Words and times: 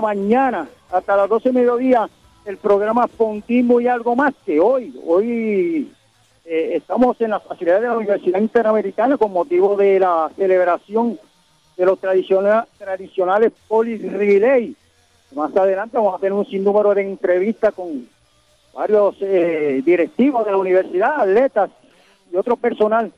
mañana 0.00 0.68
hasta 0.92 1.16
las 1.16 1.28
12 1.28 1.48
de 1.48 1.58
mediodía 1.58 2.08
el 2.44 2.56
programa 2.56 3.08
Fontismo 3.08 3.80
y 3.80 3.88
algo 3.88 4.14
más 4.14 4.32
que 4.46 4.60
hoy. 4.60 4.94
Hoy 5.04 5.90
eh, 6.44 6.70
estamos 6.76 7.20
en 7.20 7.30
las 7.30 7.42
facilidades 7.42 7.82
de 7.82 7.88
la 7.88 7.96
Universidad 7.96 8.40
Interamericana 8.40 9.16
con 9.16 9.32
motivo 9.32 9.76
de 9.76 9.98
la 9.98 10.30
celebración 10.36 11.18
de 11.76 11.84
los 11.84 11.98
tradicionales, 11.98 12.70
tradicionales 12.78 13.52
Polis 13.66 14.00
Relay. 14.12 14.76
Más 15.34 15.56
adelante 15.56 15.96
vamos 15.96 16.14
a 16.14 16.18
tener 16.18 16.34
un 16.34 16.46
sinnúmero 16.46 16.94
de 16.94 17.02
entrevistas 17.02 17.74
con 17.74 18.08
varios 18.72 19.16
eh, 19.20 19.82
directivos 19.84 20.44
de 20.44 20.52
la 20.52 20.58
universidad, 20.58 21.22
atletas 21.22 21.70
y 22.32 22.36
otro 22.36 22.56
personal 22.56 23.12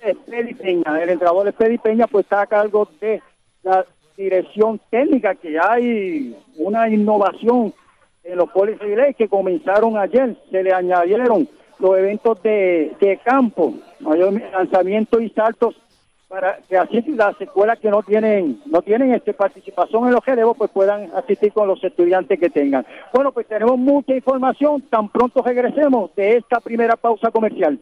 Espedi 0.01 0.53
Peña, 0.55 1.01
el 1.01 1.09
entrenador 1.09 1.47
Espedi 1.47 1.77
Peña 1.77 2.05
pues 2.05 2.25
está 2.25 2.41
a 2.41 2.47
cargo 2.47 2.89
de 2.99 3.21
la 3.63 3.85
dirección 4.17 4.81
técnica, 4.89 5.35
que 5.35 5.57
hay 5.57 6.35
una 6.57 6.89
innovación 6.89 7.73
en 8.25 8.37
los 8.37 8.49
ley 8.81 9.13
que 9.13 9.29
comenzaron 9.29 9.97
ayer, 9.97 10.35
se 10.51 10.61
le 10.61 10.73
añadieron 10.73 11.47
los 11.79 11.97
eventos 11.97 12.43
de, 12.43 12.93
de 12.99 13.17
campo, 13.23 13.73
mayor 14.01 14.33
lanzamiento 14.51 15.21
y 15.21 15.29
saltos 15.29 15.75
para 16.31 16.59
que 16.69 16.77
así 16.77 17.01
las 17.09 17.39
escuelas 17.41 17.77
que 17.77 17.89
no 17.89 18.01
tienen 18.03 18.61
no 18.65 18.81
tienen 18.81 19.13
este 19.13 19.33
participación 19.33 20.07
en 20.07 20.13
los 20.13 20.25
relevos 20.25 20.55
pues 20.57 20.71
puedan 20.71 21.11
asistir 21.13 21.51
con 21.51 21.67
los 21.67 21.83
estudiantes 21.83 22.39
que 22.39 22.49
tengan. 22.49 22.85
Bueno, 23.13 23.33
pues 23.33 23.47
tenemos 23.47 23.77
mucha 23.77 24.15
información, 24.15 24.81
tan 24.83 25.09
pronto 25.09 25.41
regresemos 25.41 26.15
de 26.15 26.37
esta 26.37 26.61
primera 26.61 26.95
pausa 26.95 27.31
comercial. 27.31 27.77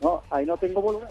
No, 0.00 0.22
ahí 0.30 0.46
no 0.46 0.56
tengo 0.56 0.80
volumen. 0.80 1.08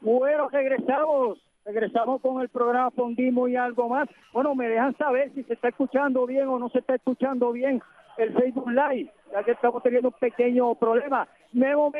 Bueno, 0.00 0.48
regresamos. 0.48 1.38
Regresamos 1.64 2.20
con 2.20 2.40
el 2.40 2.48
programa 2.48 2.92
Fondimo 2.92 3.48
y 3.48 3.56
algo 3.56 3.88
más. 3.88 4.08
Bueno, 4.32 4.54
me 4.54 4.68
dejan 4.68 4.96
saber 4.96 5.32
si 5.34 5.42
se 5.42 5.54
está 5.54 5.68
escuchando 5.68 6.24
bien 6.24 6.46
o 6.46 6.60
no 6.60 6.68
se 6.68 6.78
está 6.78 6.94
escuchando 6.94 7.50
bien 7.50 7.82
el 8.18 8.32
Facebook 8.32 8.70
Live, 8.70 9.12
ya 9.32 9.42
que 9.42 9.50
estamos 9.50 9.82
teniendo 9.82 10.10
un 10.10 10.14
pequeño 10.14 10.76
problema. 10.76 11.26
Memo 11.52 11.92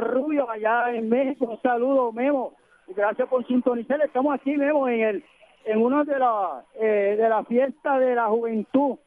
Rubio 0.00 0.50
allá 0.50 0.92
en 0.92 1.08
México. 1.08 1.46
Un 1.46 1.62
saludo, 1.62 2.12
Memo. 2.12 2.52
Gracias 2.94 3.28
por 3.28 3.46
sintonizar. 3.46 4.00
Estamos 4.02 4.34
aquí, 4.34 4.56
vemos 4.56 4.88
en 4.90 5.00
el 5.00 5.24
en 5.64 5.80
una 5.80 6.02
de 6.04 6.18
las 6.18 6.64
eh, 6.80 7.16
de 7.16 7.28
la 7.28 7.44
fiesta 7.44 7.98
de 7.98 8.14
la 8.14 8.26
juventud 8.26 8.98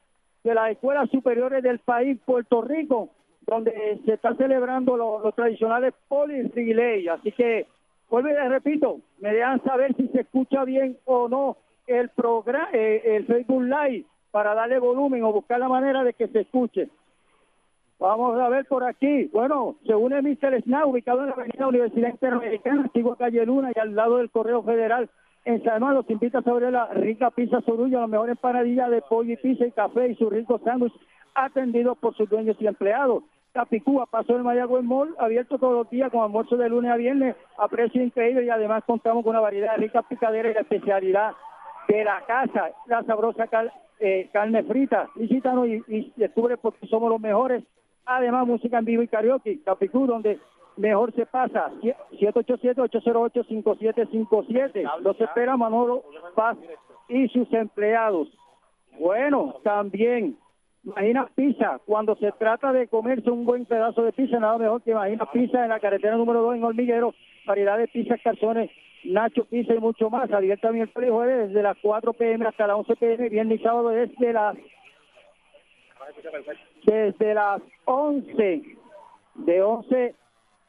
de 0.44 0.54
las 0.54 0.72
escuelas 0.72 1.10
superiores 1.10 1.64
del 1.64 1.80
país, 1.80 2.20
Puerto 2.24 2.62
Rico, 2.62 3.10
donde 3.48 4.00
se 4.06 4.14
está 4.14 4.36
celebrando 4.36 4.96
los, 4.96 5.34
tradicionales 5.34 5.94
polis 6.08 6.54
relay. 6.54 7.08
Así 7.08 7.32
que, 7.32 7.66
vuelvo 8.10 8.30
y 8.30 8.34
les 8.34 8.50
repito, 8.50 9.00
me 9.20 9.34
dejan 9.34 9.64
saber 9.64 9.96
si 9.96 10.08
se 10.10 10.22
escucha 10.22 10.64
bien 10.64 10.98
o 11.06 11.28
no 11.28 11.58
el 11.88 12.10
programa, 12.10 12.70
eh, 12.74 13.02
el 13.06 13.26
Facebook 13.26 13.64
Live, 13.64 14.06
para 14.30 14.54
darle 14.54 14.78
volumen 14.78 15.24
o 15.24 15.34
buscar 15.34 15.60
la 15.60 15.68
manera 15.68 16.04
de 16.04 16.14
que 16.14 16.28
se 16.28 16.42
escuche. 16.42 16.90
Vamos 18.00 18.38
a 18.40 18.50
ver 18.50 18.66
por 18.66 18.84
aquí. 18.84 19.30
Bueno, 19.32 19.78
según 19.86 20.12
el 20.14 20.24
Mr. 20.24 20.62
Snow, 20.64 20.90
ubicado 20.90 21.22
en 21.22 21.28
la 21.28 21.34
avenida 21.34 21.68
Universidad 21.68 22.10
Interamericana, 22.10 22.82
antigua 22.82 23.16
calle 23.18 23.46
Luna 23.46 23.72
y 23.74 23.80
al 23.80 23.96
lado 23.96 24.18
del 24.18 24.30
Correo 24.30 24.64
Federal 24.64 25.10
en 25.46 25.64
San 25.64 25.80
Juan, 25.80 25.96
los 25.96 26.10
invita 26.10 26.42
sobre 26.42 26.72
la 26.72 26.88
rica 26.88 27.32
pizza 27.32 27.62
sorullo, 27.62 28.02
las 28.02 28.10
mejores 28.10 28.38
panadillas 28.38 28.90
de 28.90 29.02
pollo 29.02 29.34
y 29.34 29.38
pizza 29.38 29.66
y 29.66 29.72
café 29.72 30.10
y 30.10 30.16
su 30.16 30.30
rico 30.30 30.60
sándwich 30.64 30.94
atendidos 31.36 31.98
por 31.98 32.16
sus 32.16 32.30
dueños 32.30 32.58
y 32.60 32.68
empleados. 32.68 33.24
Capicúa, 33.54 34.06
pasó 34.08 34.36
el 34.36 34.44
Mayagüez 34.44 34.84
Mall, 34.84 35.16
abierto 35.18 35.58
todos 35.58 35.74
los 35.74 35.90
días 35.90 36.12
con 36.12 36.22
almuerzo 36.22 36.58
de 36.58 36.68
lunes 36.68 36.92
a 36.92 36.98
viernes 36.98 37.38
a 37.58 37.70
precio 37.70 38.04
increíble 38.04 38.44
y 38.44 38.50
además 38.50 38.84
contamos 38.86 39.24
con 39.24 39.30
una 39.30 39.40
variedad 39.40 39.72
de 39.72 39.84
ricas 39.84 40.04
picaderas 40.10 40.52
y 40.52 40.56
la 40.56 40.62
especialidad 40.62 41.32
de 41.88 42.04
la 42.04 42.22
casa, 42.28 42.72
la 42.88 43.04
sabrosa 43.04 43.48
eh, 44.00 44.30
carne 44.34 44.64
frita. 44.64 45.08
Visítanos 45.16 45.68
y, 45.68 45.82
y 45.88 46.14
descubre 46.18 46.58
porque 46.58 46.86
somos 46.88 47.10
los 47.10 47.22
mejores 47.22 47.64
Además, 48.06 48.48
música 48.48 48.80
en 48.80 48.86
vivo 48.86 49.02
y 49.02 49.08
karaoke, 49.08 49.62
Capicú, 49.64 50.06
donde 50.06 50.38
mejor 50.78 51.12
se 51.14 51.26
pasa. 51.26 51.72
787-808-5757. 52.12 55.02
Los 55.02 55.20
espera 55.20 55.58
Manolo 55.58 56.04
Paz 56.36 56.56
y 57.10 57.28
sus 57.30 57.52
empleados. 57.54 58.28
Bueno, 59.00 59.56
también, 59.64 60.38
imagina 60.84 61.28
pizza. 61.36 61.80
Cuando 61.86 62.16
se 62.16 62.32
trata 62.34 62.74
de 62.74 62.88
comerse 62.88 63.30
un 63.30 63.46
buen 63.46 63.66
pedazo 63.66 64.02
de 64.04 64.14
pizza, 64.14 64.40
nada 64.40 64.58
mejor 64.58 64.82
que 64.84 64.92
imagina 64.92 65.26
pizza 65.32 65.64
en 65.64 65.70
la 65.70 65.80
carretera 65.80 66.16
número 66.16 66.42
2 66.42 66.56
en 66.56 66.64
Hormiguero. 66.64 67.14
Variedad 67.46 67.78
de 67.78 67.88
pizzas, 67.88 68.20
calzones, 68.24 68.72
Nacho 69.04 69.46
Pizza 69.46 69.76
y 69.76 69.80
mucho 69.80 70.10
más. 70.10 70.32
Abierta 70.32 70.72
miércoles 70.72 71.10
y 71.10 71.12
jueves 71.12 71.50
desde 71.50 71.62
las 71.62 71.78
4 71.82 72.14
pm 72.14 72.48
hasta 72.48 72.68
las 72.68 72.78
11 72.78 72.96
pm. 72.96 73.30
Viernes 73.30 73.60
y 73.60 73.64
sábado 73.64 73.90
desde 73.90 74.34
las 74.34 74.58
desde 76.86 77.34
las 77.34 77.62
11 77.86 78.62
de 79.36 79.64
11 79.64 80.14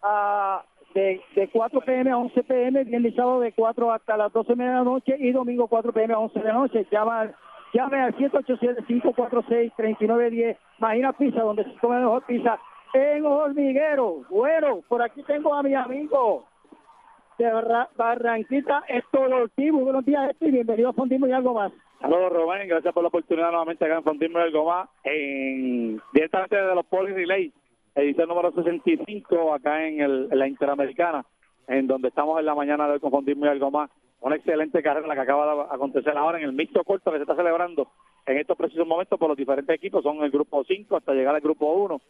a 0.03 0.63
de, 0.95 1.21
de 1.35 1.49
4 1.49 1.81
pm 1.81 2.11
a 2.11 2.17
11 2.17 2.43
pm, 2.43 2.85
viernes 2.85 3.13
y 3.13 3.17
sábado 3.17 3.41
de 3.41 3.53
4 3.53 3.93
hasta 3.93 4.17
las 4.17 4.33
12 4.33 4.55
de 4.55 4.65
la 4.65 4.83
noche 4.83 5.15
y 5.19 5.33
domingo 5.33 5.69
4 5.69 5.93
pm 5.93 6.15
a 6.15 6.19
11 6.19 6.39
de 6.39 6.45
la 6.47 6.55
noche. 6.55 6.87
Llama, 6.91 7.31
llame 7.75 8.01
al 8.01 8.17
787-546-3910. 8.17 10.57
Imagina 10.79 11.13
Pizza, 11.13 11.43
donde 11.43 11.65
se 11.65 11.75
come 11.81 11.99
mejor 11.99 12.25
pizza 12.25 12.59
en 12.95 13.27
Hormiguero. 13.27 14.23
Bueno, 14.31 14.81
por 14.89 15.03
aquí 15.03 15.23
tengo 15.25 15.55
a 15.55 15.63
mi 15.63 15.75
amigo 15.75 16.47
de 17.39 17.53
Barranquita, 17.97 18.85
Héctor 18.89 19.35
Ortiz. 19.35 19.73
Buenos 19.73 20.03
días, 20.05 20.31
Héctor, 20.31 20.49
y 20.49 20.53
bienvenido 20.53 20.89
a 20.89 20.95
Fondismo 20.95 21.27
y 21.27 21.33
algo 21.33 21.53
más. 21.53 21.73
Saludos, 22.01 22.33
Rubén. 22.33 22.69
Gracias 22.69 22.93
por 22.93 23.03
la 23.03 23.09
oportunidad 23.09 23.51
nuevamente 23.51 23.85
acá 23.85 24.03
en 24.05 24.33
y 24.33 24.37
algo 24.37 24.67
más. 24.67 24.89
En, 25.05 26.01
directamente 26.13 26.57
de 26.57 26.75
los 26.75 26.87
Poli 26.87 27.13
Relay 27.13 27.53
edición 27.97 28.29
número 28.29 28.53
65 28.53 29.55
acá 29.55 29.87
en, 29.87 30.01
el, 30.01 30.29
la 30.29 30.47
Interamericana, 30.47 31.25
en 31.67 31.87
donde 31.87 32.09
estamos 32.09 32.39
en 32.39 32.47
la 32.47 32.55
mañana 32.55 32.89
de 32.89 33.01
Confundismo 33.01 33.47
y 33.47 33.49
algo 33.49 33.71
más. 33.71 33.91
Una 34.21 34.37
excelente 34.37 34.83
carrera 34.83 35.07
la 35.07 35.15
que 35.15 35.21
acaba 35.21 35.55
de 35.55 35.75
acontecer 35.75 36.17
ahora 36.17 36.39
en 36.39 36.45
el 36.45 36.53
mixto 36.53 36.83
corto 36.85 37.11
que 37.11 37.19
se 37.19 37.23
está 37.23 37.37
celebrando 37.37 37.89
en 38.27 38.39
estos 38.39 38.57
precisos 38.57 38.87
momentos 38.87 39.19
por 39.19 39.29
los 39.29 39.37
diferentes 39.37 39.75
equipos. 39.75 40.03
Son 40.03 40.23
el 40.23 40.31
grupo 40.31 40.65
5 40.65 40.97
hasta 40.97 41.13
llegar 41.13 41.35
al 41.35 41.41
grupo 41.41 41.73
1. 41.73 42.01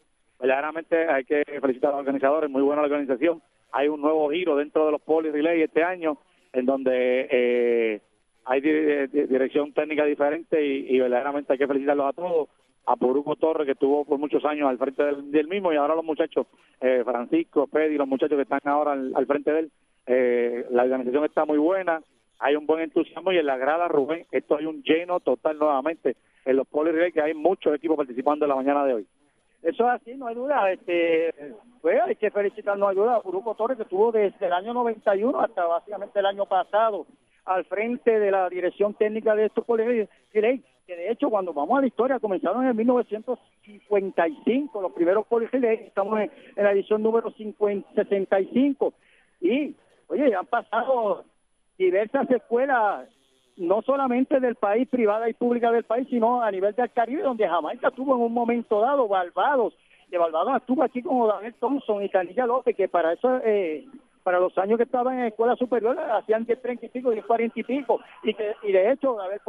Verdaderamente 0.41 1.09
hay 1.09 1.25
que 1.25 1.43
felicitar 1.61 1.91
a 1.91 1.93
los 1.93 2.01
organizadores, 2.01 2.51
muy 2.51 2.63
buena 2.63 2.83
la 2.83 2.89
organización. 2.89 3.43
Hay 3.73 3.89
un 3.89 4.01
nuevo 4.01 4.31
giro 4.31 4.57
dentro 4.57 4.87
de 4.87 4.93
los 4.93 5.01
Poli 5.01 5.31
Relay 5.31 5.63
este 5.63 5.83
año, 5.83 6.19
en 6.53 6.67
donde 6.67 7.29
eh, 7.31 8.01
hay 8.47 8.61
dirección 8.61 9.73
técnica 9.73 10.05
diferente 10.05 10.65
y, 10.65 10.99
verdaderamente 11.01 11.53
hay 11.53 11.59
que 11.59 11.67
felicitarlos 11.67 12.07
a 12.07 12.13
todos 12.13 12.49
a 12.89 12.95
Puruco 12.95 13.35
Torres, 13.35 13.67
que 13.67 13.73
estuvo 13.73 14.05
por 14.05 14.19
muchos 14.19 14.45
años 14.45 14.69
al 14.69 14.79
frente 14.79 15.03
del, 15.03 15.49
mismo, 15.49 15.73
y 15.73 15.77
ahora 15.77 15.97
los 15.97 16.05
muchachos, 16.05 16.47
eh, 16.81 17.03
Francisco, 17.05 17.67
Pedi, 17.67 17.97
los 17.97 18.07
muchachos 18.07 18.37
que 18.37 18.43
están 18.43 18.61
ahora 18.65 18.93
al, 18.93 19.27
frente 19.27 19.53
de 19.53 19.59
él, 19.59 19.73
eh, 20.07 20.67
la 20.71 20.85
organización 20.85 21.25
está 21.25 21.45
muy 21.45 21.59
buena, 21.59 22.01
hay 22.39 22.55
un 22.55 22.65
buen 22.65 22.83
entusiasmo 22.83 23.33
y 23.33 23.39
en 23.39 23.47
la 23.47 23.57
grada, 23.57 23.89
Rubén, 23.89 24.25
esto 24.31 24.57
hay 24.57 24.67
un 24.67 24.85
lleno 24.85 25.19
total 25.19 25.59
nuevamente 25.59 26.15
en 26.45 26.57
los 26.57 26.69
Poli 26.69 26.93
que 27.13 27.21
hay 27.21 27.35
muchos 27.35 27.75
equipos 27.75 27.97
participando 27.97 28.45
en 28.45 28.51
la 28.51 28.57
mañana 28.57 28.85
de 28.85 28.95
hoy. 28.95 29.07
Eso 29.65 29.83
es 29.83 30.01
así, 30.01 30.15
no 30.15 30.29
hay 30.29 30.37
duda. 30.37 30.71
Este, 30.71 31.35
pues 31.83 32.01
hay 32.01 32.15
que 32.15 32.31
felicitar, 32.31 32.79
no 32.79 32.87
hay 32.87 32.95
duda, 32.95 33.17
a 33.17 33.21
Puruco 33.21 33.57
Torres, 33.57 33.77
que 33.77 33.83
estuvo 33.83 34.13
desde 34.13 34.47
el 34.47 34.53
año 34.53 34.73
91 34.73 35.41
hasta 35.41 35.67
básicamente 35.67 36.21
el 36.21 36.27
año 36.27 36.47
pasado 36.47 37.05
al 37.47 37.65
frente 37.65 38.19
de 38.19 38.31
la 38.31 38.49
dirección 38.49 38.95
técnica 38.95 39.35
de 39.35 39.47
estos 39.47 39.65
Poli 39.65 40.07
que 40.33 40.97
de 40.97 41.11
hecho 41.11 41.29
cuando 41.31 41.53
vamos 41.53 41.79
a 41.79 41.81
la 41.81 41.89
historia 41.89 42.21
comenzaron 42.21 42.65
en 42.67 42.77
1955 42.77 44.81
los 44.81 44.93
primeros 44.93 45.27
policías 45.27 45.81
estamos 45.81 46.21
en, 46.21 46.31
la 46.57 46.71
edición 46.73 47.03
número 47.03 47.33
65 47.33 48.95
y 49.41 49.75
oye 50.09 50.35
han 50.35 50.47
pasado 50.47 51.25
diversas 51.79 52.31
escuelas 52.31 53.09
no 53.57 53.81
solamente 53.83 54.39
del 54.39 54.55
país 54.57 54.87
privada 54.89 55.29
y 55.29 55.35
pública 55.35 55.73
del 55.73 55.85
país 55.85 56.07
sino 56.09 56.43
a 56.43 56.51
nivel 56.51 56.75
del 56.75 56.91
Caribe 56.93 57.23
donde 57.23 57.49
Jamaica 57.49 57.91
tuvo 57.91 58.15
en 58.15 58.23
un 58.23 58.33
momento 58.33 58.81
dado 58.81 59.09
Barbados 59.09 59.75
de 60.09 60.19
Barbados 60.19 60.57
estuvo 60.57 60.85
aquí 60.85 61.03
como 61.03 61.27
Daniel 61.27 61.55
Thompson 61.59 62.05
y 62.05 62.09
Canilla 62.09 62.47
López 62.47 62.77
que 62.77 62.89
para 62.89 63.13
eso 63.13 63.41
eh, 63.45 63.85
para 64.27 64.41
los 64.41 64.59
años 64.59 64.77
que 64.77 64.83
estaban 64.83 65.21
en 65.21 65.27
escuela 65.27 65.55
superior 65.55 65.97
hacían 66.01 66.45
10, 66.47 66.61
30 66.61 66.87
y 66.87 66.89
pico, 66.89 67.13
10, 67.13 67.25
40 67.25 67.61
y 67.61 67.63
pico. 67.63 68.01
Y, 68.25 68.35
que, 68.35 68.57
y 68.65 68.73
de 68.73 68.91
hecho, 68.91 69.21
a 69.21 69.29
ver, 69.29 69.41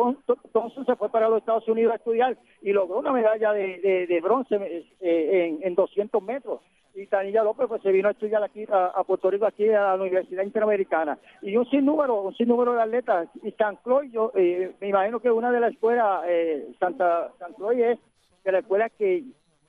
entonces 0.44 0.86
se 0.86 0.96
fue 0.96 1.10
para 1.10 1.30
los 1.30 1.40
Estados 1.40 1.68
Unidos 1.68 1.94
a 1.94 1.96
estudiar 1.96 2.38
y 2.62 2.74
logró 2.74 3.00
una 3.00 3.12
medalla 3.12 3.54
de, 3.54 4.06
de, 4.08 4.22
bronce 4.22 4.56
eh, 5.02 5.48
en, 5.48 5.68
en 5.68 5.74
200 5.74 6.22
metros. 6.22 6.62
Y 6.94 7.08
Tanilla 7.08 7.44
López 7.44 7.66
pues 7.68 7.82
se 7.82 7.92
vino 7.92 8.08
a 8.08 8.12
estudiar 8.12 8.44
aquí 8.44 8.68
a, 8.70 9.04
Puerto 9.04 9.32
Rico, 9.32 9.48
aquí 9.48 9.68
a 9.68 9.82
la 9.82 9.96
Universidad 9.96 10.44
Interamericana. 10.44 11.18
Y 11.42 11.58
un 11.58 11.68
sinnúmero, 11.72 12.22
un 12.22 12.36
sinnúmero 12.36 12.74
de 12.74 12.84
atletas. 12.84 13.30
Y 13.42 13.50
San 13.54 13.78
Cloy, 13.78 14.12
yo 14.12 14.32
eh, 14.36 14.76
me 14.80 14.90
imagino 14.90 15.20
que 15.20 15.32
una 15.32 15.52
de 15.52 15.60
las 15.60 15.74
escuelas, 15.74 16.22
eh, 16.28 16.68
Santa 16.80 17.32
San 17.40 17.54
Cloy 17.54 17.82
es 17.82 18.00
de 18.44 18.52
la 18.52 18.60
escuela 18.60 18.90
que 18.90 19.24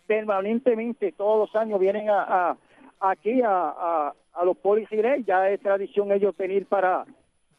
permanentemente 0.07 1.13
todos 1.13 1.49
los 1.49 1.57
años 1.57 1.81
vienen 1.81 2.11
a, 2.11 2.59
aquí 3.01 3.41
a, 3.45 4.13
a 4.33 4.45
los 4.45 4.57
policías, 4.59 5.25
ya 5.27 5.49
es 5.51 5.61
tradición 5.61 6.13
ellos 6.13 6.37
venir 6.37 6.67
para 6.67 7.05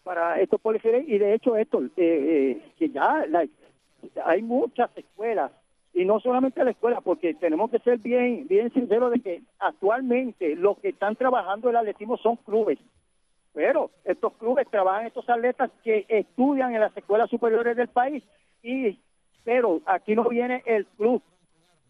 para 0.04 0.40
estos 0.40 0.62
policías 0.62 1.04
y 1.06 1.18
de 1.18 1.34
hecho 1.34 1.56
esto 1.56 1.84
eh, 1.84 1.90
eh, 1.98 2.72
que 2.78 2.90
ya 2.90 3.26
hay 4.26 4.42
muchas 4.42 4.90
escuelas 4.96 5.52
y 5.94 6.06
no 6.06 6.20
solamente 6.20 6.64
la 6.64 6.72
escuela 6.72 7.02
porque 7.02 7.34
tenemos 7.34 7.70
que 7.70 7.80
ser 7.80 8.00
bien 8.00 8.48
bien 8.48 8.74
sinceros 8.74 9.12
de 9.12 9.20
que 9.20 9.42
actualmente 9.60 10.56
los 10.56 10.80
que 10.80 10.90
están 10.90 11.16
trabajando 11.16 11.70
el 11.70 11.76
atletismo 11.76 12.18
son 12.18 12.38
clubes 12.38 12.80
pero 13.54 13.92
estos 14.06 14.34
clubes 14.38 14.68
trabajan 14.70 15.08
estos 15.08 15.30
atletas 15.30 15.70
que 15.84 16.06
estudian 16.08 16.74
en 16.74 16.82
las 16.82 16.96
escuelas 16.96 17.30
superiores 17.30 17.76
del 17.76 17.90
país 17.90 18.24
y 18.64 18.98
pero 19.44 19.82
aquí 19.86 20.16
no 20.16 20.30
viene 20.30 20.64
el 20.66 20.86
club 20.98 21.22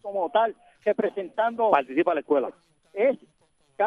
como 0.02 0.30
tal 0.30 0.56
representando 0.84 1.72
participa 1.72 2.14
la 2.14 2.22
escuela. 2.22 2.52
Es 2.94 3.18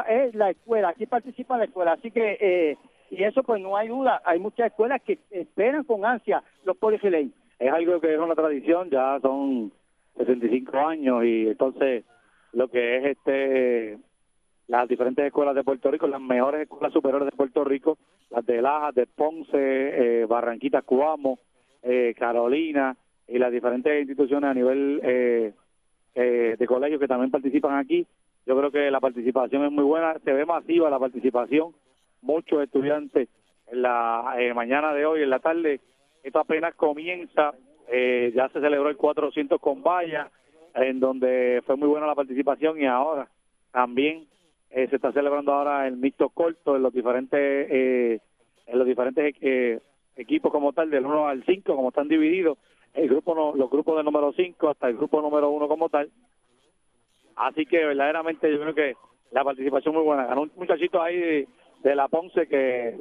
es 0.01 0.35
la 0.35 0.51
escuela, 0.51 0.91
aquí 0.91 1.07
participa 1.07 1.59
la 1.59 1.65
escuela, 1.65 1.93
así 1.93 2.11
que, 2.11 2.39
eh, 2.41 2.77
y 3.11 3.23
eso 3.25 3.43
pues 3.43 3.61
no 3.63 3.77
hay 3.77 3.89
duda, 3.89 4.23
hay 4.25 4.39
muchas 4.39 4.67
escuelas 4.67 5.03
que 5.03 5.19
esperan 5.31 5.85
con 5.85 6.05
ansia 6.05 6.43
los 6.65 6.77
policías. 6.77 7.27
Es 7.59 7.73
algo 7.73 8.01
que 8.01 8.15
es 8.15 8.19
una 8.19 8.35
tradición, 8.35 8.91
ya 8.91 9.21
son 9.21 9.71
65 10.17 10.79
años 10.79 11.25
y 11.25 11.49
entonces 11.49 12.05
lo 12.53 12.69
que 12.69 12.97
es 12.97 13.05
este 13.17 13.99
las 14.69 14.89
diferentes 14.89 15.25
escuelas 15.25 15.55
de 15.55 15.65
Puerto 15.65 15.91
Rico, 15.91 16.07
las 16.07 16.21
mejores 16.21 16.63
escuelas 16.63 16.93
superiores 16.93 17.27
de 17.27 17.37
Puerto 17.37 17.65
Rico, 17.65 17.99
las 18.31 18.47
de 18.47 18.63
Lajas, 18.63 18.95
de 18.95 19.07
Ponce, 19.07 19.53
eh, 19.53 20.25
Barranquita, 20.25 20.83
Cuamo, 20.83 21.39
eh, 21.83 22.15
Carolina 22.19 22.97
y 23.29 23.39
las 23.39 23.53
diferentes 23.53 24.01
instituciones 24.01 24.51
a 24.51 24.55
nivel 24.55 25.01
eh, 25.03 25.53
de 26.15 26.67
colegios 26.67 27.01
que 27.01 27.09
también 27.09 27.31
participan 27.31 27.77
aquí, 27.77 28.07
yo 28.47 28.57
creo 28.57 28.71
que 28.71 28.91
la 28.91 29.01
participación 29.01 29.65
es 29.65 29.73
muy 29.73 29.85
buena, 29.85 30.19
se 30.25 30.33
ve 30.33 30.45
masiva 30.45 30.91
la 30.91 30.99
participación, 30.99 31.75
muchos 32.23 32.63
estudiantes 32.63 33.29
en 33.71 33.83
la 33.83 34.35
eh, 34.39 34.53
mañana 34.53 34.93
de 34.93 35.07
hoy, 35.07 35.23
en 35.23 35.31
la 35.31 35.39
tarde, 35.39 35.81
esto 36.23 36.41
apenas 36.41 36.75
comienza, 36.75 37.53
eh, 37.89 38.33
ya 38.35 38.49
se 38.49 38.61
celebró 38.61 38.89
el 38.89 38.97
400 38.97 39.61
con 39.61 39.83
valla, 39.83 40.31
en 40.75 41.01
donde 41.01 41.63
fue 41.67 41.77
muy 41.77 41.89
buena 41.89 42.07
la 42.07 42.15
participación 42.15 42.81
y 42.81 42.87
ahora 42.87 43.29
también 43.71 44.27
eh, 44.71 44.87
se 44.89 44.97
está 44.97 45.13
celebrando 45.13 45.53
ahora 45.53 45.87
el 45.87 45.97
mixto 45.97 46.31
corto 46.31 46.77
en 46.77 46.83
los 46.83 46.93
diferentes 46.93 47.69
en 47.71 48.79
los 48.79 48.87
diferentes 48.87 49.35
equipos 50.17 50.51
como 50.51 50.73
tal 50.73 50.89
del 50.89 51.05
1 51.05 51.29
al 51.29 51.45
5 51.45 51.77
como 51.77 51.91
están 51.91 52.09
divididos 52.09 52.57
el 52.95 53.09
grupo 53.09 53.55
los 53.55 53.71
grupos 53.71 53.97
del 53.97 54.05
número 54.07 54.33
5 54.33 54.71
hasta 54.71 54.89
el 54.89 54.97
grupo 54.97 55.21
número 55.21 55.51
1 55.51 55.69
como 55.69 55.91
tal 55.91 56.11
Así 57.43 57.67
que 57.67 57.85
verdaderamente 57.85 58.51
yo 58.53 58.61
creo 58.61 58.75
que 58.75 58.95
la 59.33 59.43
participación 59.43 59.95
muy 59.95 60.05
buena. 60.05 60.27
Ganó 60.27 60.43
un 60.43 60.53
muchachito 60.55 61.03
ahí 61.03 61.47
de, 61.83 61.95
la 61.97 62.07
Ponce 62.07 62.47
que 62.47 62.97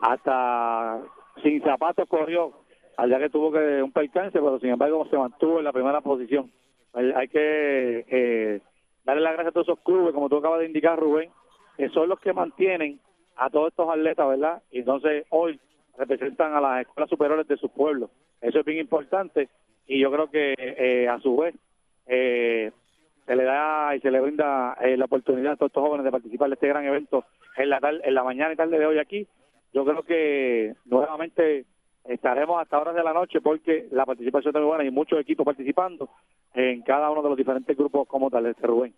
hasta 0.00 1.00
sin 1.42 1.60
zapatos 1.62 2.08
corrió, 2.08 2.52
allá 2.96 3.18
que 3.18 3.30
tuvo 3.30 3.50
que 3.50 3.82
un 3.82 3.90
percance, 3.90 4.38
pero 4.38 4.60
sin 4.60 4.70
embargo 4.70 5.08
se 5.10 5.18
mantuvo 5.18 5.58
en 5.58 5.64
la 5.64 5.72
primera 5.72 6.00
posición. 6.02 6.52
Hay 6.92 7.26
que 7.28 8.04
eh, 8.08 8.60
darle 9.04 9.22
las 9.22 9.32
gracias 9.32 9.50
a 9.50 9.52
todos 9.52 9.68
esos 9.68 9.80
clubes, 9.80 10.14
como 10.14 10.28
tú 10.28 10.36
acabas 10.36 10.60
de 10.60 10.66
indicar, 10.66 10.96
Rubén, 10.96 11.30
que 11.76 11.88
son 11.88 12.08
los 12.08 12.20
que 12.20 12.32
mantienen 12.32 13.00
a 13.36 13.50
todos 13.50 13.68
estos 13.68 13.88
atletas, 13.88 14.28
¿verdad? 14.28 14.62
Y 14.70 14.80
entonces 14.80 15.24
hoy 15.30 15.58
representan 15.98 16.54
a 16.54 16.60
las 16.60 16.82
escuelas 16.82 17.10
superiores 17.10 17.48
de 17.48 17.56
su 17.56 17.68
pueblo. 17.70 18.10
Eso 18.40 18.60
es 18.60 18.64
bien 18.64 18.78
importante 18.78 19.48
y 19.88 19.98
yo 19.98 20.12
creo 20.12 20.30
que 20.30 20.54
eh, 20.56 21.08
a 21.08 21.18
su 21.18 21.36
vez 21.36 21.56
eh, 22.06 22.70
se 23.30 23.36
le 23.36 23.44
da 23.44 23.94
y 23.94 24.00
se 24.00 24.10
le 24.10 24.20
brinda 24.20 24.76
eh, 24.80 24.96
la 24.96 25.04
oportunidad 25.04 25.52
a 25.52 25.56
todos 25.56 25.70
estos 25.70 25.84
jóvenes 25.84 26.04
de 26.04 26.10
participar 26.10 26.48
de 26.48 26.54
este 26.54 26.66
gran 26.66 26.84
evento 26.84 27.26
en 27.56 27.70
la, 27.70 27.78
en 28.02 28.12
la 28.12 28.24
mañana 28.24 28.52
y 28.52 28.56
tarde 28.56 28.76
de 28.76 28.84
hoy 28.84 28.98
aquí. 28.98 29.24
Yo 29.72 29.84
creo 29.84 30.02
que 30.02 30.74
nuevamente 30.86 31.64
estaremos 32.08 32.60
hasta 32.60 32.80
horas 32.80 32.96
de 32.96 33.04
la 33.04 33.12
noche 33.12 33.40
porque 33.40 33.86
la 33.92 34.04
participación 34.04 34.52
es 34.52 34.60
muy 34.60 34.68
buena 34.68 34.82
y 34.82 34.90
muchos 34.90 35.20
equipos 35.20 35.46
participando 35.46 36.08
en 36.54 36.82
cada 36.82 37.08
uno 37.08 37.22
de 37.22 37.28
los 37.28 37.38
diferentes 37.38 37.76
grupos 37.76 38.08
como 38.08 38.30
tal, 38.30 38.46
este 38.46 38.66
Rubén. 38.66 38.92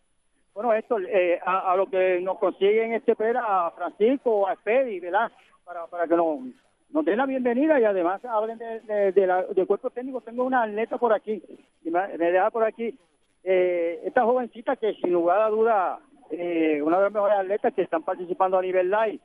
Bueno, 0.55 0.73
esto, 0.73 0.99
eh, 0.99 1.39
a, 1.45 1.77
lo 1.77 1.91
que 1.91 2.19
nos 2.23 2.39
consiguen 2.39 2.95
este 2.95 3.15
pera 3.15 3.67
a 3.67 3.71
Francisco 3.73 4.49
a 4.49 4.57
Fedi, 4.57 4.99
¿verdad? 4.99 5.31
Para, 5.63 5.87
para 5.89 6.09
que 6.09 6.17
nos, 6.17 6.39
nos 6.89 7.05
den 7.05 7.19
la 7.19 7.27
bienvenida 7.27 7.79
y 7.79 7.85
además 7.85 8.25
hablen 8.25 8.57
de, 8.57 9.13
de, 9.13 9.27
la, 9.27 9.43
del 9.43 9.67
cuerpo 9.67 9.91
técnico. 9.91 10.23
Tengo 10.23 10.45
una 10.45 10.63
atleta 10.63 10.97
por 10.97 11.13
aquí, 11.13 11.43
me, 11.85 12.17
deja 12.17 12.51
por 12.51 12.65
aquí. 12.65 12.99
Eh, 13.45 14.01
esta 14.05 14.23
jovencita 14.23 14.77
que 14.77 14.95
sin 14.95 15.13
lugar 15.13 15.41
a 15.41 15.49
duda, 15.49 15.99
eh, 16.31 16.81
una 16.83 16.99
de 16.99 17.05
las 17.05 17.13
mejores 17.13 17.39
atletas 17.39 17.75
que 17.75 17.83
están 17.83 18.03
participando 18.03 18.59
a 18.59 18.63
nivel 18.63 18.91
live. 18.91 19.21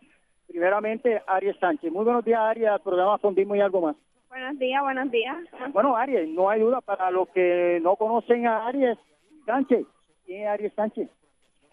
Primeramente, 0.47 1.21
Aries 1.27 1.57
Sánchez. 1.57 1.91
Muy 1.91 2.03
buenos 2.03 2.25
días, 2.25 2.39
Aries, 2.39 2.69
programa 2.83 3.17
Fondismo 3.17 3.55
y 3.55 3.61
algo 3.61 3.81
más. 3.81 3.95
Buenos 4.29 4.57
días, 4.59 4.81
buenos 4.81 5.11
días. 5.11 5.37
Bueno, 5.71 5.95
Aries, 5.95 6.29
no 6.29 6.49
hay 6.49 6.61
duda 6.61 6.81
para 6.81 7.11
los 7.11 7.27
que 7.29 7.79
no 7.81 7.95
conocen 7.95 8.47
a 8.47 8.67
Aries 8.67 8.97
Sánchez. 9.45 9.85
¿Quién 10.25 10.43
es 10.43 10.47
Aries 10.47 10.73
Sánchez? 10.73 11.09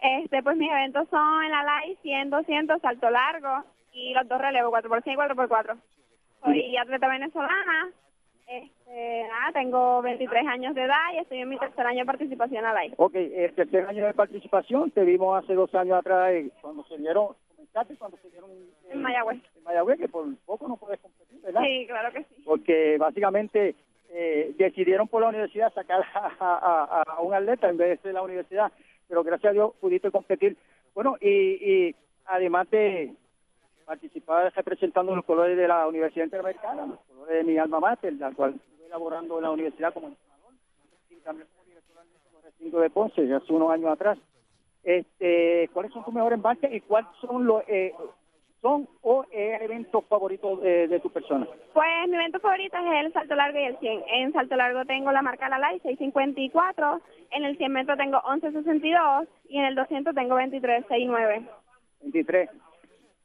Este, 0.01 0.43
pues 0.43 0.57
mis 0.57 0.69
eventos 0.69 1.07
son 1.09 1.43
en 1.43 1.51
la 1.51 1.63
LAI 1.63 1.97
100, 2.01 2.29
200, 2.29 2.81
salto 2.81 3.09
largo 3.09 3.63
y 3.93 4.13
los 4.13 4.27
dos 4.27 4.39
relevos, 4.39 4.71
4x100 4.71 5.13
y 5.13 5.15
4x4. 5.15 5.77
Soy 6.43 6.77
atleta 6.77 7.07
venezolana, 7.07 7.91
este, 8.47 9.23
nada, 9.27 9.51
tengo 9.53 10.01
23 10.01 10.47
años 10.47 10.75
de 10.75 10.83
edad 10.83 11.13
y 11.13 11.17
estoy 11.17 11.39
en 11.39 11.49
mi 11.49 11.57
tercer 11.57 11.85
año 11.85 11.99
de 11.99 12.05
participación 12.05 12.63
la 12.63 12.73
LAI. 12.73 12.93
Ok, 12.97 13.15
el 13.15 13.53
tercer 13.53 13.85
año 13.87 14.05
de 14.05 14.13
participación, 14.13 14.91
te 14.91 15.03
vimos 15.03 15.43
hace 15.43 15.53
dos 15.53 15.73
años 15.75 15.99
atrás 15.99 16.31
eh, 16.31 16.51
cuando 16.61 16.83
se 16.85 16.97
dieron, 16.97 17.29
comentaste 17.55 17.95
cuando 17.97 18.17
se 18.17 18.29
dieron 18.29 18.51
en 18.89 19.01
Mayagüez. 19.01 19.41
En 19.57 19.63
Mayagüez, 19.63 19.99
que 19.99 20.07
por 20.07 20.25
poco 20.45 20.67
no 20.67 20.77
puedes 20.77 20.99
competir, 20.99 21.41
¿verdad? 21.41 21.61
Sí, 21.63 21.85
claro 21.87 22.13
que 22.13 22.23
sí. 22.23 22.43
Porque 22.45 22.97
básicamente 22.97 23.75
eh, 24.09 24.53
decidieron 24.57 25.07
por 25.07 25.21
la 25.21 25.29
universidad 25.29 25.73
sacar 25.73 26.03
a, 26.13 27.03
a, 27.07 27.21
un 27.21 27.33
atleta 27.33 27.69
en 27.69 27.77
vez 27.77 28.01
de 28.03 28.13
la 28.13 28.21
universidad 28.21 28.71
pero 29.07 29.23
gracias 29.23 29.51
a 29.51 29.53
Dios 29.53 29.73
pudiste 29.79 30.11
competir. 30.11 30.57
Bueno, 30.93 31.17
y, 31.21 31.95
además 32.25 32.69
de 32.69 33.13
participar 33.85 34.51
representando 34.55 35.15
los 35.15 35.25
colores 35.25 35.57
de 35.57 35.67
la 35.67 35.87
Universidad 35.87 36.25
Interamericana, 36.25 36.85
los 36.85 36.99
colores 37.01 37.37
de 37.37 37.43
mi 37.43 37.57
alma 37.57 37.79
mater, 37.79 38.13
la 38.13 38.31
cual 38.31 38.55
estuve 38.55 38.87
elaborando 38.87 39.37
en 39.37 39.43
la 39.43 39.51
universidad 39.51 39.93
como 39.93 40.07
entrenador 40.07 40.53
y 41.09 41.15
también 41.17 41.47
como 41.53 41.65
director 41.65 41.95
del 41.95 42.43
recinto 42.43 42.79
de 42.79 42.89
Ponce 42.89 43.33
hace 43.33 43.53
unos 43.53 43.71
años 43.71 43.91
atrás. 43.91 44.17
Este, 44.83 45.69
¿Cuáles 45.73 45.91
son 45.93 46.03
tus 46.03 46.13
mejores 46.13 46.39
marcas 46.39 46.71
y 46.71 46.81
cuáles 46.81 47.09
son 47.21 47.45
los 47.45 47.63
eh, 47.67 47.93
son 48.61 48.87
o 49.01 49.23
es 49.31 49.61
el 49.61 49.61
evento 49.61 50.01
favorito 50.01 50.57
de, 50.57 50.99
tu 50.99 51.09
persona? 51.11 51.47
Pues 51.73 52.07
mi 52.07 52.15
evento 52.15 52.39
favorito 52.39 52.77
es 52.77 53.05
el 53.05 53.13
salto 53.13 53.35
largo 53.35 53.59
y 53.59 53.63
el 53.63 53.77
100. 53.77 54.03
En 54.07 54.33
salto 54.33 54.55
largo 54.55 54.85
tengo 54.85 55.11
la 55.11 55.21
marca 55.21 55.49
La 55.49 55.59
Light 55.59 55.83
654, 55.83 57.01
en 57.31 57.45
el 57.45 57.57
100 57.57 57.71
metros 57.71 57.97
tengo 57.97 58.21
1162 58.27 59.27
y 59.49 59.59
en 59.59 59.65
el 59.65 59.75
200 59.75 60.15
tengo 60.15 60.35
2369. 60.35 61.47
23. 62.01 62.49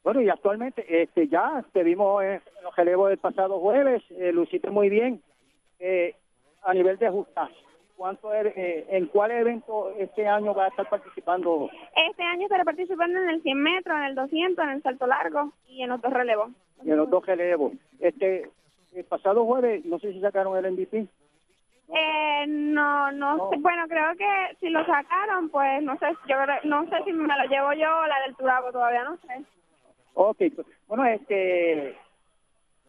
Bueno, 0.03 0.21
y 0.21 0.29
actualmente 0.29 0.85
este 1.01 1.27
ya 1.27 1.63
te 1.73 1.83
vimos 1.83 2.23
en 2.23 2.41
los 2.63 2.75
relevos 2.75 3.09
del 3.09 3.19
pasado 3.19 3.59
jueves, 3.59 4.03
eh, 4.11 4.31
lo 4.31 4.43
hiciste 4.43 4.69
muy 4.69 4.89
bien. 4.89 5.21
Eh, 5.79 6.15
a 6.63 6.73
nivel 6.73 6.97
de 6.97 7.07
ajustaje, 7.07 7.55
¿Cuánto 7.95 8.33
eh, 8.33 8.85
¿En 8.89 9.07
cuál 9.07 9.31
evento 9.31 9.93
este 9.97 10.27
año 10.27 10.53
va 10.53 10.65
a 10.65 10.67
estar 10.69 10.89
participando? 10.89 11.69
Este 11.95 12.23
año 12.23 12.43
estaré 12.43 12.63
participando 12.63 13.19
en 13.19 13.29
el 13.29 13.41
100 13.41 13.61
metros, 13.61 13.97
en 13.97 14.03
el 14.03 14.15
200, 14.15 14.63
en 14.63 14.71
el 14.71 14.81
salto 14.83 15.07
largo 15.07 15.53
y 15.67 15.83
en 15.83 15.91
otros 15.91 16.13
relevos. 16.13 16.49
Y 16.83 16.91
en 16.91 16.97
los 16.97 17.09
dos 17.09 17.25
relevos. 17.25 17.73
Este, 17.99 18.49
el 18.95 19.05
pasado 19.05 19.45
jueves, 19.45 19.85
no 19.85 19.99
sé 19.99 20.13
si 20.13 20.19
sacaron 20.21 20.57
el 20.57 20.71
MVP. 20.71 21.07
Eh, 21.93 22.45
no, 22.47 23.11
no, 23.11 23.49
Sé. 23.51 23.57
bueno, 23.59 23.87
creo 23.87 24.15
que 24.15 24.55
si 24.59 24.69
lo 24.69 24.85
sacaron, 24.85 25.49
pues 25.49 25.83
no 25.83 25.97
sé, 25.97 26.07
yo 26.27 26.37
no 26.63 26.89
sé 26.89 27.03
si 27.05 27.11
me 27.11 27.37
lo 27.37 27.43
llevo 27.45 27.73
yo 27.73 27.87
o 27.99 28.07
la 28.07 28.21
del 28.21 28.35
Turabo, 28.35 28.71
todavía 28.71 29.03
no 29.03 29.17
sé. 29.17 29.43
Ok, 30.13 30.37
pues, 30.55 30.67
bueno, 30.87 31.05
este, 31.05 31.95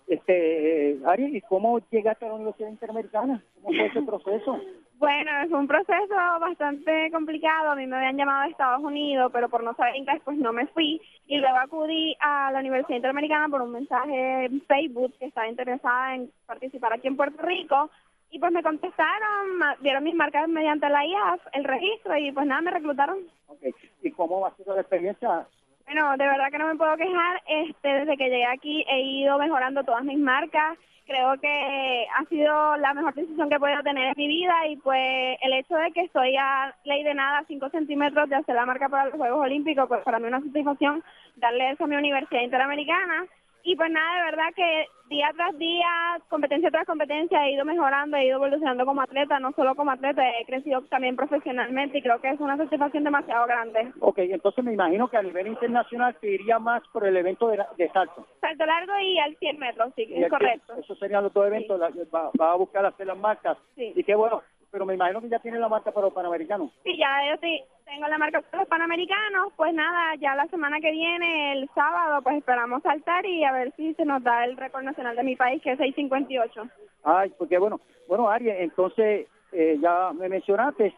este, 0.06 0.98
Ari, 1.06 1.36
¿y 1.36 1.40
cómo 1.42 1.80
llegaste 1.90 2.24
a 2.24 2.28
la 2.28 2.34
Universidad 2.34 2.68
Interamericana? 2.68 3.42
¿Cómo 3.54 3.68
fue 3.68 3.86
ese 3.86 4.02
proceso? 4.02 4.60
Bueno, 5.02 5.32
es 5.44 5.50
un 5.50 5.66
proceso 5.66 6.14
bastante 6.38 7.10
complicado. 7.10 7.72
A 7.72 7.74
mí 7.74 7.88
me 7.88 7.96
habían 7.96 8.16
llamado 8.16 8.44
de 8.44 8.50
Estados 8.50 8.84
Unidos, 8.84 9.32
pero 9.32 9.48
por 9.48 9.64
no 9.64 9.74
saber 9.74 9.96
inglés, 9.96 10.22
pues 10.24 10.38
no 10.38 10.52
me 10.52 10.68
fui. 10.68 11.02
Y 11.26 11.38
luego 11.38 11.56
acudí 11.56 12.14
a 12.20 12.52
la 12.52 12.60
Universidad 12.60 12.98
Interamericana 12.98 13.48
por 13.48 13.62
un 13.62 13.72
mensaje 13.72 14.44
en 14.44 14.60
Facebook 14.60 15.12
que 15.18 15.24
estaba 15.24 15.48
interesada 15.48 16.14
en 16.14 16.30
participar 16.46 16.92
aquí 16.92 17.08
en 17.08 17.16
Puerto 17.16 17.42
Rico. 17.42 17.90
Y 18.30 18.38
pues 18.38 18.52
me 18.52 18.62
contestaron, 18.62 19.58
dieron 19.80 20.04
mis 20.04 20.14
marcas 20.14 20.48
mediante 20.48 20.88
la 20.88 21.04
IAF, 21.04 21.40
el 21.52 21.64
registro, 21.64 22.16
y 22.16 22.30
pues 22.30 22.46
nada, 22.46 22.60
me 22.60 22.70
reclutaron. 22.70 23.18
Okay. 23.48 23.74
¿Y 24.04 24.12
cómo 24.12 24.46
ha 24.46 24.54
sido 24.54 24.72
la 24.76 24.82
experiencia? 24.82 25.48
Bueno, 25.84 26.16
de 26.16 26.26
verdad 26.26 26.50
que 26.50 26.58
no 26.58 26.68
me 26.68 26.76
puedo 26.76 26.96
quejar. 26.96 27.42
Este, 27.46 27.88
desde 27.88 28.16
que 28.16 28.30
llegué 28.30 28.46
aquí 28.46 28.84
he 28.88 29.00
ido 29.00 29.38
mejorando 29.38 29.84
todas 29.84 30.04
mis 30.04 30.18
marcas 30.18 30.78
creo 31.06 31.36
que 31.40 32.06
ha 32.16 32.24
sido 32.26 32.76
la 32.76 32.94
mejor 32.94 33.14
decisión 33.14 33.48
que 33.48 33.56
he 33.56 33.60
podido 33.60 33.82
tener 33.82 34.08
en 34.08 34.14
mi 34.16 34.28
vida 34.28 34.66
y 34.68 34.76
pues 34.76 35.36
el 35.40 35.52
hecho 35.54 35.74
de 35.74 35.92
que 35.92 36.02
estoy 36.02 36.36
a 36.36 36.74
ley 36.84 37.02
de 37.02 37.14
nada, 37.14 37.44
5 37.46 37.70
centímetros 37.70 38.28
de 38.28 38.36
hacer 38.36 38.54
la 38.54 38.66
marca 38.66 38.88
para 38.88 39.06
los 39.06 39.14
Juegos 39.14 39.40
Olímpicos, 39.40 39.88
pues 39.88 40.02
para 40.04 40.18
mí 40.18 40.26
es 40.26 40.32
una 40.32 40.40
satisfacción 40.40 41.02
darle 41.36 41.70
eso 41.70 41.84
a 41.84 41.86
mi 41.86 41.96
Universidad 41.96 42.42
Interamericana 42.42 43.26
y 43.64 43.76
pues 43.76 43.90
nada, 43.90 44.16
de 44.16 44.30
verdad 44.30 44.54
que 44.56 44.86
día 45.12 45.30
tras 45.36 45.56
día, 45.58 46.18
competencia 46.28 46.70
tras 46.70 46.86
competencia, 46.86 47.46
he 47.46 47.52
ido 47.52 47.66
mejorando, 47.66 48.16
he 48.16 48.24
ido 48.24 48.36
evolucionando 48.36 48.86
como 48.86 49.02
atleta, 49.02 49.38
no 49.38 49.52
solo 49.52 49.74
como 49.74 49.90
atleta, 49.90 50.22
he 50.40 50.46
crecido 50.46 50.80
también 50.84 51.16
profesionalmente 51.16 51.98
y 51.98 52.02
creo 52.02 52.18
que 52.20 52.30
es 52.30 52.40
una 52.40 52.56
satisfacción 52.56 53.04
demasiado 53.04 53.46
grande. 53.46 53.92
Ok, 54.00 54.18
entonces 54.18 54.64
me 54.64 54.72
imagino 54.72 55.08
que 55.08 55.18
a 55.18 55.22
nivel 55.22 55.48
internacional 55.48 56.16
te 56.18 56.30
iría 56.30 56.58
más 56.58 56.82
por 56.92 57.06
el 57.06 57.14
evento 57.14 57.48
de, 57.48 57.58
salto. 57.92 58.26
Salto 58.40 58.64
largo 58.64 58.98
y 59.00 59.18
al 59.18 59.36
100 59.36 59.58
metros, 59.58 59.92
sí, 59.94 60.08
es 60.10 60.30
correcto. 60.30 60.74
Eso 60.78 60.94
serían 60.96 61.24
los 61.24 61.32
dos 61.34 61.46
eventos, 61.46 61.78
va, 61.80 62.50
a 62.50 62.56
buscar 62.56 62.86
hacer 62.86 63.06
las 63.06 63.18
marcas. 63.18 63.58
Sí. 63.76 63.92
Y 63.94 64.04
qué 64.04 64.14
bueno, 64.14 64.42
pero 64.72 64.86
me 64.86 64.94
imagino 64.94 65.20
que 65.20 65.28
ya 65.28 65.38
tiene 65.38 65.58
la 65.58 65.68
marca 65.68 65.92
para 65.92 66.06
los 66.06 66.14
panamericanos. 66.14 66.70
Sí, 66.82 66.96
ya 66.96 67.30
yo 67.30 67.36
sí, 67.42 67.62
tengo 67.84 68.08
la 68.08 68.16
marca 68.16 68.40
para 68.40 68.62
los 68.62 68.68
panamericanos. 68.68 69.52
Pues 69.54 69.74
nada, 69.74 70.14
ya 70.16 70.34
la 70.34 70.46
semana 70.46 70.80
que 70.80 70.90
viene, 70.90 71.52
el 71.52 71.68
sábado, 71.74 72.22
pues 72.22 72.38
esperamos 72.38 72.82
saltar 72.82 73.24
y 73.26 73.44
a 73.44 73.52
ver 73.52 73.72
si 73.76 73.92
se 73.94 74.06
nos 74.06 74.22
da 74.22 74.46
el 74.46 74.56
récord 74.56 74.82
nacional 74.82 75.14
de 75.14 75.24
mi 75.24 75.36
país, 75.36 75.62
que 75.62 75.72
es 75.72 75.78
6.58. 75.78 76.70
Ay, 77.04 77.32
porque 77.36 77.58
bueno, 77.58 77.80
bueno, 78.08 78.30
Ari, 78.30 78.48
entonces 78.48 79.28
eh, 79.52 79.78
ya 79.78 80.12
me 80.14 80.30
mencionaste, 80.30 80.94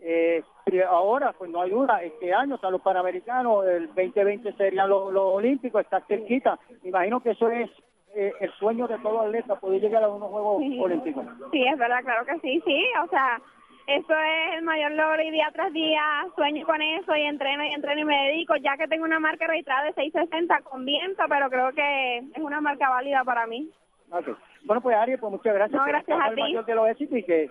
eh, 0.00 0.42
ahora 0.88 1.34
pues 1.36 1.50
no 1.50 1.60
hay 1.60 1.70
duda, 1.70 2.02
este 2.02 2.32
año 2.32 2.54
están 2.54 2.72
los 2.72 2.80
panamericanos, 2.80 3.66
el 3.66 3.88
2020 3.88 4.54
serían 4.54 4.88
los, 4.88 5.12
los 5.12 5.34
olímpicos, 5.34 5.82
está 5.82 6.00
cerquita. 6.00 6.58
Me 6.82 6.88
imagino 6.88 7.20
que 7.20 7.32
eso 7.32 7.50
es 7.50 7.68
eh, 8.14 8.32
el 8.40 8.52
sueño 8.52 8.86
de 8.86 8.98
todo 8.98 9.20
atleta 9.20 9.56
poder 9.56 9.80
llegar 9.80 10.02
a 10.02 10.08
unos 10.08 10.28
Juegos 10.30 10.62
Olímpicos. 10.80 11.24
Sí, 11.52 11.64
es 11.64 11.78
verdad, 11.78 12.02
claro 12.02 12.24
que 12.26 12.38
sí, 12.40 12.62
sí, 12.64 12.86
o 13.04 13.08
sea, 13.08 13.40
eso 13.86 14.12
es 14.12 14.56
el 14.56 14.62
mayor 14.62 14.92
logro 14.92 15.22
y 15.22 15.30
día 15.30 15.50
tras 15.52 15.72
día 15.72 16.26
sueño 16.36 16.66
con 16.66 16.80
eso 16.82 17.16
y 17.16 17.22
entreno 17.22 17.64
y 17.64 17.72
entreno 17.72 18.00
y 18.02 18.04
me 18.04 18.28
dedico, 18.28 18.56
ya 18.56 18.76
que 18.76 18.88
tengo 18.88 19.04
una 19.04 19.18
marca 19.18 19.46
registrada 19.46 19.84
de 19.84 19.94
660 19.94 20.60
con 20.62 20.84
viento, 20.84 21.22
pero 21.28 21.48
creo 21.48 21.72
que 21.72 22.18
es 22.18 22.38
una 22.38 22.60
marca 22.60 22.90
válida 22.90 23.24
para 23.24 23.46
mí. 23.46 23.70
Okay. 24.10 24.34
Bueno, 24.64 24.82
pues 24.82 24.96
Ari, 24.96 25.16
pues 25.16 25.32
muchas 25.32 25.54
gracias. 25.54 25.80
No, 25.80 25.86
gracias 25.86 26.18
a 26.20 26.34
ti. 26.34 26.56
De 26.66 26.74
los 26.74 26.88
éxitos 26.88 27.18
y 27.18 27.22
que 27.22 27.50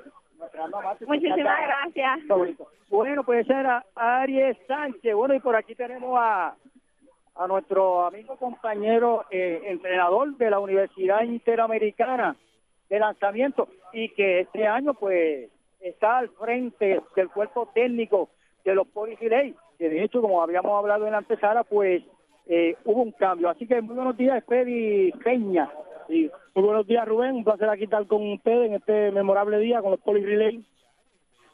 Muchísimas 1.08 1.60
gracias. 1.62 2.20
Bueno, 2.90 3.24
pues 3.24 3.50
era 3.50 3.84
Aries 3.96 4.58
Sánchez. 4.68 5.16
Bueno, 5.16 5.34
y 5.34 5.40
por 5.40 5.56
aquí 5.56 5.76
tenemos 5.76 6.18
a 6.20 6.56
a 7.38 7.48
nuestro 7.48 8.06
amigo 8.06 8.36
compañero 8.38 9.26
eh, 9.30 9.62
entrenador 9.66 10.36
de 10.38 10.50
la 10.50 10.60
Universidad 10.60 11.24
Interamericana 11.24 12.36
de 12.90 13.00
lanzamiento 13.00 13.68
y 13.94 14.10
que 14.10 14.42
este 14.42 14.66
año 14.66 14.94
pues 14.94 15.50
está 15.80 16.18
al 16.18 16.30
frente 16.30 17.02
del 17.16 17.30
cuerpo 17.30 17.70
técnico 17.74 18.30
de 18.66 18.74
los 18.74 18.88
Poligiley, 18.88 19.56
que 19.78 19.90
de 19.90 20.04
hecho 20.04 20.22
como 20.22 20.42
habíamos 20.42 20.78
hablado 20.78 21.06
en 21.06 21.12
la 21.12 21.20
antesala 21.20 21.64
pues 21.64 22.04
eh, 22.48 22.76
hubo 22.86 23.02
un 23.04 23.12
cambio. 23.12 23.50
Así 23.50 23.68
que 23.68 23.82
muy 23.82 23.96
buenos 23.96 24.18
días 24.18 24.44
Freddy 24.46 25.12
Peña. 25.24 25.70
muy 26.10 26.32
buenos 26.56 26.88
días 26.88 27.08
Rubén, 27.08 27.36
un 27.36 27.44
placer 27.44 27.70
aquí 27.70 27.84
estar 27.84 28.06
con 28.08 28.32
ustedes 28.32 28.70
en 28.70 28.76
este 28.76 29.12
memorable 29.12 29.60
día 29.60 29.82
con 29.82 29.92
los 29.92 30.00
Poligiley. 30.00 30.66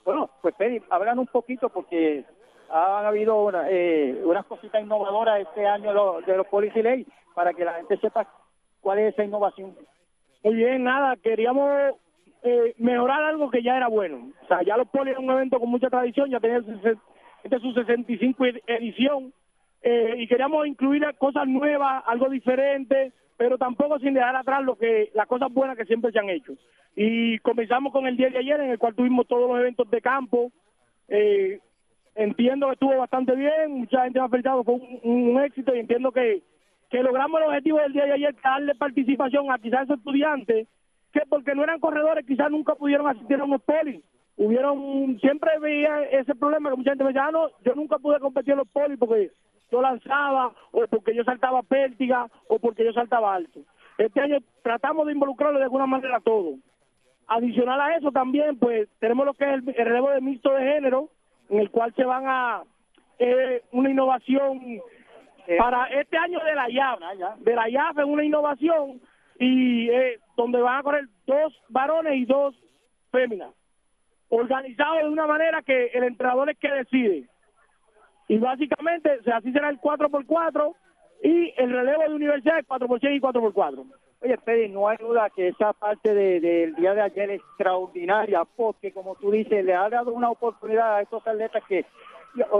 Bueno, 0.05 0.29
pues 0.41 0.55
Freddy, 0.55 0.81
hablan 0.89 1.19
un 1.19 1.27
poquito 1.27 1.69
porque 1.69 2.25
han 2.69 3.05
habido 3.05 3.43
una, 3.43 3.69
eh, 3.69 4.21
unas 4.23 4.45
cositas 4.45 4.81
innovadoras 4.81 5.41
este 5.41 5.65
año 5.67 6.21
de 6.21 6.37
los 6.37 6.47
Policy 6.47 7.05
para 7.33 7.53
que 7.53 7.65
la 7.65 7.73
gente 7.73 7.97
sepa 7.97 8.27
cuál 8.81 8.99
es 8.99 9.13
esa 9.13 9.23
innovación. 9.23 9.75
Muy 10.43 10.55
bien, 10.55 10.83
nada, 10.83 11.15
queríamos 11.17 11.95
eh, 12.43 12.73
mejorar 12.77 13.23
algo 13.23 13.49
que 13.49 13.63
ya 13.63 13.77
era 13.77 13.87
bueno. 13.87 14.31
O 14.43 14.47
sea, 14.47 14.61
ya 14.63 14.75
los 14.75 14.87
Poli 14.89 15.11
es 15.11 15.17
un 15.17 15.31
evento 15.31 15.59
con 15.59 15.69
mucha 15.69 15.89
tradición, 15.89 16.29
ya 16.29 16.39
tenía 16.39 16.57
este 16.57 17.55
es 17.55 17.61
su 17.61 17.73
65 17.73 18.45
edición, 18.67 19.33
eh, 19.81 20.15
y 20.17 20.27
queríamos 20.27 20.65
incluir 20.65 21.05
cosas 21.17 21.47
nuevas, 21.47 22.03
algo 22.05 22.29
diferente, 22.29 23.11
pero 23.37 23.57
tampoco 23.57 23.99
sin 23.99 24.13
dejar 24.13 24.35
atrás 24.35 24.63
lo 24.63 24.77
que 24.77 25.09
las 25.13 25.27
cosas 25.27 25.51
buenas 25.53 25.77
que 25.77 25.85
siempre 25.85 26.11
se 26.11 26.19
han 26.19 26.29
hecho. 26.29 26.53
Y 26.95 27.39
comenzamos 27.39 27.91
con 27.91 28.07
el 28.07 28.15
día 28.15 28.29
de 28.29 28.37
ayer, 28.37 28.59
en 28.61 28.71
el 28.71 28.79
cual 28.79 28.95
tuvimos 28.95 29.27
todos 29.27 29.49
los 29.49 29.59
eventos 29.59 29.89
de 29.89 30.01
campo, 30.01 30.51
eh, 31.07 31.59
entiendo 32.15 32.67
que 32.67 32.73
estuvo 32.73 32.97
bastante 32.97 33.35
bien, 33.35 33.71
mucha 33.71 34.03
gente 34.03 34.19
me 34.19 34.25
ha 34.25 34.29
felicitado, 34.29 34.63
fue 34.63 34.75
un, 35.03 35.41
éxito 35.43 35.75
y 35.75 35.79
entiendo 35.79 36.11
que, 36.11 36.41
que 36.89 37.03
logramos 37.03 37.41
el 37.41 37.47
objetivo 37.47 37.79
del 37.79 37.93
día 37.93 38.05
de 38.05 38.13
ayer, 38.13 38.35
darle 38.43 38.75
participación 38.75 39.51
a 39.51 39.57
quizás 39.59 39.83
esos 39.83 39.97
estudiantes 39.97 40.67
que 41.11 41.21
porque 41.29 41.53
no 41.53 41.63
eran 41.63 41.79
corredores 41.79 42.25
quizás 42.25 42.49
nunca 42.49 42.75
pudieron 42.75 43.07
asistir 43.07 43.39
a 43.39 43.43
unos 43.43 43.61
polis. 43.61 44.03
Hubieron, 44.35 45.19
siempre 45.19 45.51
veía 45.59 46.01
ese 46.05 46.33
problema 46.33 46.71
que 46.71 46.77
mucha 46.77 46.91
gente 46.91 47.03
me 47.03 47.11
decía, 47.11 47.27
ah, 47.27 47.31
no, 47.31 47.49
yo 47.63 47.75
nunca 47.75 47.99
pude 47.99 48.19
competir 48.19 48.53
en 48.53 48.57
los 48.57 48.67
polis 48.67 48.97
porque 48.97 49.31
yo 49.71 49.81
lanzaba 49.81 50.53
o 50.71 50.87
porque 50.87 51.15
yo 51.15 51.23
saltaba 51.23 51.61
pértiga 51.61 52.27
o 52.47 52.57
porque 52.57 52.83
yo 52.83 52.93
saltaba 52.93 53.35
alto. 53.35 53.59
Este 53.97 54.21
año 54.21 54.39
tratamos 54.63 55.05
de 55.05 55.13
involucrarlo 55.13 55.59
de 55.59 55.65
alguna 55.65 55.85
manera 55.85 56.17
a 56.17 56.21
todo. 56.21 56.55
Adicional 57.27 57.79
a 57.79 57.95
eso 57.95 58.11
también, 58.11 58.57
pues 58.57 58.89
tenemos 58.99 59.25
lo 59.25 59.33
que 59.33 59.45
es 59.45 59.53
el, 59.53 59.65
relevo 59.65 60.09
de 60.09 60.21
mixto 60.21 60.51
de 60.51 60.63
género, 60.63 61.09
en 61.53 61.59
el 61.59 61.69
cual 61.69 61.93
se 61.95 62.03
van 62.03 62.23
a 62.25 62.63
eh, 63.19 63.61
una 63.73 63.91
innovación 63.91 64.59
eh, 65.45 65.57
para 65.59 65.85
este 65.85 66.17
año 66.17 66.39
de 66.43 66.55
la 66.55 66.67
IAF, 66.67 66.99
de 67.41 67.55
la 67.55 67.69
IAF 67.69 67.99
es 67.99 68.05
una 68.05 68.23
innovación 68.23 68.99
y 69.39 69.87
eh, 69.87 70.19
donde 70.35 70.59
van 70.59 70.79
a 70.79 70.83
correr 70.83 71.05
dos 71.27 71.53
varones 71.69 72.15
y 72.15 72.25
dos 72.25 72.55
féminas, 73.11 73.51
organizados 74.29 75.03
de 75.03 75.09
una 75.09 75.27
manera 75.27 75.61
que 75.61 75.91
el 75.93 76.05
entrenador 76.05 76.49
es 76.49 76.57
que 76.57 76.71
decide. 76.71 77.29
Y 78.29 78.37
básicamente, 78.39 79.19
así 79.31 79.51
será 79.51 79.69
el 79.69 79.79
4x4 79.79 80.73
y 81.23 81.53
el 81.55 81.71
relevo 81.71 82.01
de 82.01 82.15
universidad 82.15 82.57
es 82.57 82.67
4x100 82.67 83.15
y 83.15 83.19
4x4. 83.19 83.85
Oye, 84.23 84.37
Fede, 84.37 84.69
no 84.69 84.87
hay 84.87 84.95
duda 84.97 85.29
que 85.31 85.49
esa 85.49 85.73
parte 85.73 86.13
del 86.13 86.75
día 86.75 86.93
de 86.93 87.01
ayer 87.01 87.29
es 87.31 87.41
extraordinaria 87.41 88.45
porque, 88.55 88.93
como 88.93 89.15
tú 89.15 89.31
dices, 89.31 89.65
le 89.65 89.73
ha 89.73 89.89
dado 89.89 90.13
una 90.13 90.29
oportunidad 90.29 90.95
a 90.95 91.01
estos 91.01 91.27
atletas 91.27 91.61
que, 91.67 91.85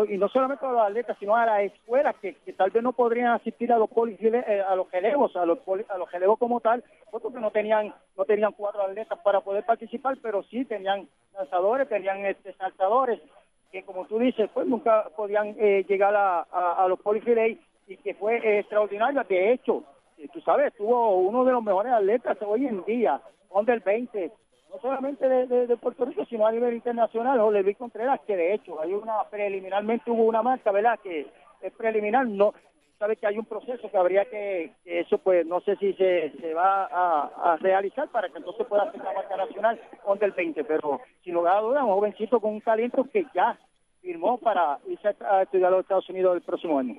y, 0.10 0.18
no 0.18 0.28
solamente 0.28 0.66
a 0.66 0.72
los 0.72 0.82
atletas, 0.82 1.16
sino 1.22 1.38
a 1.38 1.46
las 1.46 1.62
escuelas 1.62 2.18
que, 2.22 2.34
tal 2.58 2.70
vez 2.72 2.84
no 2.84 2.92
podrían 2.92 3.28
asistir 3.28 3.72
a 3.72 3.78
los 3.78 3.90
eh, 3.98 4.62
a 4.68 4.76
los 4.76 4.90
gelevos, 4.90 5.38
a 5.38 5.46
los, 5.46 5.60
a 5.88 5.98
los 5.98 6.10
gelevos 6.10 6.38
como 6.38 6.60
tal, 6.60 6.84
porque 7.10 7.30
no 7.40 7.50
tenían 7.50 7.94
no 8.18 8.26
tenían 8.26 8.52
cuatro 8.52 8.82
atletas 8.82 9.18
para 9.24 9.40
poder 9.40 9.64
participar, 9.64 10.18
pero 10.22 10.44
sí 10.44 10.66
tenían 10.66 11.08
lanzadores, 11.34 11.88
tenían 11.88 12.26
este, 12.26 12.52
saltadores, 12.56 13.22
que 13.72 13.84
como 13.84 14.06
tú 14.06 14.20
dices, 14.20 14.50
pues 14.54 14.68
nunca 14.68 15.06
podían 15.16 15.56
eh, 15.58 15.86
llegar 15.88 16.14
a, 16.14 16.42
a, 16.42 16.86
los 16.90 17.00
polifiles 17.00 17.58
y 17.88 17.96
que 17.96 18.16
fue 18.16 18.60
extraordinario. 18.60 19.24
De 19.24 19.54
hecho, 19.54 19.86
tú 20.30 20.42
sabes, 20.42 20.74
tuvo 20.76 21.18
uno 21.18 21.44
de 21.46 21.52
los 21.52 21.64
mejores 21.64 21.94
atletas 21.94 22.38
hoy 22.42 22.68
en 22.68 22.84
día, 22.86 23.22
del 23.66 23.80
20, 23.82 24.32
no 24.72 24.80
solamente 24.82 25.30
de, 25.30 25.78
Puerto 25.78 26.06
Rico, 26.06 26.26
sino 26.26 26.48
a 26.48 26.52
nivel 26.52 26.74
internacional, 26.74 27.40
José 27.40 27.76
Contreras, 27.76 28.20
que 28.26 28.36
de 28.36 28.56
hecho 28.56 28.82
hay 28.82 28.94
una 28.94 29.24
preliminarmente 29.30 30.10
hubo 30.10 30.24
una 30.24 30.42
marca, 30.42 30.72
¿verdad? 30.72 31.00
Que 31.02 31.28
es 31.62 31.74
preliminar, 31.74 32.26
no 32.26 32.54
sabes 32.98 33.20
que 33.20 33.28
hay 33.28 33.38
un 33.38 33.46
proceso 33.46 33.90
que 33.92 33.98
habría 33.98 34.26
que, 34.26 34.72
eso 34.86 35.18
pues 35.20 35.46
no 35.46 35.60
sé 35.62 35.76
si 35.76 35.94
se, 35.94 36.54
va 36.56 36.86
a, 36.86 37.58
realizar 37.58 38.08
para 38.10 38.30
que 38.30 38.38
entonces 38.38 38.66
pueda 38.66 38.84
hacer 38.84 39.04
la 39.04 39.14
marca 39.14 39.38
nacional 39.38 39.80
del 40.20 40.32
20, 40.32 40.64
pero 40.64 41.02
sin 41.24 41.34
lugar 41.34 41.58
a 41.58 41.62
dudas, 41.62 41.84
un 41.84 41.94
jovencito 41.94 42.40
con 42.40 42.54
un 42.54 42.62
talento 42.62 43.06
que 43.12 43.26
ya 43.36 43.58
firmó 44.02 44.38
para 44.38 44.80
irse 44.88 45.16
a 45.20 45.44
estudiar 45.44 45.68
a 45.68 45.72
los 45.72 45.82
Estados 45.82 46.10
Unidos 46.10 46.36
el 46.36 46.42
próximo 46.42 46.80
año. 46.80 46.96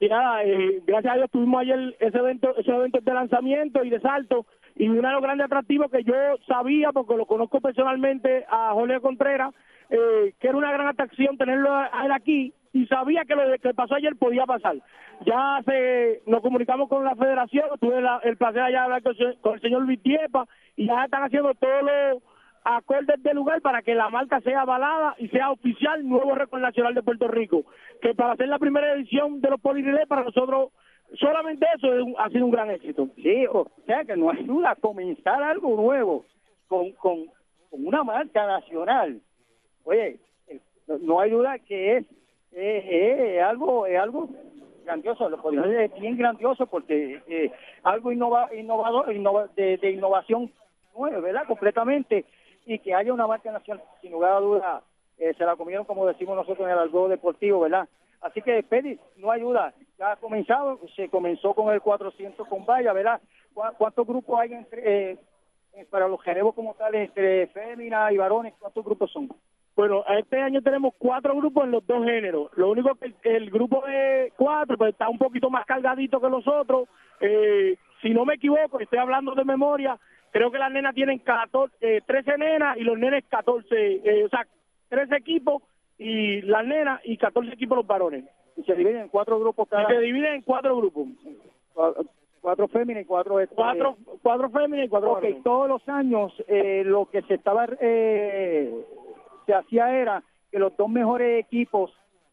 Y 0.00 0.08
nada, 0.08 0.44
eh, 0.44 0.82
gracias 0.86 1.14
a 1.14 1.16
Dios 1.16 1.30
tuvimos 1.30 1.60
ayer 1.60 1.96
ese 2.00 2.18
evento, 2.18 2.54
ese 2.56 2.70
evento 2.70 3.00
de 3.00 3.14
lanzamiento 3.14 3.84
y 3.84 3.90
de 3.90 4.00
salto. 4.00 4.46
Y 4.76 4.88
uno 4.88 5.08
de 5.08 5.14
los 5.14 5.22
grandes 5.22 5.46
atractivos 5.46 5.90
que 5.90 6.02
yo 6.02 6.14
sabía, 6.48 6.90
porque 6.92 7.16
lo 7.16 7.26
conozco 7.26 7.60
personalmente 7.60 8.44
a 8.48 8.72
Jorge 8.72 9.00
Contreras, 9.00 9.54
eh, 9.90 10.34
que 10.40 10.48
era 10.48 10.56
una 10.56 10.72
gran 10.72 10.88
atracción 10.88 11.36
tenerlo 11.36 11.72
a, 11.72 11.90
él 12.04 12.12
aquí 12.12 12.52
y 12.72 12.86
sabía 12.86 13.24
que 13.24 13.36
lo 13.36 13.42
que 13.58 13.74
pasó 13.74 13.94
ayer 13.94 14.16
podía 14.16 14.46
pasar. 14.46 14.76
Ya 15.24 15.60
se, 15.64 16.22
nos 16.26 16.40
comunicamos 16.40 16.88
con 16.88 17.04
la 17.04 17.14
federación, 17.14 17.66
tuve 17.80 18.02
el 18.24 18.36
placer 18.36 18.62
allá 18.62 18.78
de 18.78 18.84
hablar 18.84 19.02
con, 19.02 19.54
el 19.54 19.60
señor 19.60 19.86
Vitiepa 19.86 20.46
y 20.76 20.86
ya 20.86 21.04
están 21.04 21.22
haciendo 21.22 21.54
todo 21.54 21.82
lo 21.82 22.22
acordes 22.64 23.22
de 23.22 23.34
lugar 23.34 23.60
para 23.60 23.82
que 23.82 23.94
la 23.94 24.08
marca 24.08 24.40
sea 24.40 24.62
avalada 24.62 25.14
y 25.18 25.28
sea 25.28 25.50
oficial 25.50 26.08
nuevo 26.08 26.34
récord 26.34 26.60
nacional 26.60 26.94
de 26.94 27.02
Puerto 27.02 27.28
Rico. 27.28 27.64
Que 28.00 28.14
para 28.14 28.32
hacer 28.32 28.48
la 28.48 28.58
primera 28.58 28.92
edición 28.94 29.40
de 29.40 29.50
los 29.50 29.60
polirelés 29.60 30.06
para 30.06 30.24
nosotros 30.24 30.72
solamente 31.18 31.66
eso 31.76 31.88
ha 32.18 32.28
sido 32.30 32.46
un 32.46 32.50
gran 32.50 32.70
éxito. 32.70 33.08
Sí, 33.16 33.46
o 33.52 33.66
sea 33.86 34.04
que 34.04 34.16
no 34.16 34.30
ayuda 34.30 34.74
comenzar 34.76 35.42
algo 35.42 35.76
nuevo 35.76 36.24
con, 36.68 36.92
con, 36.92 37.28
una 37.70 38.04
marca 38.04 38.46
nacional. 38.46 39.20
Oye, 39.84 40.18
no 41.00 41.20
hay 41.20 41.30
duda 41.30 41.58
que 41.58 41.96
es, 41.96 42.06
es, 42.52 43.42
algo 43.42 43.84
es 43.86 43.98
algo 43.98 44.28
grandioso, 44.84 45.28
lo 45.28 45.42
podría 45.42 45.62
decir 45.62 46.00
bien 46.00 46.16
grandioso 46.16 46.66
porque 46.66 47.20
eh, 47.26 47.50
algo 47.82 48.12
innova, 48.12 48.48
innovador, 48.54 49.06
de, 49.56 49.76
de 49.78 49.90
innovación 49.90 50.52
nueva, 50.96 51.18
¿verdad? 51.18 51.46
Completamente 51.48 52.24
y 52.66 52.78
que 52.78 52.94
haya 52.94 53.12
una 53.12 53.26
marca 53.26 53.50
nacional, 53.52 53.84
sin 54.00 54.12
lugar 54.12 54.32
a 54.32 54.40
duda, 54.40 54.82
eh, 55.18 55.34
se 55.34 55.44
la 55.44 55.56
comieron 55.56 55.84
como 55.84 56.06
decimos 56.06 56.36
nosotros 56.36 56.66
en 56.66 56.72
el 56.72 56.78
algo 56.78 57.08
deportivo, 57.08 57.60
¿verdad? 57.60 57.88
Así 58.20 58.40
que, 58.40 58.62
Pedi, 58.62 58.98
no 59.16 59.30
ayuda. 59.30 59.74
Ya 59.98 60.12
ha 60.12 60.16
comenzado, 60.16 60.80
se 60.96 61.08
comenzó 61.10 61.52
con 61.52 61.72
el 61.72 61.82
400 61.82 62.48
con 62.48 62.64
valla, 62.64 62.92
¿verdad? 62.92 63.20
¿Cuántos 63.52 64.06
grupos 64.06 64.40
hay 64.40 64.54
entre, 64.54 65.12
eh, 65.12 65.18
para 65.90 66.08
los 66.08 66.22
genevos 66.22 66.54
como 66.54 66.74
tales, 66.74 67.08
entre 67.08 67.46
féminas 67.48 68.12
y 68.12 68.16
varones? 68.16 68.54
¿Cuántos 68.58 68.84
grupos 68.84 69.12
son? 69.12 69.28
Bueno, 69.76 70.04
este 70.18 70.40
año 70.40 70.62
tenemos 70.62 70.94
cuatro 70.98 71.34
grupos 71.36 71.64
en 71.64 71.72
los 71.72 71.86
dos 71.86 72.04
géneros. 72.04 72.50
Lo 72.56 72.70
único 72.70 72.94
que 72.94 73.12
el, 73.24 73.50
grupo 73.50 73.84
de 73.86 74.32
cuatro 74.36 74.78
pues, 74.78 74.92
está 74.92 75.08
un 75.08 75.18
poquito 75.18 75.50
más 75.50 75.66
cargadito 75.66 76.20
que 76.20 76.28
los 76.30 76.46
otros. 76.46 76.88
Eh, 77.20 77.76
si 78.00 78.10
no 78.10 78.24
me 78.24 78.34
equivoco, 78.34 78.80
estoy 78.80 79.00
hablando 79.00 79.34
de 79.34 79.44
memoria, 79.44 79.98
creo 80.34 80.50
que 80.50 80.58
las 80.58 80.72
nenas 80.72 80.96
tienen 80.96 81.20
14, 81.20 82.02
13 82.04 82.30
eh, 82.30 82.38
nenas 82.38 82.76
y 82.76 82.80
los 82.80 82.98
nenes 82.98 83.24
14, 83.28 84.02
eh, 84.04 84.24
o 84.24 84.28
sea, 84.28 84.44
13 84.88 85.16
equipos 85.16 85.62
y 85.96 86.42
las 86.42 86.66
nenas 86.66 87.00
y 87.04 87.16
14 87.16 87.54
equipos 87.54 87.78
los 87.78 87.86
varones. 87.86 88.24
Y 88.56 88.64
se 88.64 88.74
dividen 88.74 89.02
en 89.02 89.08
cuatro 89.10 89.38
grupos 89.38 89.68
cada... 89.68 89.84
Y 89.84 89.94
se 89.94 90.00
dividen 90.00 90.34
en 90.34 90.42
cuatro 90.42 90.76
grupos. 90.76 91.06
Cuatro, 92.40 92.66
féminas 92.66 93.04
y 93.04 93.06
cuatro... 93.06 93.38
Este, 93.38 93.54
cuatro, 93.54 93.96
cuatro 94.22 94.50
féminas 94.50 94.86
y 94.86 94.88
cuatro 94.88 95.12
Ok, 95.12 95.24
todos 95.44 95.68
los 95.68 95.88
años 95.88 96.32
eh, 96.48 96.82
lo 96.84 97.06
que 97.06 97.22
se 97.22 97.34
estaba... 97.34 97.66
se 97.68 98.74
hacía 99.54 99.96
era 99.96 100.20
que 100.50 100.58
los 100.58 100.76
dos 100.76 100.88
mejores 100.88 101.44
equipos 101.44 101.92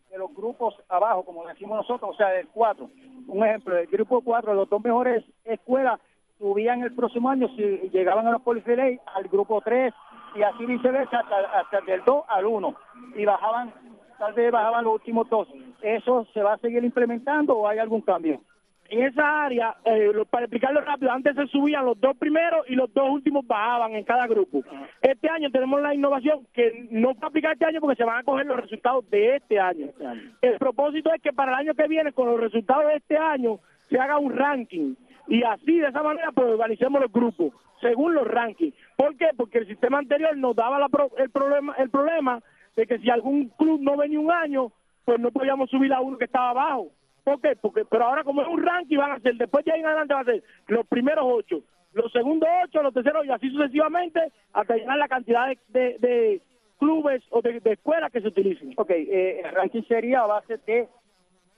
de 0.10 0.18
los 0.18 0.34
grupos 0.34 0.74
abajo, 0.90 1.24
como 1.24 1.48
decimos 1.48 1.78
nosotros, 1.78 2.16
o 2.16 2.18
sea, 2.18 2.30
del 2.30 2.48
cuatro. 2.48 2.90
Un 3.28 3.46
ejemplo, 3.46 3.78
el 3.78 3.86
grupo 3.86 4.22
cuatro, 4.22 4.56
los 4.56 4.68
dos 4.68 4.84
mejores 4.84 5.24
escuelas 5.46 6.00
subían 6.42 6.82
el 6.82 6.94
próximo 6.94 7.30
año, 7.30 7.48
si 7.56 7.90
llegaban 7.94 8.28
a 8.28 8.32
los 8.32 8.42
polifiles 8.42 9.00
al 9.16 9.24
grupo 9.26 9.62
3 9.62 9.94
y 10.36 10.42
así 10.42 10.66
viceversa 10.66 11.20
hasta, 11.20 11.60
hasta 11.60 11.82
del 11.82 12.02
2 12.04 12.24
al 12.28 12.46
1 12.48 12.76
y 13.16 13.26
bajaban, 13.26 13.72
tal 14.18 14.34
vez 14.34 14.52
bajaban 14.52 14.84
los 14.84 14.96
últimos 14.96 15.30
dos. 15.30 15.48
¿Eso 15.84 16.26
se 16.34 16.42
va 16.42 16.54
a 16.54 16.58
seguir 16.58 16.84
implementando 16.84 17.56
o 17.56 17.68
hay 17.68 17.78
algún 17.78 18.02
cambio? 18.02 18.42
En 18.90 19.04
esa 19.04 19.46
área, 19.46 19.76
eh, 19.86 20.12
para 20.30 20.46
explicarlo 20.46 20.82
rápido, 20.82 21.12
antes 21.12 21.36
se 21.36 21.48
subían 21.48 21.86
los 21.86 21.98
dos 22.02 22.18
primeros 22.18 22.66
y 22.68 22.76
los 22.76 22.92
dos 22.94 23.10
últimos 23.10 23.46
bajaban 23.48 23.94
en 23.94 24.04
cada 24.04 24.28
grupo. 24.28 24.64
Este 25.02 25.30
año 25.30 25.50
tenemos 25.52 25.80
la 25.80 25.94
innovación 25.94 26.46
que 26.52 26.88
no 26.90 27.14
va 27.14 27.20
a 27.22 27.28
aplicar 27.28 27.54
este 27.54 27.66
año 27.66 27.80
porque 27.80 27.96
se 27.96 28.04
van 28.04 28.18
a 28.18 28.24
coger 28.24 28.48
los 28.48 28.60
resultados 28.60 29.10
de 29.10 29.38
este 29.38 29.60
año. 29.60 29.86
Este 29.86 30.06
año. 30.06 30.22
El 30.42 30.58
propósito 30.58 31.14
es 31.14 31.22
que 31.22 31.32
para 31.32 31.54
el 31.54 31.60
año 31.60 31.74
que 31.74 31.88
viene, 31.88 32.12
con 32.12 32.28
los 32.28 32.40
resultados 32.40 32.88
de 32.88 32.96
este 32.96 33.16
año, 33.16 33.60
se 33.90 33.98
haga 33.98 34.18
un 34.18 34.36
ranking 34.36 34.96
y 35.28 35.44
así 35.44 35.80
de 35.80 35.88
esa 35.88 36.04
manera 36.04 36.32
pues 36.32 36.48
organicemos 36.48 37.02
los 37.02 37.12
grupos 37.12 37.54
según 37.82 38.14
los 38.14 38.28
rankings. 38.28 38.76
¿Por 38.96 39.18
qué? 39.18 39.30
Porque 39.36 39.60
el 39.60 39.68
sistema 39.68 39.98
anterior 39.98 40.36
nos 40.38 40.56
daba 40.56 40.86
el 41.18 41.30
problema 41.32 41.76
el 41.78 41.90
problema 41.90 42.42
de 42.76 42.88
que 42.88 43.00
si 43.00 43.10
algún 43.10 43.50
club 43.50 43.82
no 43.82 43.98
venía 43.98 44.20
un 44.20 44.32
año, 44.32 44.72
pues 45.04 45.20
no 45.20 45.32
podíamos 45.32 45.70
subir 45.70 45.92
a 45.94 46.02
uno 46.02 46.18
que 46.18 46.26
estaba 46.26 46.52
abajo. 46.52 46.92
¿Por 47.24 47.42
qué? 47.42 47.56
Porque, 47.56 47.86
pero 47.86 48.06
ahora 48.06 48.24
como 48.24 48.42
es 48.42 48.48
un 48.48 48.64
ranking 48.64 48.98
van 48.98 49.12
a 49.12 49.20
ser, 49.20 49.36
después 49.36 49.66
de 49.66 49.72
ahí 49.72 49.80
en 49.80 49.86
adelante 49.86 50.14
van 50.14 50.24
a 50.24 50.32
ser 50.32 50.44
los 50.68 50.88
primeros 50.88 51.26
ocho, 51.28 51.62
los 51.94 52.12
segundos 52.12 52.50
ocho, 52.64 52.82
los 52.82 52.94
terceros 52.94 53.26
y 53.26 53.32
así 53.32 53.50
sucesivamente 53.50 54.32
hasta 54.54 54.76
llegar 54.76 54.98
la 54.98 55.08
cantidad 55.08 55.48
de, 55.68 55.98
de, 56.00 56.42
clubes 56.80 57.22
o 57.30 57.42
de, 57.42 57.62
escuelas 57.64 58.12
que 58.12 58.22
se 58.22 58.28
utilicen. 58.28 58.74
Ok, 58.76 58.90
eh, 58.90 59.42
el 59.44 59.52
ranking 59.52 59.84
sería 59.84 60.22
a 60.22 60.28
base 60.28 60.58
de 60.66 60.88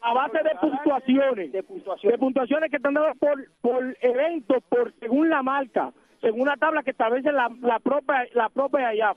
a 0.04 0.14
base 0.14 0.38
de 0.44 0.56
puntuaciones, 0.60 1.52
de 1.52 1.64
puntuaciones, 2.18 2.70
que 2.70 2.76
están 2.76 2.94
dadas 2.94 3.18
por, 3.18 3.42
por 3.62 3.98
eventos, 4.02 4.62
por 4.68 4.94
según 5.00 5.30
la 5.30 5.42
marca, 5.42 5.94
según 6.20 6.42
una 6.42 6.58
tabla 6.58 6.84
que 6.84 6.92
establece 6.92 7.32
la, 7.32 7.50
la 7.62 7.80
propia 7.80 8.28
la 8.34 8.50
propia 8.50 8.90
allá. 8.90 9.16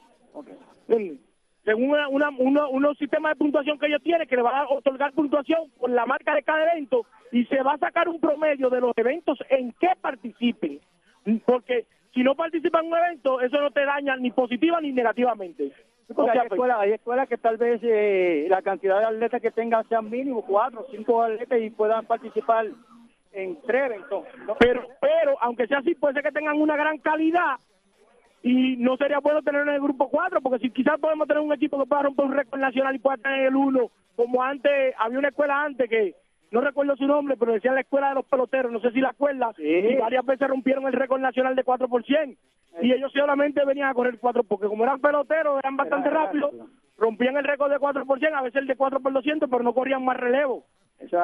Según 1.65 1.91
una, 1.91 2.09
una, 2.09 2.31
uno, 2.39 2.71
unos 2.71 2.97
sistemas 2.97 3.33
de 3.33 3.37
puntuación 3.37 3.79
que 3.81 3.87
ellos 3.87 4.03
tienen, 4.03 4.29
que 4.29 4.37
le 4.37 4.43
van 4.43 4.55
a 4.55 4.69
otorgar 4.69 5.13
puntuación 5.13 5.69
por 5.77 5.91
la 5.91 6.07
marca 6.07 6.33
de 6.37 6.45
cada 6.45 6.73
evento 6.73 7.05
y 7.33 7.45
se 7.47 7.61
va 7.63 7.73
a 7.73 7.79
sacar 7.79 8.09
un 8.09 8.21
promedio 8.21 8.71
de 8.71 8.81
los 8.81 8.93
eventos 8.97 9.39
en 9.51 9.73
que 9.73 9.89
participen. 10.01 10.79
Porque 11.45 11.87
si 12.15 12.23
no 12.23 12.37
participan 12.37 12.85
en 12.85 12.93
un 12.93 12.99
evento, 12.99 13.41
eso 13.41 13.61
no 13.61 13.73
te 13.73 13.85
daña 13.85 14.17
ni 14.17 14.31
positiva 14.31 14.81
ni 14.81 14.93
negativamente. 14.93 15.73
Porque 16.15 16.39
hay, 16.39 16.47
escuelas, 16.47 16.79
hay 16.79 16.93
escuelas 16.93 17.29
que 17.29 17.37
tal 17.37 17.57
vez 17.57 17.81
eh, 17.83 18.47
la 18.49 18.63
cantidad 18.63 18.99
de 19.01 19.07
atletas 19.07 19.43
que 19.43 19.51
tengan 19.51 19.89
sean 19.89 20.09
mínimo, 20.09 20.43
cuatro 20.43 20.81
o 20.83 20.91
cinco 20.91 21.23
atletas 21.23 21.61
y 21.61 21.71
puedan 21.71 22.07
participar 22.07 22.67
en 23.33 23.61
tres 23.63 23.87
eventos. 23.87 24.25
Pero, 24.59 24.87
pero, 25.01 25.37
aunque 25.41 25.67
sea 25.67 25.79
así, 25.79 25.95
puede 25.95 26.15
ser 26.15 26.23
que 26.23 26.33
tengan 26.33 26.61
una 26.61 26.77
gran 26.77 26.99
calidad 26.99 27.57
y 28.43 28.77
no 28.77 28.97
sería 28.97 29.19
bueno 29.19 29.43
tener 29.43 29.63
en 29.63 29.75
el 29.75 29.81
grupo 29.81 30.09
4, 30.09 30.41
porque 30.41 30.61
si 30.61 30.71
quizás 30.71 31.01
podemos 31.01 31.27
tener 31.27 31.43
un 31.43 31.53
equipo 31.53 31.79
que 31.79 31.87
pueda 31.87 32.03
romper 32.03 32.27
un 32.27 32.33
récord 32.33 32.61
nacional 32.61 32.95
y 32.95 33.01
pueda 33.01 33.17
tener 33.17 33.47
el 33.47 33.57
1, 33.57 33.91
como 34.15 34.43
antes, 34.43 34.95
había 34.99 35.19
una 35.19 35.29
escuela 35.29 35.65
antes 35.65 35.91
que 35.91 36.15
no 36.51 36.61
recuerdo 36.61 36.97
su 36.97 37.07
nombre, 37.07 37.37
pero 37.37 37.53
decía 37.53 37.73
la 37.73 37.81
escuela 37.81 38.11
de 38.11 38.17
los 38.17 38.27
peloteros, 38.27 38.73
no 38.73 38.81
sé 38.81 38.91
si 38.93 39.01
la 39.01 39.11
acuerdas, 39.11 39.59
y 39.59 39.97
varias 39.97 40.25
veces 40.25 40.49
rompieron 40.49 40.87
el 40.87 40.93
récord 40.93 41.21
nacional 41.21 41.57
de 41.57 41.65
4 41.65 41.89
por 41.89 42.05
100, 42.05 42.37
y 42.83 42.93
ellos 42.93 43.13
solamente 43.13 43.65
venían 43.65 43.89
a 43.89 43.95
correr 43.95 44.19
4, 44.19 44.45
porque 44.45 44.69
como 44.69 44.85
eran 44.85 45.01
peloteros, 45.01 45.59
eran 45.59 45.77
bastante 45.77 46.11
rápidos, 46.11 46.53
rompían 46.97 47.37
el 47.37 47.45
récord 47.45 47.71
de 47.71 47.79
4 47.79 48.07
por 48.07 48.19
100, 48.19 48.35
a 48.35 48.43
veces 48.43 48.63
el 48.63 48.67
de 48.67 48.77
4 48.77 49.01
por 49.01 49.13
200, 49.13 49.51
pero 49.51 49.63
no 49.63 49.75
corrían 49.75 50.05
más 50.05 50.17
relevo. 50.17 50.65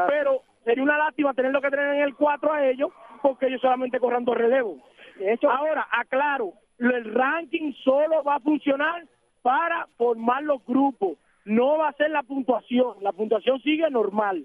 Pero 0.09 0.43
sería 0.65 0.83
una 0.83 0.99
lástima 0.99 1.35
tenerlo 1.35 1.61
que 1.61 1.71
tener 1.71 1.95
en 1.95 2.03
el 2.03 2.15
4 2.15 2.53
a 2.53 2.67
ellos, 2.67 2.91
porque 3.23 3.47
ellos 3.47 3.61
solamente 3.61 4.01
corran 4.01 4.25
dos 4.25 4.37
relevos. 4.37 4.79
De 5.19 5.33
hecho, 5.33 5.51
ahora, 5.51 5.87
aclaro, 5.91 6.53
el 6.79 7.15
ranking 7.15 7.73
solo 7.85 8.23
va 8.25 8.37
a 8.37 8.41
funcionar 8.41 9.05
para 9.43 9.87
formar 9.97 10.43
los 10.43 10.65
grupos, 10.67 11.19
no 11.45 11.79
va 11.79 11.89
a 11.89 11.93
ser 11.93 12.11
la 12.11 12.23
puntuación, 12.23 12.97
la 13.01 13.13
puntuación 13.13 13.61
sigue 13.61 13.89
normal. 13.91 14.45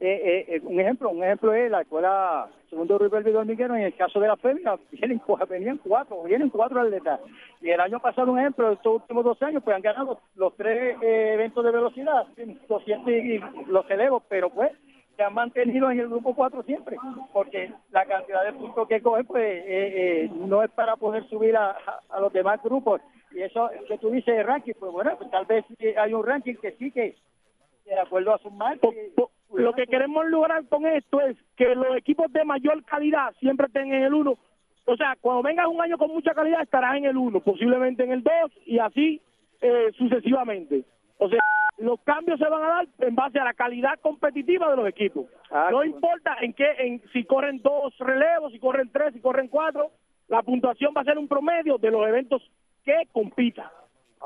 Eh, 0.00 0.44
eh, 0.48 0.60
un 0.64 0.80
ejemplo, 0.80 1.10
un 1.10 1.22
ejemplo 1.22 1.54
es 1.54 1.70
la 1.70 1.82
escuela 1.82 2.48
segundo 2.74 2.98
Ruiz 2.98 3.12
Belvidor 3.12 3.46
Miguel, 3.46 3.70
en 3.70 3.82
el 3.82 3.94
caso 3.94 4.18
de 4.18 4.26
la 4.26 4.36
FEMIA, 4.36 4.76
vienen, 4.90 5.22
venían 5.48 5.78
cuatro, 5.78 6.24
vienen 6.24 6.50
cuatro 6.50 6.80
atletas. 6.80 7.20
Y 7.60 7.70
el 7.70 7.80
año 7.80 8.00
pasado, 8.00 8.32
un 8.32 8.40
ejemplo, 8.40 8.72
estos 8.72 8.96
últimos 8.96 9.24
dos 9.24 9.40
años, 9.42 9.62
pues 9.62 9.76
han 9.76 9.82
ganado 9.82 10.18
los 10.34 10.56
tres 10.56 10.96
eh, 11.00 11.34
eventos 11.34 11.64
de 11.64 11.70
velocidad, 11.70 12.26
200 12.68 13.12
y, 13.12 13.40
los 13.68 13.88
elevos, 13.88 14.24
pero 14.28 14.50
pues 14.50 14.72
se 15.16 15.22
han 15.22 15.34
mantenido 15.34 15.88
en 15.88 16.00
el 16.00 16.08
grupo 16.08 16.34
4 16.34 16.64
siempre, 16.64 16.96
porque 17.32 17.72
la 17.92 18.04
cantidad 18.04 18.44
de 18.44 18.54
puntos 18.54 18.88
que 18.88 19.00
cogen, 19.00 19.24
pues 19.26 19.62
eh, 19.64 20.28
no 20.34 20.64
es 20.64 20.70
para 20.72 20.96
poder 20.96 21.28
subir 21.28 21.56
a, 21.56 21.76
los 22.20 22.32
demás 22.32 22.60
grupos. 22.60 23.00
Y 23.30 23.42
eso 23.42 23.70
que 23.86 23.98
tú 23.98 24.10
dices 24.10 24.34
de 24.34 24.42
ranking, 24.42 24.74
pues 24.78 24.90
bueno, 24.90 25.16
pues 25.16 25.30
tal 25.30 25.44
vez 25.46 25.64
hay 25.96 26.12
un 26.12 26.26
ranking 26.26 26.54
que 26.54 26.72
sí 26.72 26.90
que, 26.90 27.14
de 27.84 28.00
acuerdo 28.00 28.34
a 28.34 28.38
sus 28.38 28.52
marcas 28.52 28.90
lo 29.54 29.72
que 29.72 29.86
queremos 29.86 30.26
lograr 30.26 30.66
con 30.68 30.86
esto 30.86 31.20
es 31.20 31.36
que 31.56 31.74
los 31.74 31.96
equipos 31.96 32.32
de 32.32 32.44
mayor 32.44 32.84
calidad 32.84 33.34
siempre 33.40 33.66
estén 33.66 33.92
en 33.92 34.02
el 34.02 34.14
1. 34.14 34.38
O 34.86 34.96
sea, 34.96 35.16
cuando 35.20 35.42
vengas 35.42 35.66
un 35.66 35.80
año 35.80 35.96
con 35.96 36.10
mucha 36.10 36.34
calidad 36.34 36.62
estarás 36.62 36.96
en 36.96 37.06
el 37.06 37.16
1, 37.16 37.40
posiblemente 37.40 38.04
en 38.04 38.12
el 38.12 38.22
2 38.22 38.32
y 38.66 38.78
así 38.78 39.20
eh, 39.60 39.92
sucesivamente. 39.96 40.84
O 41.18 41.28
sea, 41.28 41.40
los 41.78 42.00
cambios 42.02 42.38
se 42.38 42.48
van 42.48 42.62
a 42.62 42.68
dar 42.68 42.86
en 42.98 43.14
base 43.14 43.38
a 43.38 43.44
la 43.44 43.54
calidad 43.54 43.98
competitiva 44.00 44.68
de 44.70 44.76
los 44.76 44.88
equipos. 44.88 45.26
Ah, 45.50 45.68
no 45.70 45.84
importa 45.84 46.36
en 46.40 46.52
qué, 46.52 46.66
en 46.78 47.02
si 47.12 47.24
corren 47.24 47.60
dos 47.62 47.96
relevos, 47.98 48.52
si 48.52 48.58
corren 48.58 48.90
tres, 48.92 49.14
si 49.14 49.20
corren 49.20 49.48
cuatro, 49.48 49.90
la 50.28 50.42
puntuación 50.42 50.92
va 50.96 51.00
a 51.00 51.04
ser 51.04 51.18
un 51.18 51.28
promedio 51.28 51.78
de 51.78 51.90
los 51.90 52.06
eventos 52.06 52.42
que 52.84 53.08
compitan. 53.12 53.68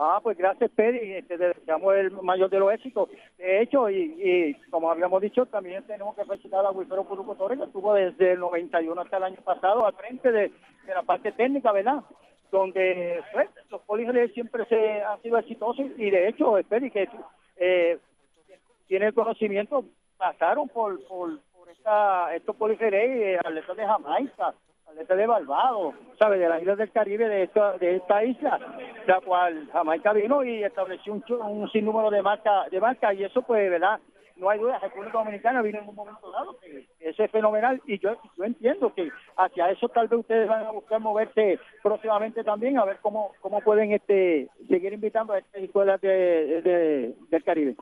Ah, 0.00 0.20
pues 0.22 0.38
gracias, 0.38 0.70
Peri. 0.70 1.20
Te 1.22 1.36
deseamos 1.36 1.92
el 1.96 2.12
mayor 2.22 2.48
de 2.48 2.60
los 2.60 2.72
éxitos. 2.72 3.08
De 3.36 3.62
hecho, 3.62 3.90
y, 3.90 4.56
como 4.70 4.92
habíamos 4.92 5.20
dicho, 5.20 5.44
también 5.46 5.82
tenemos 5.88 6.14
que 6.14 6.24
felicitar 6.24 6.64
a 6.64 6.70
Wilfredo 6.70 7.02
Puruco 7.02 7.34
Torres, 7.34 7.58
que 7.58 7.64
estuvo 7.64 7.94
desde 7.94 8.32
el 8.32 8.38
91 8.38 9.00
hasta 9.00 9.16
el 9.16 9.24
año 9.24 9.40
pasado 9.42 9.84
al 9.84 9.94
frente 9.94 10.30
de, 10.30 10.52
la 10.86 11.02
parte 11.02 11.32
técnica, 11.32 11.72
¿verdad? 11.72 12.04
Donde 12.52 13.20
pues, 13.32 13.48
los 13.70 13.80
poligeles 13.82 14.32
siempre 14.34 14.64
se 14.66 15.02
han 15.02 15.20
sido 15.20 15.36
exitosos 15.36 15.86
y 15.96 16.10
de 16.10 16.28
hecho, 16.28 16.54
Peri, 16.68 16.92
que 16.92 17.08
eh, 17.56 17.98
tiene 18.86 19.06
el 19.06 19.14
conocimiento, 19.14 19.84
pasaron 20.16 20.68
por, 20.68 21.04
por, 21.08 21.40
por 21.40 21.68
esta, 21.70 22.34
estos 22.36 22.54
eh, 22.60 23.38
atletas 23.44 23.76
de 23.76 23.86
Jamaica, 23.86 24.54
este 24.96 25.16
de 25.16 25.26
Barbados, 25.26 25.94
¿sabe? 26.18 26.38
De 26.38 26.48
las 26.48 26.60
islas 26.60 26.78
del 26.78 26.90
Caribe 26.92 27.28
de 27.28 27.44
esta, 27.44 27.76
de 27.78 27.96
esta 27.96 28.24
isla, 28.24 28.58
la 29.06 29.20
cual 29.20 29.68
Jamaica 29.72 30.12
vino 30.12 30.44
y 30.44 30.62
estableció 30.64 31.12
un, 31.12 31.24
un 31.42 31.70
sinnúmero 31.70 32.10
de 32.10 32.22
marcas 32.22 32.70
de 32.70 32.80
marca 32.80 33.12
y 33.12 33.24
eso 33.24 33.42
pues, 33.42 33.70
¿verdad? 33.70 33.98
No 34.36 34.50
hay 34.50 34.60
duda, 34.60 34.78
República 34.78 35.18
Dominicana 35.18 35.62
vino 35.62 35.80
en 35.80 35.88
un 35.88 35.96
momento 35.96 36.30
dado, 36.30 36.56
que 36.60 36.86
ese 37.00 37.24
es 37.24 37.30
fenomenal 37.30 37.82
y 37.86 37.98
yo, 37.98 38.16
yo 38.36 38.44
entiendo 38.44 38.94
que 38.94 39.10
hacia 39.36 39.70
eso 39.70 39.88
tal 39.88 40.06
vez 40.06 40.20
ustedes 40.20 40.48
van 40.48 40.64
a 40.64 40.70
buscar 40.70 41.00
moverse 41.00 41.58
próximamente 41.82 42.44
también 42.44 42.78
a 42.78 42.84
ver 42.84 42.98
cómo 43.02 43.32
cómo 43.40 43.60
pueden 43.62 43.92
este 43.92 44.48
seguir 44.68 44.92
invitando 44.92 45.32
a 45.32 45.38
estas 45.38 45.62
escuelas 45.62 46.00
de, 46.00 47.14
del 47.28 47.44
Caribe. 47.44 47.74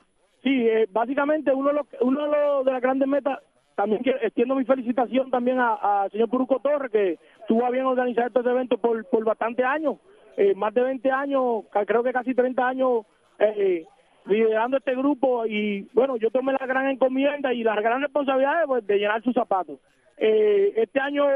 Sí, 0.42 0.66
eh, 0.66 0.86
básicamente 0.90 1.52
uno 1.52 1.68
de, 1.68 1.74
los, 1.74 1.86
uno 2.00 2.62
de 2.64 2.72
las 2.72 2.80
grandes 2.80 3.08
metas 3.08 3.40
también 3.76 4.02
extiendo 4.22 4.54
mi 4.54 4.64
felicitación 4.64 5.30
también 5.30 5.58
al 5.60 6.10
señor 6.10 6.30
Puruco 6.30 6.58
Torres, 6.60 6.90
que 6.90 7.18
tuvo 7.46 7.64
a 7.64 7.70
bien 7.70 7.84
organizar 7.84 8.26
estos 8.26 8.44
eventos 8.44 8.80
por, 8.80 9.04
por 9.04 9.22
bastante 9.24 9.64
años, 9.64 9.98
eh, 10.36 10.54
más 10.54 10.74
de 10.74 10.82
20 10.82 11.10
años, 11.10 11.64
creo 11.86 12.02
que 12.02 12.12
casi 12.12 12.34
30 12.34 12.66
años 12.66 13.04
eh, 13.38 13.84
liderando 14.24 14.78
este 14.78 14.94
grupo 14.94 15.46
y 15.46 15.88
bueno, 15.92 16.16
yo 16.16 16.30
tomé 16.30 16.54
la 16.54 16.66
gran 16.66 16.88
encomienda 16.88 17.52
y 17.52 17.62
la 17.62 17.78
gran 17.80 18.00
responsabilidad 18.00 18.64
pues, 18.66 18.86
de 18.86 18.98
llenar 18.98 19.22
sus 19.22 19.34
zapatos. 19.34 19.78
Eh, 20.16 20.72
este 20.76 20.98
año 20.98 21.26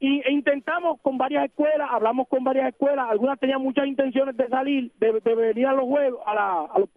e 0.00 0.32
intentamos 0.32 1.00
con 1.02 1.18
varias 1.18 1.44
escuelas, 1.44 1.88
hablamos 1.90 2.28
con 2.28 2.44
varias 2.44 2.68
escuelas, 2.68 3.06
algunas 3.10 3.38
tenían 3.38 3.62
muchas 3.62 3.86
intenciones 3.86 4.36
de 4.36 4.48
salir, 4.48 4.90
de, 4.98 5.34
venir 5.34 5.66
a 5.66 5.72
los 5.72 5.84
juegos, 5.84 6.20
a, 6.26 6.34
la, 6.34 6.66
a 6.72 6.78
los 6.78 6.88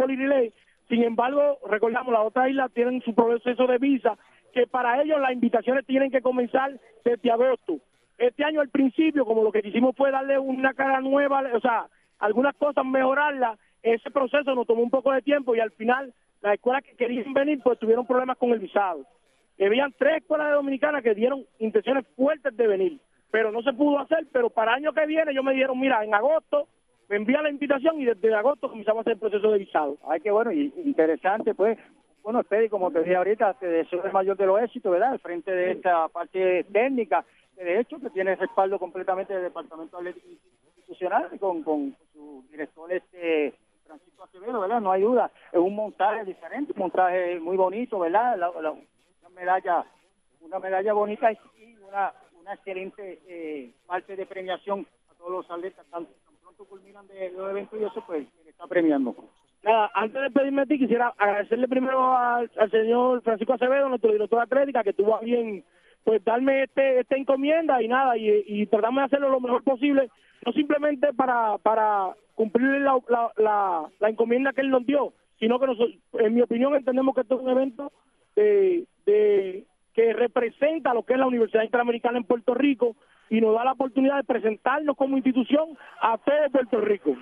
sin 0.89 1.03
embargo, 1.03 1.59
recordamos, 1.69 2.11
las 2.11 2.25
otras 2.25 2.49
islas 2.49 2.71
tienen 2.73 3.01
su 3.01 3.13
proceso 3.13 3.67
de 3.67 3.77
visa, 3.77 4.17
que 4.51 4.67
para 4.67 5.01
ellos 5.01 5.19
las 5.19 5.31
invitaciones 5.31 5.85
tienen 5.85 6.11
que 6.11 6.21
comenzar 6.21 6.79
desde 7.03 7.31
agosto. 7.31 7.79
Este 8.17 8.43
año 8.43 8.61
al 8.61 8.69
principio, 8.69 9.25
como 9.25 9.43
lo 9.43 9.51
que 9.51 9.61
hicimos 9.63 9.95
fue 9.95 10.11
darle 10.11 10.37
una 10.37 10.73
cara 10.73 10.99
nueva, 10.99 11.43
o 11.53 11.59
sea, 11.59 11.87
algunas 12.19 12.55
cosas 12.55 12.85
mejorarlas, 12.85 13.57
ese 13.81 14.11
proceso 14.11 14.53
nos 14.55 14.67
tomó 14.67 14.81
un 14.81 14.89
poco 14.89 15.11
de 15.11 15.21
tiempo 15.21 15.55
y 15.55 15.59
al 15.59 15.71
final 15.71 16.13
las 16.41 16.55
escuelas 16.55 16.83
que 16.83 16.95
querían 16.95 17.33
venir 17.33 17.59
pues 17.63 17.79
tuvieron 17.79 18.05
problemas 18.05 18.37
con 18.37 18.51
el 18.51 18.59
visado. 18.59 19.05
Habían 19.59 19.93
tres 19.97 20.17
escuelas 20.17 20.53
dominicanas 20.53 21.03
que 21.03 21.13
dieron 21.13 21.45
intenciones 21.59 22.05
fuertes 22.15 22.55
de 22.55 22.67
venir, 22.67 22.99
pero 23.31 23.51
no 23.51 23.61
se 23.61 23.73
pudo 23.73 23.99
hacer, 23.99 24.25
pero 24.31 24.49
para 24.49 24.71
el 24.71 24.83
año 24.83 24.93
que 24.93 25.05
viene 25.05 25.31
ellos 25.31 25.43
me 25.43 25.53
dijeron, 25.53 25.79
mira, 25.79 26.03
en 26.03 26.13
agosto 26.13 26.67
me 27.09 27.17
envía 27.17 27.41
la 27.41 27.49
invitación 27.49 27.99
y 27.99 28.05
desde 28.05 28.33
agosto 28.35 28.69
comenzamos 28.69 28.99
a 28.99 29.01
hacer 29.01 29.13
el 29.13 29.19
proceso 29.19 29.51
de 29.51 29.59
visado. 29.59 29.97
Ay, 30.07 30.21
qué 30.21 30.31
bueno, 30.31 30.51
y 30.51 30.71
interesante, 30.85 31.55
pues. 31.55 31.77
Bueno, 32.23 32.43
Fede, 32.43 32.69
como 32.69 32.91
te 32.91 32.99
dije 32.99 33.15
ahorita, 33.15 33.53
te 33.55 33.67
deseo 33.67 34.03
el 34.03 34.11
mayor 34.11 34.37
de 34.37 34.45
los 34.45 34.61
éxitos, 34.61 34.91
¿verdad? 34.91 35.13
Al 35.13 35.19
frente 35.19 35.51
de 35.51 35.71
esta 35.71 36.07
parte 36.09 36.63
técnica, 36.65 37.25
de 37.55 37.79
hecho, 37.79 37.99
que 37.99 38.09
tiene 38.09 38.35
respaldo 38.35 38.79
completamente 38.79 39.33
del 39.33 39.43
Departamento 39.43 39.97
Atlético 39.97 40.27
Institucional 40.77 41.29
con, 41.39 41.63
con 41.63 41.95
su 42.13 42.45
director 42.51 42.91
este 42.91 43.53
Francisco 43.85 44.23
Acevedo, 44.23 44.61
¿verdad? 44.61 44.79
No 44.79 44.91
hay 44.91 45.01
duda. 45.01 45.31
Es 45.51 45.59
un 45.59 45.75
montaje 45.75 46.23
diferente, 46.23 46.73
un 46.73 46.79
montaje 46.79 47.39
muy 47.39 47.57
bonito, 47.57 47.99
¿verdad? 47.99 48.37
una 48.37 49.29
medalla 49.35 49.85
una 50.41 50.59
medalla 50.59 50.93
bonita 50.93 51.31
y 51.31 51.75
una, 51.87 52.13
una 52.39 52.53
excelente 52.53 53.21
eh, 53.27 53.73
parte 53.85 54.15
de 54.15 54.25
premiación 54.25 54.87
a 55.11 55.13
todos 55.15 55.31
los 55.31 55.51
atletas, 55.51 55.85
tanto 55.91 56.13
culminan 56.65 57.07
de 57.07 57.31
los 57.31 57.49
eventos 57.49 57.79
y 57.79 57.83
eso 57.83 58.03
pues 58.05 58.27
está 58.45 58.67
premiando. 58.67 59.15
Nada, 59.63 59.91
antes 59.93 60.21
de 60.21 60.31
pedirme 60.31 60.61
a 60.61 60.65
ti, 60.65 60.79
quisiera 60.79 61.13
agradecerle 61.17 61.67
primero 61.67 62.15
al, 62.15 62.49
señor 62.71 63.21
Francisco 63.23 63.53
Acevedo, 63.53 63.89
nuestro 63.89 64.11
director 64.11 64.39
atlética, 64.39 64.83
que 64.83 64.93
tuvo 64.93 65.19
bien 65.19 65.63
pues 66.05 66.23
darme 66.23 66.63
este 66.63 67.01
esta 67.01 67.17
encomienda 67.17 67.81
y 67.81 67.87
nada, 67.89 68.17
y, 68.17 68.65
tratamos 68.67 69.01
de 69.01 69.05
hacerlo 69.05 69.29
lo 69.29 69.41
mejor 69.41 69.63
posible, 69.63 70.09
no 70.45 70.53
simplemente 70.53 71.13
para, 71.13 71.57
para 71.57 72.15
cumplir 72.35 72.81
la, 72.81 72.97
la, 73.37 73.89
la, 73.99 74.09
encomienda 74.09 74.53
que 74.53 74.61
él 74.61 74.69
nos 74.69 74.85
dio, 74.85 75.13
sino 75.39 75.59
que 75.59 75.67
nosotros, 75.67 75.95
en 76.13 76.33
mi 76.33 76.41
opinión 76.41 76.73
entendemos 76.73 77.13
que 77.13 77.21
esto 77.21 77.35
es 77.35 77.41
un 77.41 77.49
evento 77.49 77.91
de, 78.37 78.85
de 79.05 79.65
que 79.93 80.13
representa 80.13 80.93
lo 80.93 81.03
que 81.03 81.13
es 81.13 81.19
la 81.19 81.27
Universidad 81.27 81.63
Interamericana 81.63 82.17
en 82.17 82.23
Puerto 82.23 82.53
Rico 82.53 82.95
y 83.29 83.41
nos 83.41 83.53
da 83.53 83.65
la 83.65 83.73
oportunidad 83.73 84.15
de 84.15 84.23
presentarnos 84.23 84.95
como 84.95 85.17
institución 85.17 85.77
a 86.01 86.17
todo 86.17 86.49
Puerto 86.51 86.79
Rico. 86.79 87.15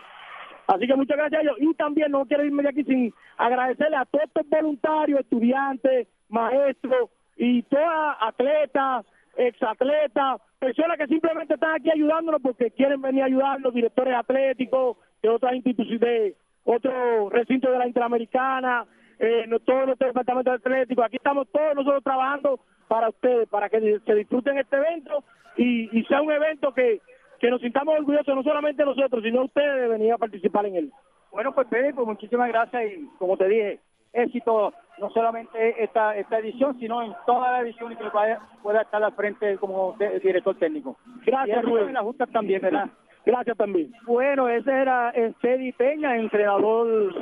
Así 0.67 0.85
que 0.85 0.95
muchas 0.95 1.17
gracias 1.17 1.39
a 1.39 1.43
ellos. 1.43 1.57
Y 1.59 1.73
también 1.75 2.11
no 2.11 2.25
quiero 2.25 2.43
irme 2.43 2.63
de 2.63 2.69
aquí 2.69 2.83
sin 2.83 3.13
agradecerle 3.37 3.95
a 3.95 4.05
todos 4.05 4.25
estos 4.25 4.49
voluntarios, 4.49 5.21
estudiantes, 5.21 6.07
maestros 6.29 7.09
y 7.37 7.63
todas 7.63 8.17
atletas, 8.19 9.05
exatletas, 9.37 10.41
personas 10.59 10.97
que 10.97 11.07
simplemente 11.07 11.53
están 11.53 11.75
aquí 11.75 11.89
ayudándonos 11.89 12.41
porque 12.41 12.71
quieren 12.71 13.01
venir 13.01 13.23
a 13.23 13.25
ayudarnos, 13.25 13.73
directores 13.73 14.15
atléticos 14.15 14.97
de 15.21 15.29
otras 15.29 15.53
instituciones, 15.55 15.99
de 15.99 16.35
otros 16.65 17.31
recintos 17.31 17.71
de 17.71 17.77
la 17.77 17.87
Interamericana, 17.87 18.85
eh, 19.19 19.47
todos 19.65 19.85
nuestros 19.85 20.09
departamentos 20.09 20.53
atléticos. 20.55 21.05
Aquí 21.05 21.17
estamos 21.17 21.47
todos 21.51 21.75
nosotros 21.75 22.03
trabajando 22.03 22.59
para 22.87 23.09
ustedes, 23.09 23.47
para 23.49 23.69
que 23.69 23.99
se 24.05 24.15
disfruten 24.15 24.57
este 24.57 24.75
evento 24.75 25.23
y, 25.57 26.03
sea 26.03 26.21
un 26.21 26.31
evento 26.31 26.73
que 26.73 27.01
que 27.39 27.49
nos 27.49 27.61
sintamos 27.61 27.95
orgullosos, 27.97 28.35
no 28.35 28.43
solamente 28.43 28.83
nosotros, 28.83 29.23
sino 29.23 29.43
ustedes 29.43 29.81
de 29.81 29.87
venir 29.87 30.13
a 30.13 30.17
participar 30.17 30.65
en 30.65 30.75
él. 30.75 30.91
Bueno, 31.31 31.53
pues 31.53 31.67
Pedro, 31.67 31.95
pues 31.95 32.07
muchísimas 32.07 32.49
gracias 32.49 32.83
y 32.85 33.07
como 33.17 33.37
te 33.37 33.47
dije, 33.47 33.79
éxito 34.13 34.73
no 34.99 35.09
solamente 35.11 35.83
esta 35.83 36.15
esta 36.15 36.39
edición, 36.39 36.79
sino 36.79 37.03
en 37.03 37.13
toda 37.25 37.51
la 37.51 37.61
edición 37.61 37.91
y 37.91 37.95
que 37.95 38.09
pueda, 38.09 38.39
pueda 38.63 38.81
estar 38.81 39.03
al 39.03 39.13
frente 39.13 39.57
como 39.57 39.95
director 40.23 40.57
técnico. 40.57 40.97
Gracias, 41.25 41.63
Rubén. 41.63 41.93
la 41.93 42.01
Justa 42.01 42.25
también, 42.27 42.61
¿verdad? 42.61 42.89
Gracias 43.25 43.57
también. 43.57 43.91
Bueno, 44.05 44.47
ese 44.47 44.71
era 44.71 45.13
Teddy 45.41 45.73
Peña, 45.73 46.15
entrenador 46.15 47.13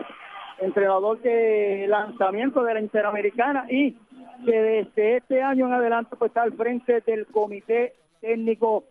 entrenador 0.60 1.22
de 1.22 1.86
lanzamiento 1.88 2.64
de 2.64 2.74
la 2.74 2.80
Interamericana 2.80 3.66
y 3.70 3.94
que 4.46 4.62
desde 4.62 5.18
este 5.18 5.42
año 5.42 5.68
en 5.68 5.74
adelante 5.74 6.16
pues 6.18 6.30
está 6.30 6.44
al 6.44 6.54
frente 6.54 7.02
del 7.02 7.26
comité 7.28 7.94
técnico 8.22 8.86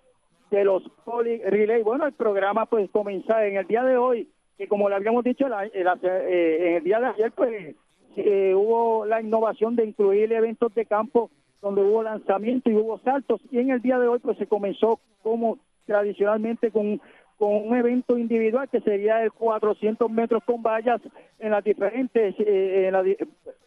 de 0.56 0.64
los 0.64 0.82
Poli 1.04 1.38
Relay. 1.38 1.82
Bueno, 1.82 2.06
el 2.06 2.12
programa 2.12 2.66
pues 2.66 2.90
comenzó 2.90 3.38
en 3.38 3.56
el 3.56 3.66
día 3.66 3.82
de 3.82 3.96
hoy, 3.96 4.28
que 4.56 4.68
como 4.68 4.88
le 4.88 4.94
habíamos 4.94 5.24
dicho 5.24 5.46
eh, 5.46 6.68
en 6.68 6.74
el 6.76 6.84
día 6.84 7.00
de 7.00 7.06
ayer 7.06 7.32
pues 7.32 7.76
eh, 8.16 8.54
hubo 8.54 9.04
la 9.06 9.20
innovación 9.20 9.76
de 9.76 9.86
incluir 9.86 10.32
eventos 10.32 10.74
de 10.74 10.86
campo 10.86 11.30
donde 11.60 11.82
hubo 11.82 12.02
lanzamiento 12.02 12.70
y 12.70 12.74
hubo 12.74 12.98
saltos 12.98 13.40
y 13.50 13.58
en 13.58 13.70
el 13.70 13.80
día 13.80 13.98
de 13.98 14.06
hoy 14.06 14.18
pues 14.18 14.38
se 14.38 14.46
comenzó 14.46 15.00
como 15.22 15.58
tradicionalmente 15.86 16.70
con 16.70 17.00
con 17.38 17.54
un 17.54 17.76
evento 17.76 18.16
individual 18.16 18.68
que 18.68 18.80
sería 18.80 19.22
el 19.22 19.32
400 19.32 20.10
metros 20.10 20.42
con 20.44 20.62
vallas 20.62 21.00
en 21.38 21.50
las 21.50 21.64
diferentes, 21.64 22.34
eh, 22.38 22.90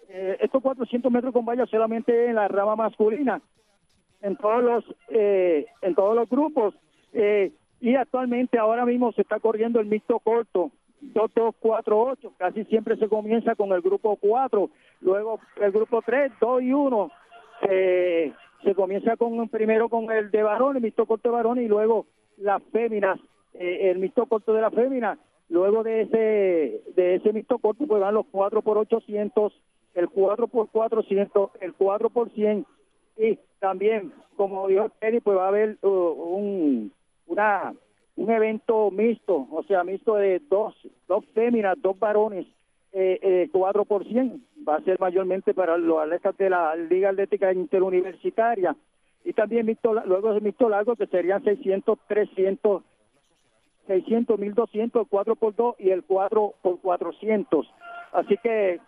eh, 0.10 0.38
estos 0.40 0.62
400 0.62 1.12
metros 1.12 1.34
con 1.34 1.46
vallas 1.46 1.70
solamente 1.70 2.28
en 2.28 2.36
la 2.36 2.48
rama 2.48 2.76
masculina, 2.76 3.42
en 4.22 4.36
todos 4.36 4.64
los, 4.64 4.86
eh, 5.10 5.66
en 5.82 5.96
todos 5.96 6.16
los 6.16 6.30
grupos. 6.30 6.74
y 7.80 7.96
actualmente 7.96 8.58
ahora 8.58 8.86
mismo 8.86 9.12
se 9.12 9.22
está 9.22 9.40
corriendo 9.40 9.80
el 9.80 9.86
mixto 9.86 10.20
corto, 10.20 10.72
2, 11.02 11.32
2, 11.36 11.56
4, 11.60 12.00
8, 12.00 12.34
casi 12.38 12.66
siempre 12.66 12.98
se 12.98 13.08
comienza 13.08 13.56
con 13.56 13.72
el 13.72 13.82
grupo 13.82 14.16
4, 14.16 14.70
luego 15.02 15.40
el 15.62 15.72
grupo 15.72 16.02
3, 16.04 16.32
2 16.42 16.62
y 16.64 16.74
1. 16.74 17.12
se 17.62 18.76
comienza 18.76 19.16
con 19.16 19.48
primero 19.50 19.90
con 19.90 20.12
el 20.12 20.32
de 20.32 20.44
varón, 20.44 20.76
el 20.76 20.82
mixto 20.82 21.06
corto 21.06 21.30
de 21.30 21.36
varón 21.36 21.60
y 21.60 21.68
luego 21.68 22.08
las 22.38 22.62
féminas 22.72 23.20
eh, 23.60 23.90
el 23.90 23.98
mixto 24.00 24.26
corto 24.26 24.54
de 24.54 24.62
la 24.62 24.72
fémina. 24.72 25.18
Luego 25.50 25.84
de 25.84 26.02
ese 26.02 26.82
de 26.96 27.16
ese 27.16 27.34
mixto 27.34 27.58
corto 27.58 27.88
pues 27.88 28.02
van 28.02 28.14
los 28.14 28.26
4 28.32 28.62
por 28.62 28.78
800, 28.78 29.54
el 29.96 30.10
4 30.10 30.48
por 30.48 30.70
400, 30.70 31.52
el 31.62 31.74
4 31.74 32.10
por 32.10 32.30
100 32.32 32.66
y 33.18 33.40
también, 33.60 34.14
como 34.36 34.68
dijo 34.68 34.92
Eddie, 35.02 35.22
pues 35.22 35.38
va 35.38 35.46
a 35.46 35.50
haber 35.50 35.78
uh, 35.82 35.88
un 35.90 36.92
una 37.28 37.74
un 38.16 38.32
evento 38.32 38.90
mixto, 38.90 39.48
o 39.52 39.64
sea, 39.64 39.84
mixto 39.84 40.16
de 40.16 40.42
dos, 40.50 40.76
dos 41.08 41.24
féminas, 41.34 41.78
dos 41.80 41.98
varones, 42.00 42.48
eh, 42.92 43.20
eh, 43.22 43.50
4 43.52 43.86
por 43.86 44.06
100. 44.06 44.44
Va 44.68 44.78
a 44.78 44.82
ser 44.82 45.00
mayormente 45.00 45.54
para 45.54 45.78
los 45.78 46.02
atletas 46.02 46.36
de 46.38 46.50
la 46.50 46.76
Liga 46.76 47.10
Atlética 47.10 47.54
Interuniversitaria. 47.54 48.76
Y 49.24 49.34
también 49.34 49.68
mixto, 49.68 49.94
luego 49.94 50.32
el 50.32 50.42
mixto 50.42 50.68
largo, 50.68 50.96
que 50.96 51.06
serían 51.06 51.44
600, 51.44 52.00
300 52.08 52.84
600, 53.88 54.38
1200, 54.38 55.02
el 55.02 55.08
4 55.08 55.36
por 55.36 55.56
2 55.56 55.76
y 55.80 55.90
el 55.90 56.04
4 56.04 56.54
por 56.62 56.80
400. 56.80 57.68
Así 58.12 58.38
que 58.44 58.80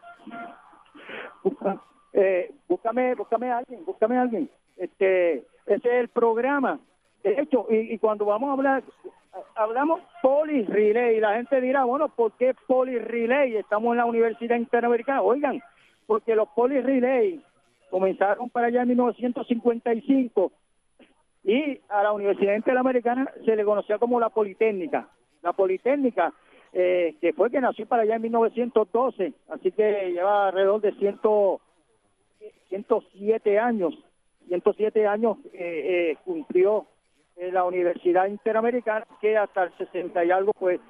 eh, 2.13 2.51
búscame, 2.67 3.15
búscame 3.15 3.51
a 3.51 3.57
alguien, 3.57 3.85
búscame 3.85 4.17
a 4.17 4.21
alguien. 4.21 4.49
Este, 4.77 5.45
ese 5.65 5.87
es 5.87 6.01
el 6.01 6.09
programa. 6.09 6.79
De 7.23 7.39
hecho, 7.39 7.67
y, 7.69 7.97
cuando 7.99 8.25
vamos 8.25 8.49
a 8.49 8.53
hablar, 8.53 8.83
hablamos 9.55 10.01
poli 10.21 10.63
relay, 10.63 11.17
y 11.17 11.19
la 11.19 11.35
gente 11.35 11.59
dirá, 11.61 11.83
bueno, 11.83 12.09
¿por 12.09 12.31
qué 12.33 12.55
poli 12.67 12.97
relay? 12.97 13.55
Estamos 13.57 13.91
en 13.91 13.97
la 13.97 14.05
Universidad 14.05 14.55
Interamericana. 14.55 15.21
Oigan, 15.21 15.61
porque 16.07 16.35
los 16.35 16.47
poli 16.49 16.79
relay 16.81 17.41
comenzaron 17.89 18.49
para 18.49 18.67
allá 18.67 18.83
en 18.83 18.89
1955 18.89 20.51
y 21.43 21.79
a 21.89 22.03
la 22.03 22.11
Universidad 22.13 22.55
Interamericana 22.55 23.31
se 23.45 23.55
le 23.55 23.65
conocía 23.65 23.97
como 23.97 24.19
la 24.19 24.29
Politécnica. 24.29 25.09
La 25.41 25.53
Politécnica, 25.53 26.33
eh, 26.73 27.15
que 27.19 27.33
fue 27.33 27.49
que 27.49 27.61
nació 27.61 27.85
para 27.85 28.03
allá 28.03 28.15
en 28.15 28.21
1912, 28.23 29.33
así 29.49 29.71
que 29.71 30.11
lleva 30.11 30.47
alrededor 30.47 30.81
de 30.81 30.93
107 32.69 33.59
años. 33.59 33.97
107 34.47 35.07
años 35.07 35.37
eh, 35.53 36.11
eh, 36.11 36.17
cumplió 36.25 36.87
la 37.37 37.63
Universidad 37.63 38.27
Interamericana, 38.27 39.07
que 39.21 39.37
hasta 39.37 39.63
el 39.63 39.77
60 39.77 40.25
y 40.25 40.31
algo, 40.31 40.51
pues, 40.53 40.81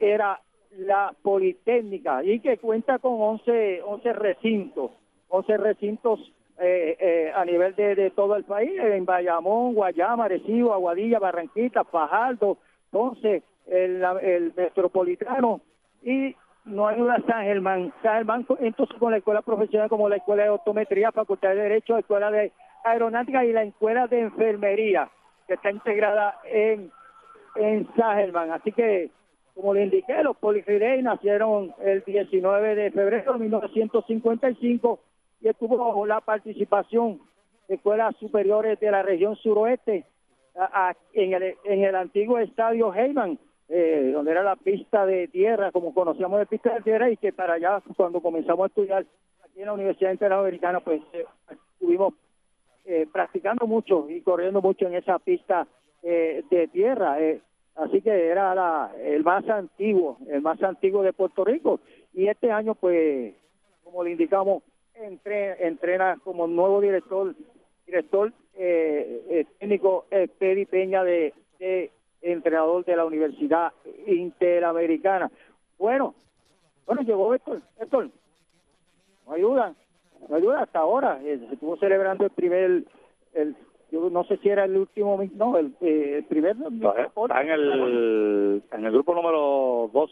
era 0.00 0.40
la 0.76 1.14
Politécnica 1.22 2.22
y 2.24 2.40
que 2.40 2.58
cuenta 2.58 2.98
con 2.98 3.20
11, 3.20 3.82
11 3.82 4.12
recintos, 4.12 4.90
11 5.28 5.56
recintos 5.56 6.20
eh, 6.60 6.96
eh, 6.98 7.32
a 7.34 7.44
nivel 7.44 7.74
de, 7.76 8.10
todo 8.10 8.34
el 8.34 8.44
país, 8.44 8.72
en 8.80 9.04
Bayamón, 9.04 9.74
Guayama, 9.74 10.24
Arecibo, 10.24 10.72
Aguadilla, 10.72 11.20
Barranquita, 11.20 11.84
Fajardo, 11.84 12.58
entonces 12.86 13.44
el, 13.66 14.02
el 14.22 14.52
metropolitano 14.56 15.60
y 16.02 16.34
no 16.68 16.88
ayuda 16.88 17.22
San 17.26 17.44
Germán. 17.44 17.92
San 18.02 18.16
Germán 18.16 18.46
entonces 18.60 18.96
con 18.98 19.12
la 19.12 19.18
escuela 19.18 19.42
profesional 19.42 19.88
como 19.88 20.08
la 20.08 20.16
escuela 20.16 20.44
de 20.44 20.50
optometría, 20.50 21.12
facultad 21.12 21.50
de 21.50 21.56
derecho, 21.56 21.94
la 21.94 22.00
escuela 22.00 22.30
de 22.30 22.52
aeronáutica 22.84 23.44
y 23.44 23.52
la 23.52 23.62
escuela 23.62 24.06
de 24.06 24.20
enfermería 24.20 25.10
que 25.46 25.54
está 25.54 25.70
integrada 25.70 26.38
en, 26.44 26.90
en 27.56 27.88
San 27.96 28.16
Germán. 28.16 28.52
Así 28.52 28.72
que 28.72 29.10
como 29.54 29.74
le 29.74 29.82
indiqué, 29.82 30.22
los 30.22 30.36
Polifidei 30.36 31.02
nacieron 31.02 31.74
el 31.80 32.04
19 32.04 32.74
de 32.76 32.92
febrero 32.92 33.32
de 33.32 33.38
1955 33.40 35.00
y 35.40 35.48
estuvo 35.48 36.06
la 36.06 36.20
participación 36.20 37.20
de 37.66 37.74
escuelas 37.74 38.14
superiores 38.20 38.78
de 38.78 38.90
la 38.92 39.02
región 39.02 39.34
suroeste 39.34 40.04
en, 41.12 41.32
el, 41.32 41.56
en 41.64 41.84
el 41.84 41.94
antiguo 41.96 42.38
estadio 42.38 42.94
Heyman, 42.94 43.38
eh, 43.68 44.10
donde 44.14 44.30
era 44.30 44.42
la 44.42 44.56
pista 44.56 45.06
de 45.06 45.28
tierra, 45.28 45.70
como 45.72 45.94
conocíamos 45.94 46.38
de 46.38 46.46
pista 46.46 46.74
de 46.74 46.82
tierra, 46.82 47.10
y 47.10 47.16
que 47.16 47.32
para 47.32 47.54
allá, 47.54 47.82
cuando 47.96 48.20
comenzamos 48.20 48.64
a 48.64 48.66
estudiar 48.68 49.06
aquí 49.44 49.60
en 49.60 49.66
la 49.66 49.72
Universidad 49.74 50.12
Interamericana, 50.12 50.80
pues 50.80 51.02
eh, 51.12 51.24
estuvimos 51.72 52.14
eh, 52.86 53.06
practicando 53.12 53.66
mucho 53.66 54.08
y 54.08 54.20
corriendo 54.22 54.62
mucho 54.62 54.86
en 54.86 54.94
esa 54.94 55.18
pista 55.18 55.66
de 56.00 56.68
tierra. 56.72 57.18
así 57.74 58.00
que 58.00 58.28
era 58.28 58.54
la, 58.54 58.92
el 59.02 59.24
más 59.24 59.46
antiguo, 59.48 60.16
el 60.28 60.40
más 60.40 60.62
antiguo 60.62 61.02
de 61.02 61.12
Puerto 61.12 61.44
Rico. 61.44 61.80
Y 62.14 62.28
este 62.28 62.52
año, 62.52 62.76
pues, 62.76 63.34
como 63.84 64.04
le 64.04 64.12
indicamos, 64.12 64.62
entrena 65.60 66.18
como 66.24 66.46
nuevo 66.46 66.80
director 66.80 67.34
director 67.86 68.32
eh, 68.56 69.22
eh 69.30 69.44
técnico 69.58 70.06
eh, 70.10 70.28
Pedi 70.38 70.66
Peña 70.66 71.02
de, 71.04 71.32
entrenador 72.22 72.84
de 72.84 72.96
la 72.96 73.04
Universidad 73.04 73.72
Interamericana. 74.06 75.30
Bueno, 75.78 76.14
bueno, 76.86 77.02
llegó 77.02 77.34
Héctor, 77.34 77.60
Héctor, 77.78 78.10
no 79.26 79.32
ayuda, 79.32 79.74
no 80.28 80.36
ayuda 80.36 80.62
hasta 80.62 80.80
ahora, 80.80 81.20
eh, 81.22 81.38
se 81.38 81.54
estuvo 81.54 81.76
celebrando 81.76 82.24
el 82.24 82.30
primer, 82.30 82.84
el, 83.34 83.56
yo 83.90 84.10
no 84.10 84.24
sé 84.24 84.38
si 84.38 84.48
era 84.48 84.64
el 84.64 84.76
último, 84.76 85.20
no, 85.34 85.56
el, 85.56 85.74
el 85.80 86.24
primer. 86.24 86.56
está 86.56 87.42
en 87.42 87.50
el, 87.50 88.62
en 88.72 88.84
el 88.84 88.92
grupo 88.92 89.14
número 89.14 89.90
dos, 89.92 90.10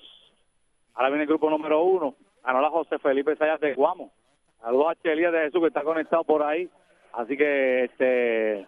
ahora 0.95 1.09
viene 1.09 1.23
el 1.23 1.29
grupo 1.29 1.51
número 1.51 1.83
uno, 1.83 2.15
ganó 2.45 2.61
la 2.61 2.71
José 2.71 2.99
Felipe 2.99 3.37
Sayas 3.37 3.61
de 3.61 3.75
Guamo. 3.75 4.13
Saludos 4.61 4.89
a 4.89 4.95
Chelía 5.03 5.31
de 5.31 5.43
Jesús 5.43 5.61
que 5.61 5.69
está 5.69 5.83
conectado 5.83 6.25
por 6.25 6.43
ahí. 6.43 6.69
Así 7.13 7.37
que 7.37 7.85
este 7.85 8.67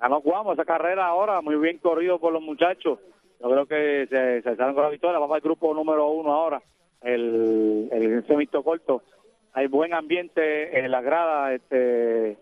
ganó 0.00 0.20
Guamo 0.20 0.52
esa 0.52 0.64
carrera 0.64 1.06
ahora, 1.06 1.40
muy 1.40 1.56
bien 1.56 1.78
corrido 1.78 2.18
por 2.18 2.32
los 2.32 2.42
muchachos. 2.42 2.98
Yo 3.40 3.50
creo 3.50 3.66
que 3.66 4.06
se, 4.08 4.42
se 4.42 4.56
salen 4.56 4.74
con 4.74 4.84
la 4.84 4.90
victoria. 4.90 5.18
Vamos 5.18 5.34
al 5.34 5.40
grupo 5.40 5.74
número 5.74 6.08
uno 6.08 6.32
ahora, 6.32 6.62
el, 7.02 7.88
el 7.92 8.26
semito 8.26 8.62
corto. 8.62 9.02
Hay 9.52 9.66
buen 9.66 9.94
ambiente 9.94 10.78
en 10.78 10.90
la 10.90 11.00
grada, 11.00 11.52
este 11.54 12.38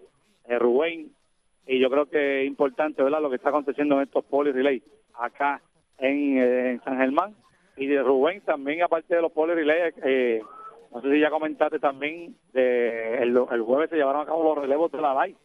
eh, 0.49 0.59
Rubén, 0.59 1.11
y 1.67 1.79
yo 1.79 1.91
creo 1.91 2.07
que 2.07 2.43
es 2.43 2.47
importante 2.47 3.03
¿verdad? 3.03 3.21
lo 3.21 3.31
que 3.31 3.37
está 3.37 3.51
aconteciendo 3.51 3.97
en 3.97 4.03
estos 4.03 4.25
poli 4.25 4.53
relay 4.53 4.83
acá 5.15 5.61
en, 5.99 6.39
en 6.39 6.83
San 6.83 6.99
Germán. 6.99 7.35
Y 7.77 7.87
de 7.87 8.03
Rubén 8.03 8.41
también, 8.41 8.83
aparte 8.83 9.15
de 9.15 9.23
los 9.23 9.33
poli 9.33 9.55
relay, 9.55 9.93
eh, 10.03 10.43
no 10.93 11.01
sé 11.01 11.13
si 11.13 11.21
ya 11.21 11.31
comentaste 11.31 11.79
también, 11.79 12.35
de 12.53 13.19
el, 13.23 13.39
jueves 13.63 13.91
se 13.91 13.97
llevaron 13.97 14.23
a 14.23 14.27
cabo 14.27 14.43
los 14.43 14.59
relevos 14.59 14.91
de 14.91 15.01
la 15.01 15.15
LAI. 15.15 15.37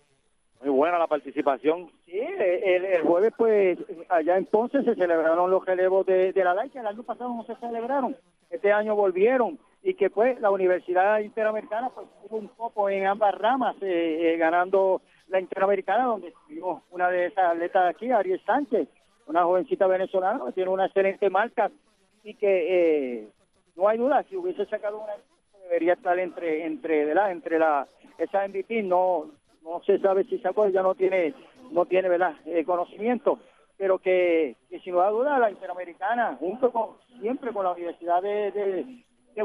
Muy 0.64 0.72
buena 0.72 0.98
la 0.98 1.08
participación. 1.08 1.92
Sí, 2.06 2.20
el, 2.20 3.02
jueves 3.02 3.34
pues 3.38 3.78
allá 4.08 4.38
en 4.38 4.46
Ponce 4.46 4.82
se 4.84 4.96
celebraron 4.96 5.52
los 5.52 5.66
relevos 5.66 6.06
de, 6.06 6.32
la 6.36 6.54
LAI, 6.54 6.70
que 6.70 6.80
el 6.80 6.88
año 6.88 7.04
pasado 7.04 7.34
no 7.34 7.44
se 7.44 7.56
celebraron. 7.58 8.16
Este 8.50 8.72
año 8.72 8.96
volvieron 8.96 9.60
y 9.82 9.96
que 9.96 10.10
pues 10.10 10.40
la 10.40 10.52
Universidad 10.52 11.20
Interamericana 11.20 11.90
pues 11.90 12.08
tuvo 12.22 12.38
un 12.38 12.48
poco 12.48 12.90
en 12.90 13.06
ambas 13.08 13.38
ramas, 13.38 13.76
eh, 13.82 14.34
eh, 14.34 14.38
ganando 14.38 15.02
la 15.28 15.42
Interamericana, 15.42 16.06
donde 16.06 16.34
tuvimos 16.48 16.82
una 16.92 17.10
de 17.10 17.26
esas 17.26 17.56
atletas 17.56 17.94
aquí, 17.94 18.10
Ariel 18.12 18.42
Sánchez, 18.46 18.88
una 19.28 19.44
jovencita 19.44 19.86
venezolana 19.88 20.46
que 20.46 20.54
tiene 20.54 20.70
una 20.70 20.86
excelente 20.86 21.30
marca 21.30 21.72
y 22.24 22.36
que 22.36 23.18
eh, 23.18 23.28
no 23.76 23.90
hay 23.90 23.98
duda, 23.98 24.24
si 24.30 24.38
hubiese 24.38 24.66
sacado 24.68 25.02
una 25.02 25.14
debería 25.64 25.94
estar 25.94 26.18
entre 26.20 26.66
entre 26.66 27.06
¿verdad? 27.06 27.32
entre 27.32 27.58
la 27.58 27.88
esa 28.18 28.48
MVP 28.48 28.84
no 28.84 29.32
no 29.64 29.82
se 29.86 29.98
sabe 30.00 30.24
si 30.26 30.38
sacó 30.40 30.68
ya 30.70 30.82
no 30.82 30.96
tiene 30.96 31.34
no 31.72 31.86
tiene 31.86 32.10
verdad 32.10 32.34
eh, 32.46 32.64
conocimiento 32.66 33.40
pero 33.78 33.98
que, 33.98 34.56
que 34.70 34.80
sin 34.82 34.94
duda 34.94 35.40
la 35.40 35.50
interamericana 35.50 36.36
junto 36.40 36.72
con 36.72 36.98
siempre 37.20 37.52
con 37.52 37.66
la 37.66 37.72
universidad 37.72 38.22
de, 38.22 38.52
de, 38.52 39.04
de 39.36 39.42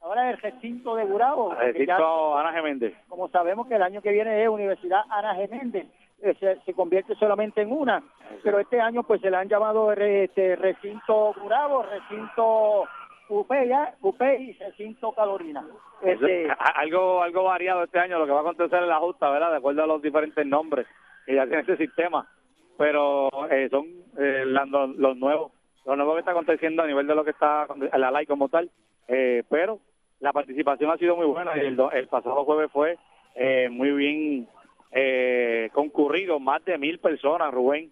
ahora 0.00 0.30
el 0.30 0.38
recinto 0.38 0.94
de 0.94 1.04
Gurabo 1.04 1.52
El 1.52 1.72
recinto 1.74 2.38
Ana 2.38 2.52
Geméndez. 2.52 2.94
como 3.08 3.28
sabemos 3.30 3.66
que 3.66 3.74
el 3.74 3.82
año 3.82 4.00
que 4.00 4.12
viene 4.12 4.42
es 4.42 4.48
Universidad 4.48 5.02
Ana 5.10 5.34
Geméndez 5.34 5.86
eh, 6.22 6.34
se, 6.38 6.60
se 6.60 6.74
convierte 6.74 7.14
solamente 7.16 7.62
en 7.62 7.72
una 7.72 8.02
pero 8.44 8.58
este 8.60 8.80
año 8.80 9.02
pues 9.02 9.20
se 9.20 9.30
le 9.30 9.36
han 9.36 9.48
llamado 9.48 9.92
re- 9.94 10.24
este 10.24 10.54
recinto 10.56 11.34
Gurabo 11.42 11.82
recinto 11.82 12.84
Cupé 13.28 13.68
ya 13.68 13.94
Cupé 14.00 14.40
y 14.40 14.52
recinto 14.54 15.12
Carolina 15.12 15.64
este, 16.02 16.48
algo 16.74 17.22
algo 17.22 17.44
variado 17.44 17.84
este 17.84 17.98
año 17.98 18.18
lo 18.18 18.26
que 18.26 18.32
va 18.32 18.38
a 18.38 18.42
acontecer 18.42 18.82
en 18.82 18.88
la 18.88 18.98
justa, 18.98 19.30
¿verdad? 19.30 19.50
De 19.50 19.58
acuerdo 19.58 19.82
a 19.82 19.86
los 19.86 20.02
diferentes 20.02 20.44
nombres 20.46 20.86
que 21.26 21.34
ya 21.34 21.46
tiene 21.46 21.60
este 21.60 21.76
sistema. 21.76 22.28
Pero 22.76 23.28
eh, 23.50 23.68
son 23.70 23.86
eh, 24.16 24.44
los, 24.46 24.96
los 24.96 25.16
nuevos, 25.16 25.52
que 25.84 26.18
está 26.18 26.30
aconteciendo 26.30 26.82
a 26.82 26.86
nivel 26.86 27.06
de 27.06 27.14
lo 27.14 27.24
que 27.24 27.32
está 27.32 27.66
la 27.96 28.10
ley 28.10 28.26
como 28.26 28.48
tal. 28.48 28.70
Eh, 29.08 29.42
pero 29.48 29.80
la 30.20 30.32
participación 30.32 30.90
ha 30.90 30.96
sido 30.96 31.16
muy 31.16 31.26
buena 31.26 31.56
y 31.56 31.60
el, 31.60 31.78
el 31.92 32.08
pasado 32.08 32.44
jueves 32.44 32.70
fue 32.70 32.96
eh, 33.34 33.68
muy 33.68 33.90
bien 33.90 34.48
eh, 34.92 35.70
concurrido, 35.72 36.38
más 36.38 36.64
de 36.64 36.78
mil 36.78 36.98
personas, 37.00 37.52
Rubén. 37.52 37.90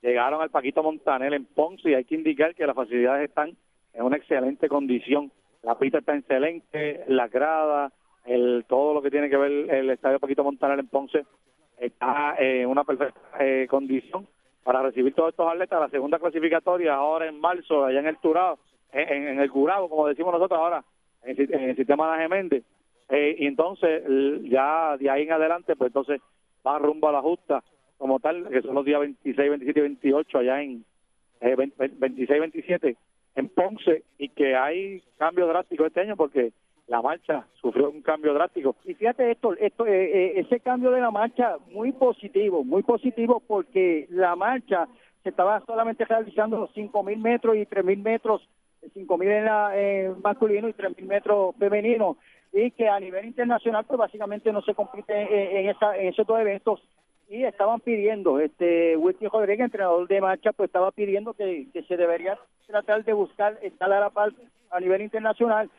Llegaron 0.00 0.40
al 0.40 0.50
Paquito 0.50 0.84
Montanel 0.84 1.34
en 1.34 1.44
Ponce 1.44 1.90
y 1.90 1.94
hay 1.94 2.04
que 2.04 2.14
indicar 2.14 2.54
que 2.54 2.66
las 2.66 2.76
facilidades 2.76 3.28
están 3.28 3.56
en 3.98 4.04
una 4.04 4.16
excelente 4.16 4.68
condición. 4.68 5.30
La 5.62 5.76
pista 5.76 5.98
está 5.98 6.16
excelente, 6.16 7.04
la 7.08 7.26
grada, 7.28 7.92
el, 8.24 8.64
todo 8.68 8.94
lo 8.94 9.02
que 9.02 9.10
tiene 9.10 9.28
que 9.28 9.36
ver 9.36 9.52
el 9.74 9.90
estadio 9.90 10.20
Paquito 10.20 10.44
Montaner 10.44 10.78
en 10.78 10.86
Ponce 10.86 11.24
está 11.78 12.36
en 12.38 12.68
una 12.68 12.84
perfecta 12.84 13.18
eh, 13.40 13.66
condición 13.68 14.26
para 14.62 14.82
recibir 14.82 15.14
todos 15.14 15.30
estos 15.30 15.50
atletas. 15.50 15.80
La 15.80 15.88
segunda 15.88 16.18
clasificatoria 16.18 16.94
ahora 16.94 17.26
en 17.26 17.40
marzo, 17.40 17.84
allá 17.84 17.98
en 18.00 18.06
el 18.06 18.18
Turado, 18.18 18.58
en, 18.92 19.28
en- 19.28 19.40
el 19.40 19.50
Curado, 19.50 19.88
como 19.88 20.06
decimos 20.06 20.32
nosotros 20.32 20.58
ahora, 20.60 20.84
en, 21.24 21.52
el 21.70 21.76
sistema 21.76 22.12
de 22.16 22.22
Geméndez. 22.22 22.64
Eh, 23.08 23.36
y 23.38 23.46
entonces, 23.46 24.02
ya 24.44 24.96
de 24.96 25.10
ahí 25.10 25.22
en 25.22 25.32
adelante, 25.32 25.74
pues 25.74 25.88
entonces 25.88 26.20
va 26.66 26.78
rumbo 26.78 27.08
a 27.08 27.12
la 27.12 27.22
justa 27.22 27.64
como 27.96 28.20
tal, 28.20 28.48
que 28.48 28.62
son 28.62 28.74
los 28.76 28.84
días 28.84 29.00
26, 29.00 29.36
27 29.50 29.78
y 29.78 29.82
28 29.82 30.38
allá 30.38 30.62
en 30.62 30.84
eh, 31.40 31.56
20 31.56 31.88
26, 31.98 32.40
27 32.40 32.96
en 33.38 33.48
Ponce 33.48 34.02
y 34.18 34.28
que 34.30 34.56
hay 34.56 35.00
cambio 35.16 35.46
drástico 35.46 35.86
este 35.86 36.00
año 36.00 36.16
porque 36.16 36.52
la 36.88 37.00
marcha 37.00 37.46
sufrió 37.60 37.88
un 37.88 38.02
cambio 38.02 38.34
drástico. 38.34 38.74
Y 38.84 38.94
fíjate 38.94 39.30
esto, 39.30 39.54
esto 39.54 39.86
eh, 39.86 40.10
eh, 40.12 40.40
ese 40.40 40.58
cambio 40.58 40.90
de 40.90 41.00
la 41.00 41.12
marcha 41.12 41.56
muy 41.70 41.92
positivo, 41.92 42.64
muy 42.64 42.82
positivo 42.82 43.40
porque 43.46 44.08
la 44.10 44.34
marcha 44.34 44.88
se 45.22 45.28
estaba 45.28 45.62
solamente 45.66 46.04
realizando 46.04 46.58
los 46.58 46.74
5.000 46.74 47.16
metros 47.18 47.56
y 47.56 47.60
3.000 47.60 48.02
metros, 48.02 48.48
5.000 48.82 49.22
en 49.22 49.44
la 49.44 49.70
eh, 49.74 50.12
masculino 50.22 50.68
y 50.68 50.72
3.000 50.72 51.06
metros 51.06 51.54
femenino 51.58 52.16
y 52.52 52.72
que 52.72 52.88
a 52.88 52.98
nivel 52.98 53.26
internacional 53.26 53.84
pues 53.84 53.98
básicamente 53.98 54.52
no 54.52 54.62
se 54.62 54.74
compite 54.74 55.12
en, 55.12 55.58
en 55.58 55.70
esa, 55.70 55.96
en 55.96 56.08
esos 56.08 56.26
dos 56.26 56.40
eventos 56.40 56.82
y 57.28 57.44
estaban 57.44 57.80
pidiendo, 57.80 58.40
este 58.40 58.96
Wilkie 58.96 59.28
Rodríguez, 59.28 59.66
entrenador 59.66 60.08
de 60.08 60.20
marcha, 60.20 60.52
pues 60.52 60.68
estaba 60.68 60.90
pidiendo 60.92 61.34
que, 61.34 61.66
que 61.72 61.82
se 61.82 61.96
debería 61.96 62.38
tratar 62.66 63.04
de 63.04 63.12
buscar 63.12 63.58
estar 63.62 63.92
a 63.92 64.00
la 64.00 64.10
par 64.10 64.30
a 64.70 64.80
nivel 64.80 65.02
internacional 65.02 65.70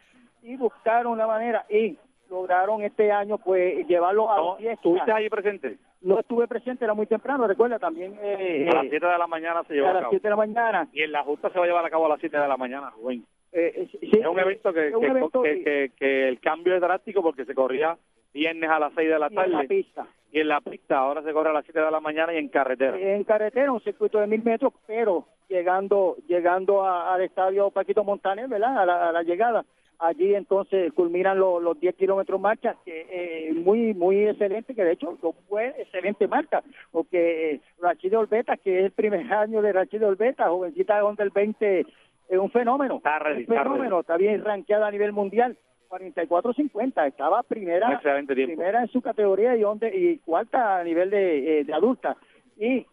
y 0.44 0.56
buscaron 0.58 1.18
la 1.18 1.28
manera 1.28 1.66
y 1.70 1.98
lograron 2.30 2.84
este 2.84 3.12
año 3.12 3.38
pues 3.40 3.88
llevarlo 3.88 4.32
a 4.32 4.38
¿No? 4.38 4.58
¿Estuviste 4.60 5.12
ahí 5.12 5.30
presente? 5.30 5.78
No 6.02 6.20
estuve 6.20 6.48
presente, 6.48 6.86
era 6.86 6.94
muy 6.94 7.08
temprano, 7.08 7.46
recuerda 7.48 7.78
también 7.80 8.16
eh, 8.22 8.68
A 8.72 8.76
las 8.76 8.86
eh, 8.86 8.90
7 8.92 9.06
de 9.06 9.18
la 9.18 9.28
mañana 9.28 9.64
se 9.68 9.74
llevó 9.74 9.88
a 9.88 9.90
a 9.90 9.94
las 9.96 10.02
cabo. 10.04 10.12
7 10.12 10.24
de 10.24 10.30
la 10.30 10.36
mañana. 10.38 10.88
Y 10.94 11.02
en 11.02 11.12
la 11.12 11.24
justa 11.24 11.50
se 11.50 11.60
va 11.60 11.66
a 11.66 11.68
llevar 11.68 11.86
a 11.86 11.90
cabo 11.90 12.06
a 12.06 12.10
las 12.10 12.20
7 12.22 12.38
de 12.40 12.48
la 12.48 12.56
mañana, 12.58 12.90
Rubén. 12.92 13.26
Eh, 13.52 13.74
eh, 13.76 13.88
sí, 14.00 14.10
Es 14.18 14.26
un 14.26 14.40
evento 14.40 14.72
que, 14.72 14.88
es 14.90 14.94
un 14.96 15.02
que- 15.02 15.08
evento 15.08 15.42
que, 15.42 15.54
y- 15.58 15.64
que- 15.64 15.92
que 15.98 16.28
el 16.30 16.40
cambio 16.40 16.76
es 16.76 16.82
drástico 16.82 17.22
porque 17.22 17.44
se 17.46 17.54
corría 17.56 17.98
viernes 18.34 18.70
a 18.70 18.80
las 18.80 18.94
6 18.96 19.10
de 19.10 19.20
la 19.20 19.28
y 19.28 19.30
en 19.30 19.36
la 19.36 19.44
tarde 19.58 19.68
pista. 19.68 20.08
y 20.32 20.40
en 20.40 20.48
la 20.48 20.62
pista 20.62 20.98
ahora 21.00 21.22
se 21.24 21.34
corre 21.34 21.50
a 21.50 21.54
las 21.54 21.66
7 21.66 21.80
de 21.80 21.92
la 21.92 22.00
mañana 22.00 22.34
y 22.34 22.38
en 22.38 22.50
carretera. 22.50 22.98
En 22.98 23.24
carretera, 23.24 23.72
un 23.72 23.82
circuito 23.82 24.20
de 24.20 24.28
mil 24.28 24.44
metros, 24.44 24.74
pero 24.88 25.26
llegando 25.48 26.16
llegando 26.28 26.84
a- 26.86 27.14
al 27.14 27.22
estadio 27.22 27.70
Paquito 27.72 28.04
Montaner, 28.04 28.48
¿verdad? 28.48 28.78
A 28.78 28.86
la, 28.86 29.10
a 29.10 29.12
la 29.12 29.24
llegada. 29.24 29.66
Allí 30.02 30.34
entonces 30.34 30.94
culminan 30.94 31.38
los, 31.38 31.62
los 31.62 31.78
10 31.78 31.94
kilómetros 31.96 32.40
marcha, 32.40 32.76
que 32.86 33.06
eh, 33.10 33.54
muy 33.54 33.94
muy 33.94 34.28
excelente, 34.30 34.74
que 34.74 34.84
de 34.86 34.94
hecho 34.94 35.18
fue 35.50 35.76
excelente 35.78 36.26
marca, 36.26 36.64
porque 36.92 37.52
eh, 37.56 37.62
Rachid 37.82 38.18
Olbeta, 38.18 38.56
que 38.56 38.80
es 38.80 38.86
el 38.86 38.92
primer 38.92 39.22
año 39.34 39.62
de 39.62 39.74
Rachid 39.74 40.06
Olbeta, 40.06 40.48
jovencita 40.48 41.02
de 41.04 41.16
del 41.18 41.32
20, 41.32 41.80
es 42.30 42.38
un 42.38 42.50
fenómeno. 42.52 42.98
Está 42.98 43.20
ready, 43.20 43.40
un 43.40 43.42
está 43.54 43.64
fenómeno, 43.64 44.00
está 44.00 44.16
bien 44.16 44.42
rankeada 44.46 44.88
a 44.88 44.92
nivel 44.92 45.12
mundial. 45.12 45.58
44.50, 45.90 47.08
estaba 47.08 47.44
primera 47.44 47.88
primera 48.48 48.82
en 48.82 48.88
su 48.90 49.02
categoría 49.02 49.56
y, 49.56 49.64
onde- 49.64 49.94
y 49.96 50.18
cuarta 50.20 50.78
a 50.80 50.84
nivel 50.84 51.10
de, 51.10 51.60
eh, 51.60 51.64
de 51.64 51.74
adulta. 51.74 52.16
Y 52.58 52.86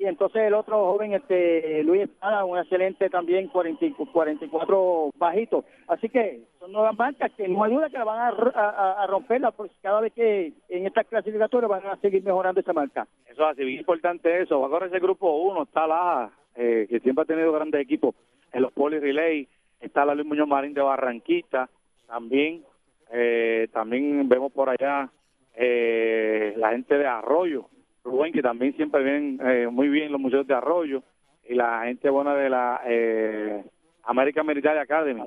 y 0.00 0.04
entonces 0.04 0.42
el 0.42 0.54
otro 0.54 0.76
joven, 0.92 1.12
este 1.14 1.82
Luis 1.82 2.02
Espada, 2.02 2.44
un 2.44 2.56
excelente 2.56 3.10
también 3.10 3.48
40 3.48 3.84
y 3.84 3.90
44 3.90 5.10
bajito. 5.16 5.64
Así 5.88 6.08
que 6.08 6.42
son 6.60 6.70
nuevas 6.70 6.96
marcas 6.96 7.32
que 7.32 7.48
no 7.48 7.64
hay 7.64 7.72
duda 7.72 7.90
que 7.90 7.98
la 7.98 8.04
van 8.04 8.20
a, 8.20 9.02
a, 9.02 9.06
romperla, 9.08 9.50
porque 9.50 9.74
cada 9.82 10.00
vez 10.00 10.12
que 10.12 10.52
en 10.68 10.86
estas 10.86 11.04
clasificatorias 11.08 11.68
van 11.68 11.84
a 11.86 11.96
seguir 11.96 12.22
mejorando 12.22 12.60
esa 12.60 12.72
marca. 12.72 13.08
Eso 13.26 13.42
es 13.42 13.48
así, 13.50 13.64
bien 13.64 13.80
importante 13.80 14.40
eso. 14.40 14.60
Va 14.60 14.68
a 14.68 14.70
correr 14.70 14.88
ese 14.90 15.00
grupo 15.00 15.36
uno, 15.36 15.64
está 15.64 15.88
la 15.88 16.30
eh, 16.54 16.86
que 16.88 17.00
siempre 17.00 17.22
ha 17.22 17.26
tenido 17.26 17.50
grandes 17.50 17.80
equipos 17.80 18.14
en 18.52 18.62
los 18.62 18.72
Poli 18.72 19.00
Relay, 19.00 19.48
está 19.80 20.04
la 20.04 20.14
Luis 20.14 20.28
Muñoz 20.28 20.46
Marín 20.46 20.74
de 20.74 20.80
Barranquita, 20.80 21.68
también, 22.08 22.64
eh, 23.12 23.68
también 23.72 24.28
vemos 24.28 24.50
por 24.52 24.68
allá 24.68 25.08
eh, 25.54 26.54
la 26.56 26.70
gente 26.70 26.96
de 26.98 27.06
Arroyo, 27.06 27.66
Rubén, 28.04 28.32
que 28.32 28.42
también 28.42 28.74
siempre 28.76 29.02
vienen 29.02 29.40
eh, 29.46 29.68
muy 29.68 29.88
bien 29.88 30.10
los 30.10 30.20
museos 30.20 30.46
de 30.46 30.54
Arroyo, 30.54 31.02
y 31.48 31.54
la 31.54 31.82
gente 31.84 32.10
buena 32.10 32.34
de 32.34 32.50
la 32.50 32.80
eh, 32.86 33.64
American 34.04 34.46
Military 34.46 34.78
Academy. 34.78 35.20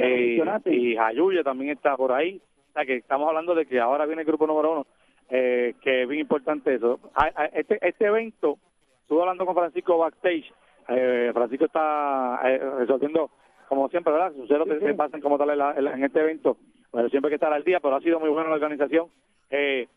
Eh, 0.00 0.36
y 0.70 0.96
Jayuya 0.96 1.42
también 1.42 1.70
está 1.72 1.96
por 1.96 2.12
ahí. 2.12 2.40
O 2.70 2.72
sea, 2.72 2.84
que 2.86 2.96
estamos 2.96 3.28
hablando 3.28 3.54
de 3.54 3.66
que 3.66 3.78
ahora 3.80 4.06
viene 4.06 4.22
el 4.22 4.26
grupo 4.26 4.46
número 4.46 4.72
uno, 4.72 4.86
eh, 5.30 5.74
que 5.82 6.02
es 6.02 6.08
bien 6.08 6.20
importante 6.22 6.74
eso. 6.74 6.98
A- 7.14 7.30
a- 7.42 7.46
Este, 7.46 7.78
este 7.86 8.06
evento, 8.06 8.58
estuve 9.02 9.20
hablando 9.20 9.44
con 9.46 9.54
Francisco 9.54 9.98
backstage, 9.98 10.50
eh, 10.88 11.30
Francisco 11.32 11.66
está 11.66 12.40
eh, 12.44 12.58
resolviendo, 12.80 13.30
como 13.74 13.88
siempre, 13.88 14.12
¿verdad? 14.12 14.34
Sucesos 14.34 14.66
que, 14.68 14.78
Sí, 14.80 14.86
sí. 14.86 14.92
pasan 14.92 15.22
como 15.22 15.38
tal 15.38 15.48
en, 15.48 15.56
la- 15.58 15.72
este 16.06 16.20
evento. 16.20 16.58
Bueno, 16.92 17.08
siempre 17.08 17.28
hay 17.28 17.30
que 17.30 17.36
estar 17.36 17.52
al 17.52 17.64
día, 17.64 17.80
pero 17.80 17.96
ha 17.96 18.00
sido 18.02 18.20
muy 18.20 18.28
buena 18.28 18.50
la 18.50 18.56
organización. 18.56 19.06
Eh, 19.48 19.88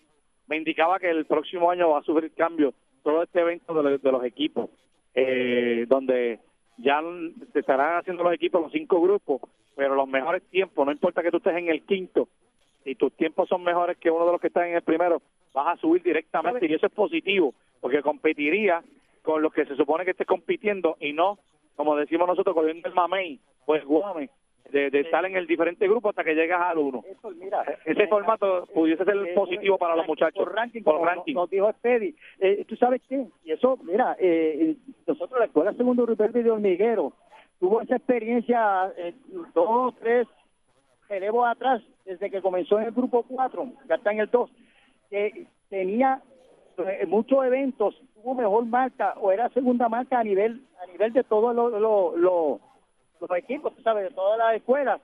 me 0.47 0.55
indicaba 0.55 0.97
que 0.97 1.09
el 1.09 1.25
próximo 1.25 1.69
año 1.69 1.89
va 1.89 1.99
a 1.99 2.03
sufrir 2.03 2.31
cambios 2.35 2.73
todo 3.03 3.23
este 3.23 3.41
evento 3.41 3.73
de, 3.73 3.83
los- 3.91 4.01
de 4.01 4.11
los 4.13 4.23
equipos, 4.23 4.69
eh, 5.13 5.85
donde 5.89 6.39
ya 6.77 7.01
se 7.51 7.59
estarán 7.59 7.97
haciendo 7.97 8.23
los 8.23 8.33
equipos 8.33 8.61
los 8.61 8.71
cinco 8.71 9.01
grupos, 9.01 9.41
pero 9.75 9.93
los 9.95 10.07
mejores 10.07 10.43
tiempos, 10.43 10.85
no 10.85 10.93
importa 10.93 11.21
que 11.21 11.29
tú 11.31 11.37
estés 11.37 11.57
en 11.57 11.67
el 11.67 11.83
quinto, 11.85 12.29
si 12.85 12.95
tus 12.95 13.11
tiempos 13.13 13.49
son 13.49 13.61
mejores 13.61 13.97
que 13.97 14.09
uno 14.09 14.25
de 14.25 14.31
los 14.31 14.39
que 14.39 14.47
están 14.47 14.67
en 14.69 14.75
el 14.75 14.83
primero, 14.83 15.21
vas 15.53 15.77
a 15.77 15.81
subir 15.81 16.01
directamente 16.01 16.65
y 16.65 16.73
eso 16.73 16.85
es 16.85 16.93
positivo, 16.93 17.53
porque 17.81 18.01
competiría 18.01 18.81
con 19.21 19.41
los 19.41 19.51
que 19.51 19.65
se 19.65 19.75
supone 19.75 20.05
que 20.05 20.11
estés 20.11 20.27
compitiendo 20.27 20.95
y 21.01 21.11
no, 21.11 21.39
como 21.75 21.95
decimos 21.95 22.27
nosotros, 22.27 22.55
cogiendo 22.55 22.87
el 22.87 22.93
mamey, 22.93 23.39
pues 23.65 23.83
guame, 23.85 24.29
de, 24.71 24.89
de 24.89 24.99
estar 25.01 25.25
en 25.25 25.35
el 25.35 25.47
diferente 25.47 25.87
grupo 25.87 26.09
hasta 26.09 26.23
que 26.23 26.35
llegas 26.35 26.61
al 26.61 26.77
uno. 26.77 27.03
Eso, 27.07 27.29
mira, 27.31 27.63
Ese 27.85 28.07
formato 28.07 28.65
pudiese 28.73 29.05
ser 29.05 29.15
eh, 29.15 29.33
positivo 29.33 29.77
para 29.77 29.95
los 29.95 30.07
muchachos. 30.07 30.43
Por 30.43 30.53
ranking, 30.53 30.81
por 30.81 30.95
como 30.95 31.05
ranking. 31.05 31.33
Nos, 31.33 31.43
nos 31.43 31.49
dijo 31.49 31.71
Spedi. 31.73 32.15
Eh, 32.39 32.65
¿Tú 32.67 32.75
sabes 32.75 33.01
qué? 33.07 33.25
Y 33.43 33.51
eso, 33.51 33.77
mira, 33.83 34.15
eh, 34.19 34.75
nosotros 35.05 35.39
la 35.39 35.45
Escuela 35.45 35.73
Segundo 35.73 36.05
Rupert 36.05 36.33
de 36.33 36.49
Hormiguero 36.49 37.13
tuvo 37.59 37.81
esa 37.81 37.95
experiencia 37.95 38.91
eh, 38.97 39.13
dos, 39.53 39.95
tres 39.99 40.27
relevos 41.09 41.47
atrás, 41.47 41.81
desde 42.03 42.29
que 42.29 42.41
comenzó 42.41 42.79
en 42.79 42.85
el 42.85 42.91
grupo 42.91 43.23
4, 43.23 43.67
ya 43.87 43.95
está 43.95 44.11
en 44.11 44.19
el 44.19 44.29
2, 44.29 44.49
que 45.09 45.47
tenía 45.69 46.21
eh, 46.79 47.05
muchos 47.07 47.43
eventos, 47.45 47.95
tuvo 48.15 48.35
mejor 48.35 48.65
marca 48.65 49.13
o 49.21 49.31
era 49.31 49.49
segunda 49.49 49.87
marca 49.89 50.19
a 50.19 50.23
nivel 50.23 50.61
a 50.81 50.85
nivel 50.91 51.13
de 51.13 51.23
todos 51.23 51.55
los 51.55 51.79
los- 52.19 52.59
equipos, 53.37 53.73
sabes, 53.83 54.03
de 54.09 54.15
todas 54.15 54.37
las 54.37 54.55
escuelas 54.55 55.01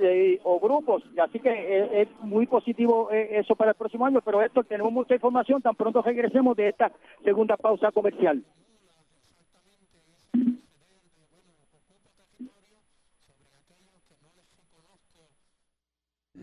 eh, 0.00 0.40
o 0.42 0.58
grupos. 0.58 1.02
Así 1.22 1.38
que 1.38 1.50
es, 1.78 2.08
es 2.08 2.20
muy 2.20 2.46
positivo 2.46 3.08
eh, 3.12 3.38
eso 3.38 3.54
para 3.54 3.70
el 3.70 3.76
próximo 3.76 4.04
año. 4.06 4.20
Pero 4.24 4.42
esto 4.42 4.64
tenemos 4.64 4.92
mucha 4.92 5.14
información 5.14 5.62
tan 5.62 5.74
pronto 5.76 6.02
regresemos 6.02 6.56
de 6.56 6.68
esta 6.70 6.90
segunda 7.22 7.56
pausa 7.56 7.92
comercial. 7.92 8.42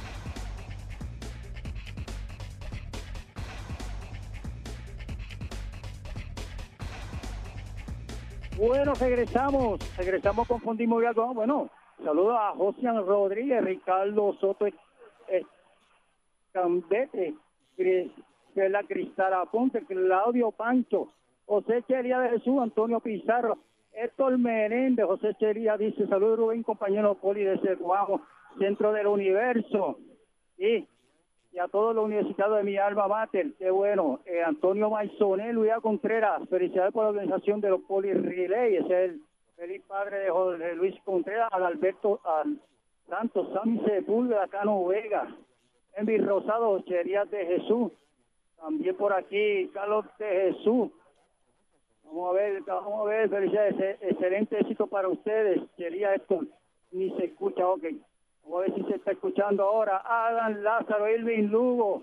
Bueno, 8.57 8.93
regresamos, 8.95 9.79
regresamos 9.97 10.47
con 10.47 10.59
Fondimo 10.61 10.97
algo. 10.97 11.33
Bueno, 11.33 11.69
saludo 12.03 12.37
a 12.37 12.55
Josian 12.55 13.05
Rodríguez, 13.05 13.63
Ricardo 13.63 14.35
Soto 14.39 14.65
Cambete, 16.51 17.35
la 18.55 18.83
Cristal 18.83 19.33
Aponte, 19.33 19.85
Claudio 19.85 20.51
Pancho, 20.51 21.09
José 21.45 21.83
Chería 21.87 22.19
de 22.19 22.29
Jesús, 22.29 22.59
Antonio 22.59 22.99
Pizarro, 22.99 23.59
Héctor 23.97 24.37
Menéndez, 24.37 25.07
José 25.07 25.33
Chería 25.39 25.75
dice, 25.75 26.05
saludos 26.05 26.37
Rubén, 26.37 26.61
compañero 26.61 27.15
Poli 27.15 27.43
de 27.43 27.57
Cerguajo, 27.59 28.21
centro 28.59 28.91
del 28.91 29.07
universo. 29.07 29.97
Y, 30.55 30.87
a 31.59 31.67
todos 31.67 31.95
los 31.95 32.05
universitarios 32.05 32.57
de 32.57 32.63
mi 32.63 32.77
alma 32.77 33.07
mater, 33.07 33.53
qué 33.57 33.71
bueno. 33.71 34.19
Eh, 34.27 34.43
Antonio 34.43 34.91
Maisonel, 34.91 35.55
Luis 35.55 35.71
Contreras, 35.81 36.47
felicidades 36.47 36.93
por 36.93 37.05
la 37.05 37.09
organización 37.09 37.59
de 37.59 37.69
los 37.71 37.81
Poli 37.81 38.13
Relay, 38.13 38.75
es 38.75 38.89
el 38.91 39.21
feliz 39.55 39.81
padre 39.87 40.19
de 40.19 40.29
José 40.29 40.75
Luis 40.75 40.93
Contreras, 41.03 41.49
al 41.51 41.65
Alberto 41.65 42.19
al 42.23 42.59
Santos, 43.09 43.51
Sammy 43.51 43.79
Sepúlveda, 43.83 44.47
Cano 44.49 44.85
Vega, 44.85 45.35
Envi 45.95 46.19
Rosado, 46.19 46.79
Chería 46.81 47.25
de 47.25 47.43
Jesús, 47.47 47.91
también 48.57 48.95
por 48.95 49.11
aquí 49.13 49.67
Carlos 49.73 50.05
de 50.19 50.53
Jesús, 50.53 50.91
Vamos 52.07 52.29
a 52.29 52.33
ver, 52.33 52.61
vamos 52.63 53.01
a 53.01 53.09
ver, 53.09 53.29
felicidades, 53.29 53.97
excelente 54.01 54.59
éxito 54.59 54.87
para 54.87 55.09
ustedes. 55.09 55.61
Quería 55.75 56.15
esto, 56.15 56.41
ni 56.91 57.09
se 57.17 57.25
escucha, 57.25 57.67
ok. 57.67 57.83
Vamos 58.43 58.59
a 58.59 58.61
ver 58.61 58.75
si 58.75 58.83
se 58.83 58.95
está 58.95 59.11
escuchando 59.11 59.63
ahora. 59.63 60.01
Adam 60.05 60.61
Lázaro, 60.61 61.09
Irving 61.09 61.49
Lugo. 61.49 62.01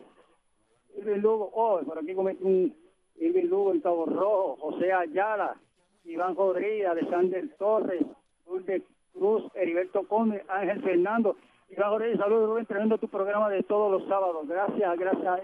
Irving 0.99 1.21
Lugo, 1.21 1.51
oh, 1.55 1.81
por 1.85 1.99
aquí 1.99 2.15
comete 2.15 2.45
un 2.45 2.75
Irving 3.17 3.47
Lugo 3.47 3.73
en 3.73 3.81
Cabo 3.81 4.05
Rojo, 4.05 4.57
José 4.61 4.93
Ayala, 4.93 5.57
Iván 6.05 6.37
Rodríguez, 6.37 6.87
Alexander 6.87 7.49
Torres, 7.59 8.05
Lourdes 8.47 8.83
Cruz, 9.15 9.45
Heriberto 9.55 10.07
Conde, 10.07 10.45
Ángel 10.49 10.83
Fernando. 10.83 11.37
Iván 11.71 11.91
Rodríguez, 11.91 12.19
saludos, 12.19 12.51
Rubén, 12.51 12.67
tremendo 12.67 12.99
tu 12.99 13.09
programa 13.09 13.49
de 13.49 13.63
todos 13.63 13.91
los 13.91 14.07
sábados. 14.07 14.47
Gracias, 14.47 14.99
gracias. 14.99 15.41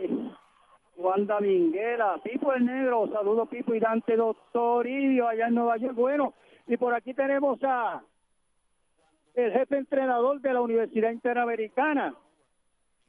Wanda 1.01 1.41
Minguera, 1.41 2.19
Pipo 2.23 2.53
el 2.53 2.67
Negro, 2.67 3.09
saludo 3.11 3.47
Pipo 3.47 3.75
y 3.75 3.81
Dante 3.81 4.17
Doctor 4.17 4.87
Idio 4.87 5.27
allá 5.27 5.49
en 5.49 5.55
Nueva 5.55 5.79
York. 5.79 5.95
Bueno, 5.95 6.35
y 6.67 6.77
por 6.77 6.95
aquí 6.95 7.15
tenemos 7.15 7.59
a 7.65 8.03
el 9.35 9.53
jefe 9.53 9.79
entrenador 9.79 10.41
de 10.43 10.53
la 10.53 10.61
Universidad 10.61 11.11
Interamericana, 11.11 12.15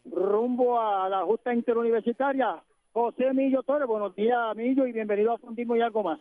rumbo 0.05 0.79
a 0.79 1.09
la 1.09 1.25
justa 1.25 1.53
interuniversitaria, 1.53 2.63
José 2.93 3.33
Millo 3.33 3.61
Torres. 3.63 3.87
Buenos 3.87 4.15
días, 4.15 4.55
Millo, 4.55 4.87
y 4.87 4.93
bienvenido 4.93 5.33
a 5.33 5.37
Fundismo 5.37 5.75
y 5.75 5.81
algo 5.81 6.03
más. 6.03 6.19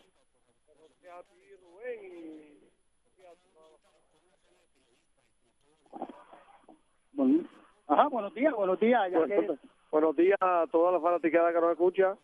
Ajá, 7.86 8.08
buenos 8.08 8.34
días, 8.34 8.54
buenos 8.54 8.80
días. 8.80 9.12
Ya 9.12 9.24
que... 9.26 9.58
Buenos 9.90 10.14
días 10.16 10.38
a 10.40 10.66
toda 10.70 10.92
la 10.92 11.00
fanaticada 11.00 11.52
que 11.52 11.60
nos 11.60 11.72
escucha 11.72 12.16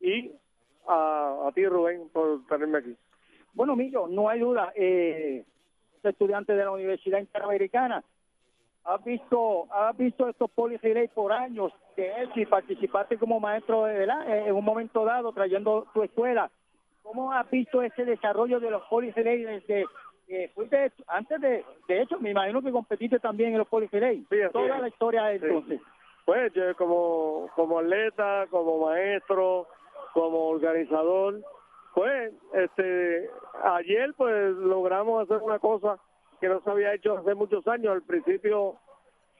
y 0.00 0.30
a, 0.86 1.50
ti, 1.54 1.66
Rubén, 1.66 2.08
por 2.12 2.46
tenerme 2.46 2.78
aquí. 2.78 2.96
Bueno, 3.54 3.74
Millo, 3.74 4.06
no 4.08 4.28
hay 4.28 4.40
duda. 4.40 4.72
Eh, 4.74 5.44
estudiante 6.02 6.52
de 6.54 6.64
la 6.64 6.70
Universidad 6.70 7.18
Interamericana, 7.18 8.04
has 8.84 9.02
visto, 9.04 9.72
has 9.72 9.96
visto 9.96 10.28
estos 10.28 10.50
relay 10.82 11.08
por 11.08 11.32
años 11.32 11.72
de 11.96 12.12
él, 12.12 12.30
si 12.34 12.44
participaste 12.44 13.16
como 13.16 13.40
maestro 13.40 13.86
de 13.86 14.00
verdad, 14.00 14.28
eh, 14.28 14.48
en 14.48 14.54
un 14.54 14.64
momento 14.64 15.04
dado 15.06 15.32
trayendo 15.32 15.86
tu 15.94 16.02
escuela. 16.02 16.50
¿Cómo 17.02 17.32
has 17.32 17.50
visto 17.50 17.82
ese 17.82 18.04
desarrollo 18.04 18.60
de 18.60 18.70
los 18.70 18.82
relay 18.90 19.42
desde 19.44 19.86
eh, 20.28 20.50
fuiste 20.54 20.90
antes 21.06 21.40
de, 21.40 21.64
de 21.86 22.02
hecho, 22.02 22.18
me 22.18 22.30
imagino 22.30 22.62
que 22.62 22.70
competiste 22.70 23.18
también 23.18 23.52
en 23.52 23.58
los 23.58 23.68
polirelay. 23.68 24.24
Sí, 24.30 24.36
Toda 24.52 24.78
la 24.78 24.88
historia 24.88 25.24
de 25.24 25.36
entonces. 25.36 25.80
Pues 26.24 26.52
yo 26.54 26.74
como, 26.76 27.50
como 27.54 27.80
atleta, 27.80 28.46
como 28.50 28.86
maestro, 28.86 29.66
como 30.14 30.48
organizador, 30.48 31.40
pues 31.94 32.32
este 32.52 33.30
ayer 33.62 34.14
pues 34.16 34.54
logramos 34.56 35.22
hacer 35.22 35.42
una 35.42 35.58
cosa 35.58 35.98
que 36.40 36.48
no 36.48 36.60
se 36.62 36.70
había 36.70 36.94
hecho 36.94 37.18
hace 37.18 37.34
muchos 37.34 37.66
años. 37.68 37.92
Al 37.92 38.02
principio, 38.02 38.76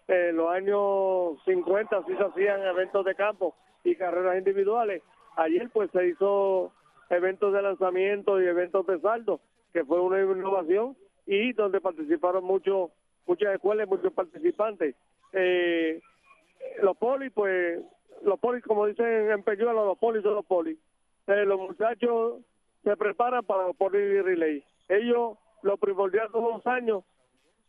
en 0.08 0.36
los 0.36 0.50
años 0.50 1.42
50 1.44 2.04
sí 2.06 2.16
se 2.16 2.22
hacían 2.22 2.62
eventos 2.62 3.04
de 3.04 3.14
campo 3.14 3.54
y 3.82 3.96
carreras 3.96 4.38
individuales. 4.38 5.02
Ayer 5.36 5.68
pues 5.70 5.90
se 5.90 6.06
hizo 6.08 6.72
eventos 7.10 7.52
de 7.52 7.62
lanzamiento 7.62 8.40
y 8.40 8.46
eventos 8.46 8.86
de 8.86 9.00
saldo, 9.00 9.40
que 9.72 9.84
fue 9.84 10.00
una 10.00 10.20
innovación 10.20 10.96
y 11.26 11.52
donde 11.52 11.80
participaron 11.80 12.44
muchos 12.44 12.90
muchas 13.26 13.54
escuelas 13.54 13.88
muchos 13.88 14.12
participantes. 14.12 14.94
Eh, 15.32 16.00
los 16.82 16.96
polis, 16.96 17.32
pues, 17.32 17.80
los 18.22 18.38
polis, 18.38 18.62
como 18.64 18.86
dicen 18.86 19.30
en 19.30 19.42
Peñuelo, 19.42 19.84
los 19.84 19.98
polis 19.98 20.22
son 20.22 20.34
los 20.34 20.46
polis. 20.46 20.78
Eh, 21.26 21.44
los 21.44 21.58
muchachos 21.58 22.42
se 22.82 22.96
preparan 22.96 23.44
para 23.44 23.66
los 23.66 23.76
polis 23.76 24.22
relay. 24.24 24.64
Ellos, 24.88 25.38
lo 25.62 25.76
primordial 25.76 26.28
todos 26.30 26.54
los 26.54 26.66
años, 26.66 27.04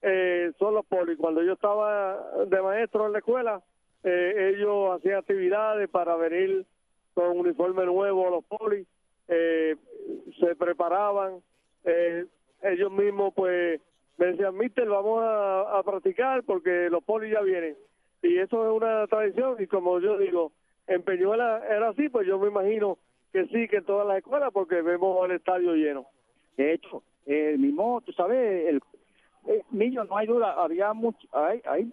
eh, 0.01 0.51
son 0.59 0.73
los 0.73 0.85
polis. 0.85 1.17
Cuando 1.17 1.41
yo 1.41 1.53
estaba 1.53 2.19
de 2.45 2.61
maestro 2.61 3.07
en 3.07 3.13
la 3.13 3.19
escuela, 3.19 3.61
eh, 4.03 4.53
ellos 4.55 4.95
hacían 4.95 5.17
actividades 5.17 5.89
para 5.89 6.15
venir 6.15 6.65
con 7.13 7.39
uniforme 7.39 7.85
nuevo 7.85 8.27
a 8.27 8.31
los 8.31 8.45
polis, 8.45 8.85
eh, 9.27 9.75
se 10.39 10.55
preparaban, 10.55 11.41
eh, 11.85 12.25
ellos 12.61 12.91
mismos 12.91 13.33
pues 13.33 13.81
me 14.17 14.27
decían, 14.27 14.55
mister, 14.57 14.87
vamos 14.87 15.23
a 15.23 15.81
practicar 15.83 16.43
porque 16.43 16.89
los 16.89 17.03
polis 17.03 17.31
ya 17.31 17.41
vienen. 17.41 17.75
Y 18.25 18.37
eso 18.39 18.65
es 18.69 18.75
una 18.81 19.07
tradición 19.07 19.55
y 19.59 19.67
como 19.67 19.99
yo 19.99 20.17
digo, 20.17 20.51
en 20.87 21.01
Peñuela 21.03 21.61
era 21.69 21.89
así, 21.89 22.09
pues 22.09 22.27
yo 22.27 22.39
me 22.39 22.47
imagino 22.47 22.97
que 23.31 23.45
sí, 23.47 23.67
que 23.67 23.77
en 23.77 23.85
todas 23.85 24.07
las 24.07 24.17
escuelas 24.17 24.51
porque 24.53 24.81
vemos 24.81 25.25
el 25.25 25.35
estadio 25.35 25.73
lleno. 25.75 26.05
De 26.57 26.73
hecho, 26.73 27.03
el 27.25 27.59
mismo, 27.59 28.01
tú 28.01 28.11
sabes, 28.13 28.67
el, 28.67 28.81
eh, 29.47 29.63
no 29.71 30.17
hay 30.17 30.27
duda, 30.27 30.53
había 30.53 30.93
mucho, 30.93 31.27
hay, 31.31 31.61
hay 31.65 31.91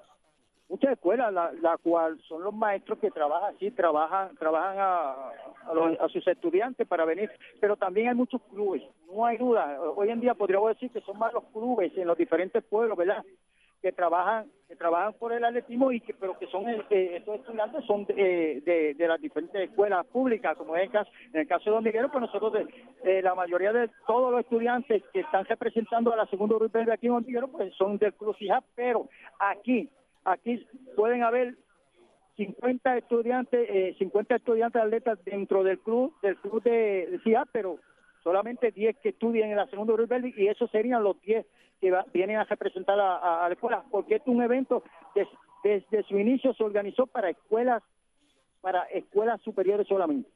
muchas 0.68 0.92
escuelas, 0.92 1.32
la, 1.32 1.52
la 1.60 1.76
cual 1.78 2.18
son 2.28 2.42
los 2.44 2.54
maestros 2.54 2.98
que 2.98 3.10
trabajan 3.10 3.54
así, 3.54 3.70
trabajan, 3.72 4.34
trabajan 4.36 4.76
a, 4.78 5.12
a, 5.68 5.74
los- 5.74 6.00
a 6.00 6.08
sus 6.08 6.26
estudiantes 6.26 6.86
para 6.86 7.04
venir, 7.04 7.30
pero 7.60 7.76
también 7.76 8.08
hay 8.08 8.14
muchos 8.14 8.40
clubes, 8.50 8.82
no 9.12 9.26
hay 9.26 9.36
duda. 9.36 9.78
Hoy 9.96 10.10
en 10.10 10.20
día 10.20 10.34
podríamos 10.34 10.68
decir 10.70 10.90
que 10.90 11.00
son 11.02 11.18
más 11.18 11.32
los 11.34 11.44
clubes 11.52 11.96
en 11.96 12.06
los 12.06 12.16
diferentes 12.16 12.62
pueblos, 12.64 12.96
¿verdad? 12.96 13.22
Que 13.82 13.92
trabajan 13.92 14.46
que 14.68 14.76
trabajan 14.76 15.12
por 15.14 15.32
el 15.32 15.44
atletismo 15.44 15.92
y 15.92 16.00
que 16.00 16.14
pero 16.14 16.38
que 16.38 16.46
son 16.46 16.68
eh, 16.68 16.82
eh, 16.88 17.16
estos 17.16 17.40
estudiantes 17.40 17.84
son 17.84 18.04
de, 18.06 18.62
de, 18.64 18.94
de 18.94 19.08
las 19.08 19.20
diferentes 19.20 19.68
escuelas 19.68 20.06
públicas 20.06 20.56
como 20.56 20.76
es 20.76 20.84
el 20.84 20.90
caso 20.90 21.10
en 21.32 21.40
el 21.40 21.48
caso 21.48 21.64
de 21.64 21.70
Don 21.72 21.84
Miguel 21.84 22.08
pues 22.10 22.22
nosotros 22.22 22.52
de, 22.52 22.66
eh, 23.04 23.20
la 23.20 23.34
mayoría 23.34 23.72
de 23.72 23.90
todos 24.06 24.30
los 24.30 24.40
estudiantes 24.40 25.02
que 25.12 25.20
están 25.20 25.44
representando 25.44 26.12
a 26.12 26.16
la 26.16 26.26
segunda 26.26 26.56
Ruiz 26.56 26.72
Verde 26.72 26.92
aquí 26.92 27.08
en 27.08 27.14
Don 27.14 27.26
Miguel 27.26 27.44
pues 27.50 27.74
son 27.74 27.98
del 27.98 28.14
CIJAP 28.38 28.64
pero 28.76 29.08
aquí 29.40 29.90
aquí 30.24 30.64
pueden 30.96 31.24
haber 31.24 31.56
50 32.36 32.96
estudiantes 32.98 33.68
eh, 33.68 33.96
50 33.98 34.36
estudiantes 34.36 34.80
atletas 34.80 35.18
dentro 35.24 35.64
del 35.64 35.80
club 35.80 36.14
del 36.22 36.36
club 36.36 36.62
de, 36.62 37.20
de 37.24 37.44
pero 37.52 37.78
solamente 38.22 38.70
10 38.70 38.96
que 38.98 39.10
estudian 39.10 39.50
en 39.50 39.56
la 39.56 39.66
segunda 39.66 39.94
Verde 39.94 40.32
y 40.36 40.46
esos 40.46 40.70
serían 40.70 41.02
los 41.02 41.20
10 41.22 41.46
que 41.80 41.92
vienen 42.12 42.36
a 42.36 42.44
representar 42.44 42.98
a, 42.98 43.48
la 43.48 43.52
escuela, 43.52 43.84
porque 43.90 44.16
es 44.16 44.22
un 44.26 44.42
evento 44.42 44.84
que 45.14 45.26
desde 45.64 46.02
su 46.04 46.18
inicio 46.18 46.54
se 46.54 46.62
organizó 46.62 47.06
para 47.06 47.30
escuelas 47.30 47.82
para 48.60 48.84
escuelas 48.84 49.40
superiores 49.42 49.88
solamente. 49.88 50.30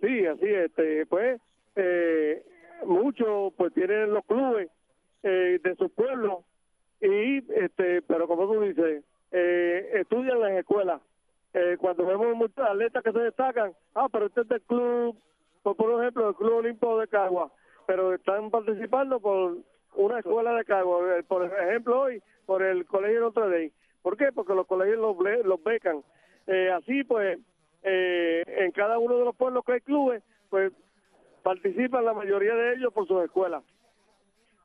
Sí, 0.00 0.24
así 0.26 0.46
este, 0.46 1.04
pues 1.04 1.40
eh, 1.76 2.42
muchos 2.86 3.52
pues 3.54 3.74
tienen 3.74 4.14
los 4.14 4.24
clubes 4.24 4.70
eh, 5.22 5.60
de 5.62 5.76
sus 5.76 5.90
pueblos 5.92 6.44
y 7.00 7.38
este, 7.52 8.00
pero 8.02 8.26
como 8.26 8.46
tú 8.46 8.60
dices, 8.62 9.04
eh, 9.32 9.90
estudian 9.94 10.40
las 10.40 10.52
escuelas. 10.52 11.00
Eh, 11.54 11.76
cuando 11.78 12.06
vemos 12.06 12.34
muchos 12.34 12.66
atletas 12.66 13.02
que 13.02 13.12
se 13.12 13.18
destacan, 13.18 13.72
ah, 13.94 14.08
pero 14.10 14.26
este 14.26 14.42
es 14.42 14.48
del 14.48 14.62
club, 14.62 15.16
por, 15.62 16.00
ejemplo, 16.00 16.28
el 16.28 16.34
Club 16.34 16.54
Olímpico 16.54 16.98
de 16.98 17.08
Cagua, 17.08 17.50
pero 17.86 18.14
están 18.14 18.50
participando 18.50 19.20
por 19.20 19.58
una 19.94 20.18
escuela 20.18 20.54
de 20.54 20.64
Cagua, 20.64 21.18
eh, 21.18 21.22
por 21.22 21.44
ejemplo 21.44 22.02
hoy, 22.02 22.22
por 22.46 22.62
el 22.62 22.86
Colegio 22.86 23.20
Notre 23.20 23.44
Dame. 23.44 23.72
¿Por 24.02 24.16
qué? 24.16 24.32
Porque 24.32 24.54
los 24.54 24.66
colegios 24.66 24.98
los, 24.98 25.16
los 25.44 25.62
becan. 25.62 26.02
Eh, 26.46 26.70
así 26.70 27.04
pues, 27.04 27.38
eh, 27.82 28.42
en 28.46 28.72
cada 28.72 28.98
uno 28.98 29.16
de 29.16 29.24
los 29.24 29.36
pueblos 29.36 29.64
que 29.64 29.72
hay 29.72 29.80
clubes, 29.80 30.22
pues 30.50 30.72
participan 31.42 32.04
la 32.04 32.14
mayoría 32.14 32.54
de 32.54 32.74
ellos 32.74 32.92
por 32.92 33.06
sus 33.06 33.24
escuelas. 33.24 33.62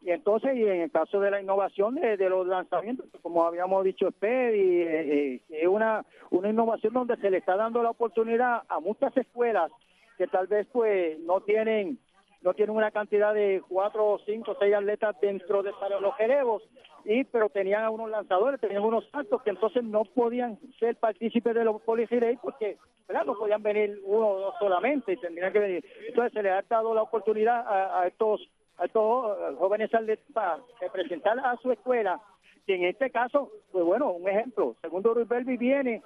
Y 0.01 0.11
entonces, 0.11 0.55
y 0.55 0.63
en 0.63 0.81
el 0.81 0.91
caso 0.91 1.19
de 1.19 1.31
la 1.31 1.41
innovación 1.41 1.95
de, 1.95 2.29
los 2.29 2.45
lanzamientos, 2.47 3.07
como 3.21 3.43
habíamos 3.43 3.83
dicho, 3.83 4.09
Sped, 4.11 4.53
y, 4.53 4.81
eh, 4.81 5.33
eh, 5.35 5.41
es 5.49 5.67
una, 5.67 6.05
una 6.29 6.49
innovación 6.49 6.93
donde 6.93 7.17
se 7.17 7.31
le 7.31 7.37
está 7.37 7.55
dando 7.55 7.81
la 7.81 7.89
oportunidad 7.89 8.61
a 8.69 8.79
muchas 8.79 9.15
escuelas 9.17 9.71
que 10.17 10.27
tal 10.27 10.47
vez 10.47 10.67
pues 10.71 11.19
no 11.19 11.41
tienen 11.41 11.99
no 12.41 12.53
tienen 12.53 12.75
una 12.75 12.91
cantidad 12.91 13.33
de 13.33 13.61
cuatro, 13.67 14.19
cinco, 14.25 14.55
seis 14.59 14.73
atletas 14.73 15.15
dentro 15.19 15.63
de 15.63 15.71
los 15.99 16.17
relevos, 16.17 16.63
y 17.03 17.23
pero 17.23 17.49
tenían 17.49 17.83
a 17.83 17.89
unos 17.89 18.09
lanzadores, 18.09 18.59
tenían 18.59 18.83
unos 18.83 19.09
saltos 19.09 19.41
que 19.41 19.49
entonces 19.49 19.83
no 19.83 20.03
podían 20.05 20.59
ser 20.79 20.95
partícipes 20.97 21.55
de 21.55 21.63
los 21.63 21.81
poligirey 21.81 22.37
porque 22.37 22.77
¿verdad? 23.07 23.25
no 23.25 23.37
podían 23.37 23.63
venir 23.63 23.99
uno 24.03 24.27
o 24.27 24.39
dos 24.39 24.55
solamente, 24.59 25.13
y 25.13 25.17
tendrían 25.17 25.51
que 25.51 25.59
venir. 25.59 25.85
Entonces 26.07 26.33
se 26.33 26.43
les 26.43 26.51
ha 26.51 26.61
dado 26.69 26.93
la 26.93 27.03
oportunidad 27.03 27.65
a, 27.67 28.05
estos 28.07 28.47
a 28.77 28.85
estos 28.85 29.57
jóvenes 29.57 29.93
atletas 29.93 30.25
para 30.33 30.59
representar 30.79 31.39
a 31.39 31.55
su 31.57 31.71
escuela, 31.71 32.21
y 32.67 32.73
en 32.73 32.83
este 32.83 33.09
caso, 33.09 33.49
pues 33.71 33.85
bueno, 33.85 34.11
un 34.11 34.27
ejemplo, 34.27 34.75
segundo 34.81 35.13
Ruiz 35.13 35.27
Belvi 35.27 35.55
viene 35.55 36.03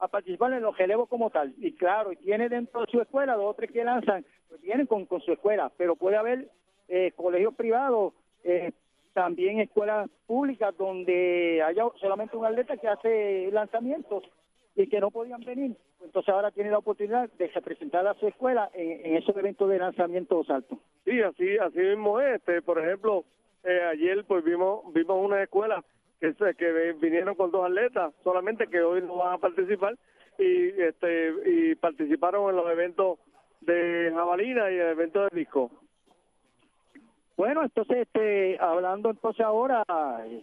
a 0.00 0.08
participar 0.08 0.52
en 0.52 0.62
los 0.62 0.76
relevos 0.76 1.08
como 1.08 1.30
tal. 1.30 1.54
Y 1.58 1.72
claro, 1.72 2.12
y 2.12 2.16
tiene 2.16 2.48
dentro 2.48 2.80
de 2.80 2.90
su 2.90 3.00
escuela 3.00 3.34
dos 3.34 3.50
o 3.50 3.54
tres 3.54 3.70
que 3.70 3.84
lanzan, 3.84 4.24
pues 4.48 4.60
vienen 4.60 4.86
con, 4.86 5.06
con 5.06 5.20
su 5.20 5.32
escuela, 5.32 5.70
pero 5.76 5.94
puede 5.96 6.16
haber 6.16 6.48
eh, 6.88 7.12
colegios 7.14 7.54
privados, 7.54 8.14
eh, 8.42 8.72
también 9.12 9.60
escuelas 9.60 10.08
públicas 10.26 10.76
donde 10.76 11.62
haya 11.64 11.84
solamente 12.00 12.36
un 12.36 12.46
atleta 12.46 12.76
que 12.76 12.88
hace 12.88 13.50
lanzamientos 13.52 14.24
y 14.74 14.86
que 14.88 15.00
no 15.00 15.10
podían 15.10 15.40
venir. 15.40 15.76
Entonces 16.02 16.32
ahora 16.32 16.50
tiene 16.50 16.70
la 16.70 16.78
oportunidad 16.78 17.28
de 17.32 17.48
representar 17.48 18.06
a 18.06 18.14
su 18.14 18.26
escuela 18.26 18.70
en, 18.72 19.04
en 19.04 19.16
esos 19.16 19.36
eventos 19.36 19.68
de 19.68 19.78
lanzamientos 19.78 20.48
altos. 20.48 20.78
Sí, 21.04 21.20
así 21.20 21.58
así 21.58 21.78
mismo 21.78 22.20
es. 22.20 22.36
Este, 22.36 22.62
por 22.62 22.78
ejemplo, 22.78 23.24
eh, 23.64 23.80
ayer 23.92 24.24
pues 24.24 24.44
vimos 24.44 24.80
vimos 24.92 25.22
una 25.22 25.42
escuela 25.42 25.84
que 26.20 26.54
que 26.54 26.92
vinieron 27.00 27.34
con 27.34 27.50
dos 27.50 27.64
atletas, 27.64 28.12
solamente 28.22 28.66
que 28.66 28.80
hoy 28.80 29.02
no 29.02 29.16
van 29.16 29.34
a 29.34 29.38
participar 29.38 29.96
y 30.38 30.68
este 30.80 31.32
y 31.46 31.74
participaron 31.74 32.50
en 32.50 32.56
los 32.56 32.70
eventos 32.70 33.18
de 33.62 34.12
jabalina 34.14 34.70
y 34.70 34.74
el 34.74 34.88
evento 34.88 35.22
de 35.22 35.28
disco. 35.32 35.70
Bueno, 37.36 37.62
entonces, 37.62 37.98
este, 38.02 38.58
hablando 38.60 39.08
entonces 39.08 39.44
ahora, 39.44 39.82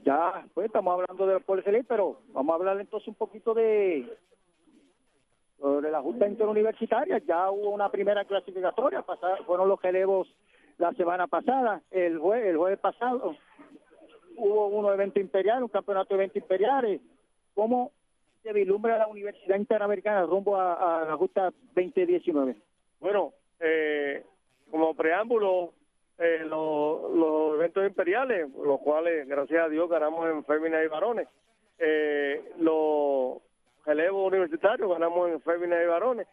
ya, 0.03 0.45
pues 0.55 0.65
estamos 0.65 0.93
hablando 0.93 1.28
de 1.28 1.34
los 1.34 1.43
policías, 1.43 1.86
pero 1.88 2.21
vamos 2.34 2.53
a 2.53 2.55
hablar 2.55 2.80
entonces 2.80 3.07
un 3.07 3.15
poquito 3.15 3.53
de 3.53 4.11
sobre 5.59 5.91
la 5.91 6.01
Junta 6.01 6.28
Interuniversitaria. 6.28 7.19
Ya 7.19 7.51
hubo 7.51 7.69
una 7.69 7.89
primera 7.89 8.25
clasificatoria, 8.25 9.03
pasada, 9.03 9.38
fueron 9.45 9.69
los 9.69 9.80
relevos 9.80 10.28
la 10.80 10.91
semana 10.93 11.28
pasada, 11.28 11.82
el 11.91 12.17
jueves, 12.17 12.49
el 12.49 12.57
jueves 12.57 12.80
pasado 12.80 13.36
hubo 14.38 14.67
unos 14.67 14.93
eventos 14.93 15.21
imperiales, 15.21 15.63
un 15.63 15.69
campeonato 15.69 16.09
de 16.09 16.23
eventos 16.23 16.41
imperiales. 16.41 17.01
¿Cómo 17.53 17.91
se 18.43 18.53
vislumbra 18.53 18.97
la 18.97 19.07
Universidad 19.07 19.57
Interamericana 19.57 20.25
rumbo 20.25 20.55
a, 20.55 21.01
a 21.01 21.05
la 21.05 21.17
Junta 21.17 21.51
2019? 21.75 22.55
Bueno, 22.99 23.33
eh, 23.59 24.23
como 24.71 24.93
preámbulo, 24.93 25.73
eh, 26.17 26.43
los, 26.45 27.11
los 27.13 27.55
eventos 27.55 27.85
imperiales, 27.85 28.49
los 28.53 28.79
cuales, 28.79 29.27
gracias 29.27 29.65
a 29.65 29.69
Dios, 29.69 29.89
ganamos 29.89 30.29
en 30.29 30.43
féminas 30.45 30.83
y 30.83 30.88
varones. 30.88 31.27
Eh, 31.79 32.53
los 32.59 33.38
relevos 33.85 34.27
universitarios 34.27 34.89
ganamos 34.89 35.29
en 35.29 35.41
féminas 35.41 35.79
y 35.83 35.88
varones. 35.88 36.27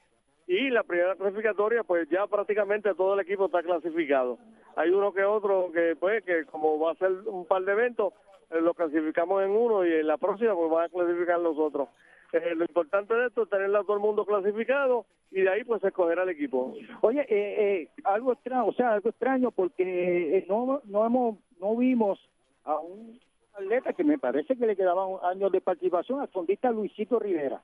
Y 0.47 0.71
la 0.71 0.83
primera 0.83 1.17
clasificatoria, 1.17 1.85
pues 1.85 2.09
ya 2.11 2.27
prácticamente 2.27 2.95
todo 2.95 3.15
el 3.15 3.21
equipo 3.21 3.47
está 3.47 3.63
clasificado. 3.63 4.39
Hay 4.77 4.91
uno 4.91 5.13
que 5.13 5.25
otro 5.25 5.71
que, 5.73 5.97
pues, 5.97 6.23
que 6.25 6.45
como 6.45 6.79
va 6.79 6.93
a 6.93 6.97
ser 6.97 7.13
un 7.27 7.47
par 7.47 7.65
de 7.65 7.73
eventos, 7.73 8.13
eh, 8.51 8.61
lo 8.61 8.75
clasificamos 8.75 9.43
en 9.43 9.51
uno 9.51 9.87
y 9.87 9.93
en 9.93 10.07
la 10.07 10.19
próxima, 10.19 10.55
pues 10.55 10.71
van 10.71 10.85
a 10.85 10.89
clasificar 10.89 11.41
los 11.41 11.57
otros. 11.59 11.89
Eh, 12.33 12.55
lo 12.55 12.65
importante 12.65 13.15
de 13.15 13.27
esto 13.29 13.45
es 13.45 13.49
tenerlo 13.49 13.79
a 13.79 13.85
todo 13.85 13.95
el 13.95 14.03
mundo 14.03 14.27
clasificado 14.27 15.07
y 15.31 15.43
de 15.43 15.51
ahí, 15.51 15.65
pues, 15.65 15.83
escoger 15.83 16.19
al 16.19 16.29
equipo. 16.29 16.75
Oye, 17.01 17.21
eh, 17.23 17.27
eh, 17.29 17.89
algo 18.05 18.33
extraño, 18.33 18.67
o 18.67 18.73
sea, 18.73 18.93
algo 18.93 19.09
extraño 19.09 19.51
porque 19.51 20.39
eh, 20.39 20.47
no, 20.49 20.81
no 20.85 21.07
hemos, 21.07 21.39
no 21.61 21.77
vimos 21.77 22.19
a 22.65 22.79
un 22.79 23.19
atleta 23.55 23.93
que 23.93 24.05
me 24.05 24.19
parece 24.19 24.57
que 24.57 24.67
le 24.67 24.77
quedaban 24.77 25.17
años 25.23 25.53
de 25.53 25.61
participación 25.61 26.21
al 26.21 26.29
fondista 26.29 26.71
Luisito 26.71 27.19
Rivera. 27.19 27.61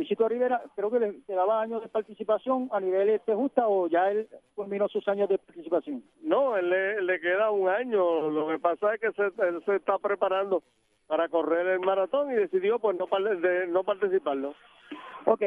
Luisito 0.00 0.26
Rivera 0.26 0.62
creo 0.74 0.90
que 0.90 0.98
le 0.98 1.20
quedaba 1.26 1.60
años 1.60 1.82
de 1.82 1.88
participación 1.90 2.70
a 2.72 2.80
nivel 2.80 3.10
este 3.10 3.34
justa 3.34 3.68
o 3.68 3.86
ya 3.86 4.10
él 4.10 4.28
culminó 4.54 4.88
sus 4.88 5.06
años 5.08 5.28
de 5.28 5.36
participación. 5.36 6.02
No, 6.22 6.56
él 6.56 6.70
le, 6.70 7.02
le 7.02 7.20
queda 7.20 7.50
un 7.50 7.68
año. 7.68 8.30
Lo 8.30 8.48
que 8.48 8.58
pasa 8.58 8.94
es 8.94 9.00
que 9.02 9.12
se, 9.12 9.24
él 9.24 9.62
se 9.66 9.76
está 9.76 9.98
preparando 9.98 10.62
para 11.06 11.28
correr 11.28 11.66
el 11.66 11.80
maratón 11.80 12.32
y 12.32 12.34
decidió 12.34 12.78
pues 12.78 12.96
no, 12.96 13.06
de, 13.40 13.66
no 13.66 13.84
participarlo. 13.84 14.54
Ok, 15.26 15.40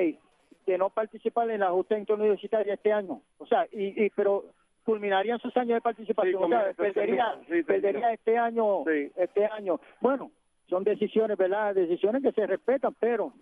de 0.67 0.77
no 0.77 0.91
participar 0.91 1.49
en 1.49 1.61
la 1.61 1.71
justa 1.71 1.97
interuniversitaria 1.97 2.75
este 2.75 2.93
año. 2.93 3.21
O 3.39 3.47
sea, 3.47 3.65
y, 3.71 4.05
y 4.05 4.11
pero 4.11 4.43
culminarían 4.85 5.39
sus 5.39 5.57
años 5.57 5.77
de 5.77 5.81
participación. 5.81 6.37
Sí, 6.37 6.43
o 6.43 6.47
sea, 6.47 6.73
perdería, 6.73 7.39
sí, 7.49 7.63
perdería 7.63 8.13
este 8.13 8.37
año, 8.37 8.83
Sí. 8.85 9.11
este 9.15 9.47
año. 9.47 9.79
Bueno, 9.99 10.29
son 10.67 10.83
decisiones, 10.83 11.37
¿verdad? 11.39 11.73
Decisiones 11.73 12.21
que 12.21 12.31
se 12.33 12.45
respetan, 12.45 12.93
pero 12.99 13.33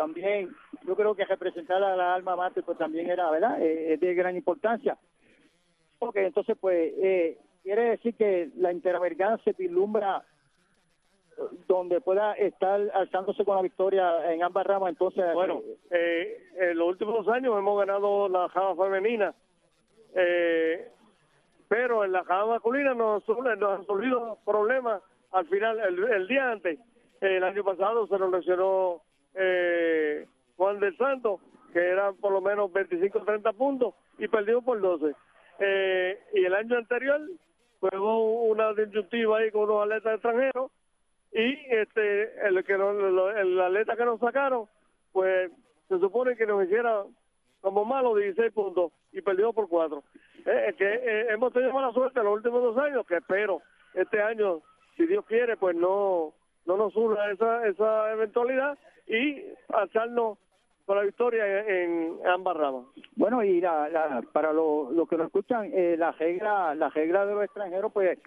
también 0.00 0.48
yo 0.86 0.96
creo 0.96 1.14
que 1.14 1.26
representar 1.26 1.82
a 1.84 1.94
la 1.94 2.14
alma 2.14 2.34
mater 2.34 2.64
pues 2.64 2.78
también 2.78 3.10
era, 3.10 3.30
¿verdad? 3.30 3.60
Eh, 3.60 3.92
es 3.92 4.00
de 4.00 4.14
gran 4.14 4.34
importancia. 4.34 4.96
Ok, 5.98 6.16
entonces 6.16 6.56
pues 6.58 6.94
eh, 6.96 7.38
quiere 7.62 7.90
decir 7.90 8.14
que 8.14 8.48
la 8.56 8.72
Interamericana 8.72 9.36
se 9.44 9.52
vislumbra 9.52 10.24
donde 11.68 12.00
pueda 12.00 12.32
estar 12.32 12.80
alzándose 12.94 13.44
con 13.44 13.56
la 13.56 13.62
victoria 13.62 14.32
en 14.32 14.42
ambas 14.42 14.66
ramas. 14.66 14.88
Entonces, 14.88 15.34
bueno, 15.34 15.60
eh, 15.90 16.48
en 16.58 16.78
los 16.78 16.88
últimos 16.88 17.28
años 17.28 17.58
hemos 17.58 17.78
ganado 17.78 18.30
la 18.30 18.48
java 18.48 18.74
femenina, 18.74 19.34
eh, 20.14 20.88
pero 21.68 22.04
en 22.06 22.12
la 22.12 22.24
java 22.24 22.54
masculina 22.54 22.94
nos, 22.94 23.28
nos 23.28 23.70
han 23.70 23.84
surgido 23.84 24.38
problemas 24.46 25.02
al 25.32 25.46
final, 25.46 25.78
el, 25.78 26.26
día 26.26 26.52
antes. 26.52 26.78
El 27.20 27.44
año 27.44 27.62
pasado 27.62 28.06
se 28.06 28.18
nos 28.18 28.32
lesionó 28.32 29.02
eh, 29.34 30.26
Juan 30.56 30.80
del 30.80 30.96
Santo, 30.96 31.40
que 31.72 31.80
eran 31.80 32.16
por 32.16 32.32
lo 32.32 32.40
menos 32.40 32.72
25 32.72 33.18
o 33.18 33.24
30 33.24 33.52
puntos, 33.52 33.94
y 34.18 34.28
perdió 34.28 34.62
por 34.62 34.80
12. 34.80 35.14
Eh, 35.58 36.18
y 36.34 36.44
el 36.44 36.54
año 36.54 36.76
anterior 36.76 37.20
hubo 37.80 38.44
una 38.44 38.72
disyuntiva 38.72 39.38
ahí 39.38 39.50
con 39.50 39.62
unos 39.62 39.84
atletas 39.84 40.14
extranjeros 40.14 40.70
y 41.32 41.54
este 41.68 42.46
el 42.46 42.64
que 42.64 42.74
el 42.74 43.60
atleta 43.60 43.96
que 43.96 44.04
nos 44.04 44.20
sacaron 44.20 44.66
pues 45.12 45.50
se 45.88 45.98
supone 45.98 46.36
que 46.36 46.46
nos 46.46 46.64
hiciera 46.64 47.04
como 47.60 47.84
malo 47.84 48.14
16 48.16 48.52
puntos 48.52 48.92
y 49.12 49.22
perdió 49.22 49.52
por 49.52 49.68
4 49.68 50.02
eh, 50.46 50.74
que 50.76 50.84
eh, 50.84 51.26
hemos 51.30 51.52
tenido 51.52 51.72
mala 51.72 51.92
suerte 51.92 52.18
en 52.18 52.26
los 52.26 52.34
últimos 52.34 52.62
dos 52.62 52.78
años 52.78 53.06
que 53.06 53.16
espero 53.16 53.62
este 53.94 54.20
año 54.20 54.60
si 54.96 55.06
Dios 55.06 55.24
quiere 55.26 55.56
pues 55.56 55.76
no 55.76 56.34
no 56.66 56.76
nos 56.76 56.92
surja 56.92 57.30
esa 57.30 57.66
esa 57.66 58.12
eventualidad 58.12 58.78
y 59.06 59.42
alzarnos 59.68 60.38
la 60.94 61.02
victoria 61.02 61.60
en, 61.66 62.18
ambas 62.26 62.56
ramas. 62.56 62.86
Bueno, 63.16 63.42
y 63.44 63.60
la, 63.60 64.22
para 64.32 64.52
los 64.52 64.92
lo 64.92 65.06
que 65.06 65.16
nos 65.16 65.26
escuchan, 65.26 65.70
eh, 65.72 65.96
la 65.96 66.12
regla 66.12 66.74
la 66.74 66.88
regla 66.90 67.26
de 67.26 67.34
los 67.34 67.44
extranjeros, 67.44 67.92
pues 67.92 68.18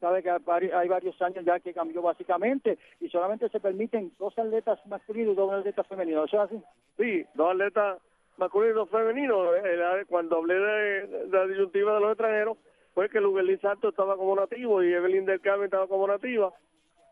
sabe 0.00 0.22
que 0.22 0.30
hay 0.30 0.88
varios 0.88 1.20
años 1.20 1.44
ya 1.44 1.60
que 1.60 1.74
cambió 1.74 2.00
básicamente 2.00 2.78
y 3.00 3.08
solamente 3.10 3.48
se 3.50 3.60
permiten 3.60 4.12
dos 4.18 4.36
atletas 4.38 4.84
masculinos 4.86 5.34
y 5.34 5.36
dos 5.36 5.52
atletas 5.52 5.86
femeninos. 5.86 6.26
¿Eso 6.26 6.42
es 6.42 6.50
así? 6.50 6.62
Sí, 6.96 7.26
dos 7.34 7.50
atletas 7.50 7.98
masculinos 8.38 8.74
y 8.74 8.78
dos 8.78 8.90
femeninos. 8.90 9.48
Eh, 9.62 10.04
cuando 10.08 10.38
hablé 10.38 10.54
de, 10.54 11.28
la 11.30 11.46
disyuntiva 11.46 11.94
de 11.94 12.00
los 12.00 12.10
extranjeros, 12.10 12.56
fue 12.94 13.08
que 13.08 13.20
Luguelín 13.20 13.60
Santos 13.60 13.90
estaba 13.90 14.16
como 14.16 14.34
nativo 14.34 14.82
y 14.82 14.92
Evelyn 14.92 15.26
del 15.26 15.40
Carmen 15.40 15.66
estaba 15.66 15.86
como 15.86 16.06
nativa. 16.06 16.52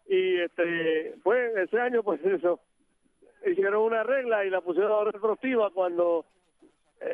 Y 0.08 0.40
este, 0.40 1.14
pues 1.22 1.54
ese 1.56 1.78
año, 1.80 2.02
pues 2.02 2.24
eso, 2.24 2.60
hicieron 3.46 3.82
una 3.82 4.02
regla 4.02 4.44
y 4.44 4.50
la 4.50 4.60
pusieron 4.60 5.12
retroactiva 5.12 5.70
cuando 5.70 6.24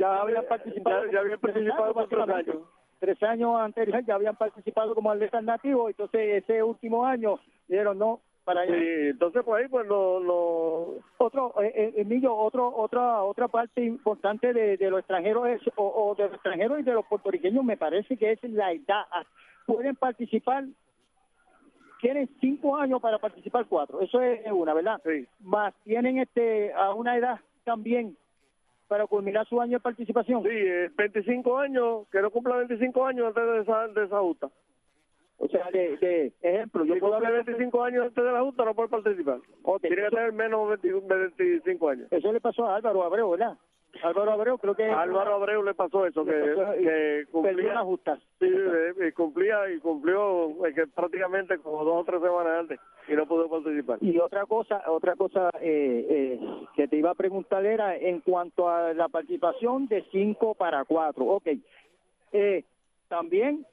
ya 0.00 0.20
habían 0.20 0.44
participado 0.46 1.10
ya, 1.10 1.20
habían 1.20 1.40
participado 1.40 1.92
por 1.92 2.08
tres 2.08 2.28
años. 2.28 2.56
Tres 3.00 3.22
años 3.22 3.60
anteriores 3.60 4.06
ya 4.06 4.14
habían 4.14 4.36
participado 4.36 4.94
como 4.94 5.10
atletas 5.10 5.42
nativos 5.44 5.90
entonces 5.90 6.42
ese 6.42 6.62
último 6.62 7.04
año 7.04 7.38
dijeron 7.68 7.98
no 7.98 8.20
para 8.44 8.64
sí, 8.66 8.72
entonces 8.72 9.42
por 9.42 9.58
ahí 9.58 9.68
pues 9.68 9.86
lo, 9.86 10.98
otro 11.18 11.54
eh, 11.62 11.72
eh, 11.74 11.92
Emilio 11.96 12.34
otro 12.34 12.68
otra 12.74 13.22
otra 13.22 13.48
parte 13.48 13.82
importante 13.82 14.52
de, 14.52 14.76
de 14.76 14.90
los 14.90 15.00
extranjeros 15.00 15.48
es 15.48 15.60
o, 15.76 15.84
o, 15.84 16.14
de 16.14 16.24
los 16.24 16.34
extranjeros 16.34 16.80
y 16.80 16.82
de 16.82 16.92
los 16.92 17.06
puertorriqueños 17.06 17.64
me 17.64 17.76
parece 17.76 18.16
que 18.16 18.32
es 18.32 18.42
la 18.44 18.72
edad. 18.72 19.04
Pueden 19.66 19.96
participar 19.96 20.64
tienen 22.04 22.28
cinco 22.38 22.76
años 22.76 23.00
para 23.00 23.18
participar 23.18 23.64
cuatro, 23.66 24.02
eso 24.02 24.20
es 24.20 24.40
una, 24.52 24.74
¿verdad? 24.74 25.00
Sí. 25.02 25.26
Más 25.40 25.72
tienen 25.84 26.18
este 26.18 26.70
a 26.74 26.92
una 26.92 27.16
edad 27.16 27.40
también 27.64 28.14
para 28.88 29.06
culminar 29.06 29.48
su 29.48 29.58
año 29.58 29.78
de 29.78 29.80
participación. 29.80 30.42
Sí, 30.42 30.50
25 30.98 31.58
años, 31.58 32.06
que 32.12 32.20
no 32.20 32.30
cumpla 32.30 32.56
25 32.56 33.06
años 33.06 33.28
antes 33.28 33.42
de 33.42 33.60
esa, 33.62 33.88
de 33.88 34.04
esa 34.04 34.20
justa. 34.20 34.50
O 35.38 35.48
sea, 35.48 35.70
de, 35.70 36.30
ejemplo, 36.42 36.84
yo 36.84 36.98
puedo 36.98 37.14
haber 37.14 37.42
25 37.42 37.82
años 37.82 38.04
antes 38.04 38.22
de 38.22 38.32
la 38.32 38.42
Junta, 38.42 38.66
no 38.66 38.74
puedo 38.74 38.90
participar. 38.90 39.38
Tiene 39.80 39.96
que 39.96 40.10
tener 40.10 40.32
menos 40.34 40.78
de 40.82 40.92
25 40.92 41.88
años. 41.88 42.08
Eso 42.10 42.32
le 42.34 42.40
pasó 42.40 42.66
a 42.66 42.76
Álvaro 42.76 43.02
Abreu, 43.02 43.30
¿verdad? 43.30 43.56
Álvaro 44.02 44.32
Abreu, 44.32 44.58
creo 44.58 44.74
que. 44.74 44.84
Álvaro 44.84 45.34
Abreu 45.34 45.62
le 45.62 45.74
pasó 45.74 46.06
eso, 46.06 46.24
que, 46.24 47.24
cumplía. 47.30 47.74
las 47.74 47.84
justas. 47.84 48.20
Sí, 48.38 48.46
y 48.46 49.12
cumplía 49.12 49.70
y 49.70 49.78
cumplió 49.78 50.54
que 50.74 50.86
prácticamente 50.88 51.58
como 51.58 51.84
dos 51.84 52.02
o 52.02 52.04
tres 52.04 52.20
semanas 52.20 52.60
antes 52.60 52.80
y 53.08 53.12
no 53.12 53.26
pudo 53.26 53.48
participar. 53.48 53.98
Y 54.00 54.18
otra 54.18 54.46
cosa, 54.46 54.82
otra 54.88 55.14
cosa 55.16 55.50
eh, 55.60 56.06
eh, 56.08 56.40
que 56.74 56.88
te 56.88 56.96
iba 56.96 57.10
a 57.10 57.14
preguntar 57.14 57.64
era 57.64 57.96
en 57.96 58.20
cuanto 58.20 58.68
a 58.68 58.92
la 58.94 59.08
participación 59.08 59.86
de 59.86 60.04
5 60.10 60.54
para 60.54 60.84
4. 60.84 61.24
Ok. 61.24 61.48
Eh, 62.32 62.64
también 63.08 63.66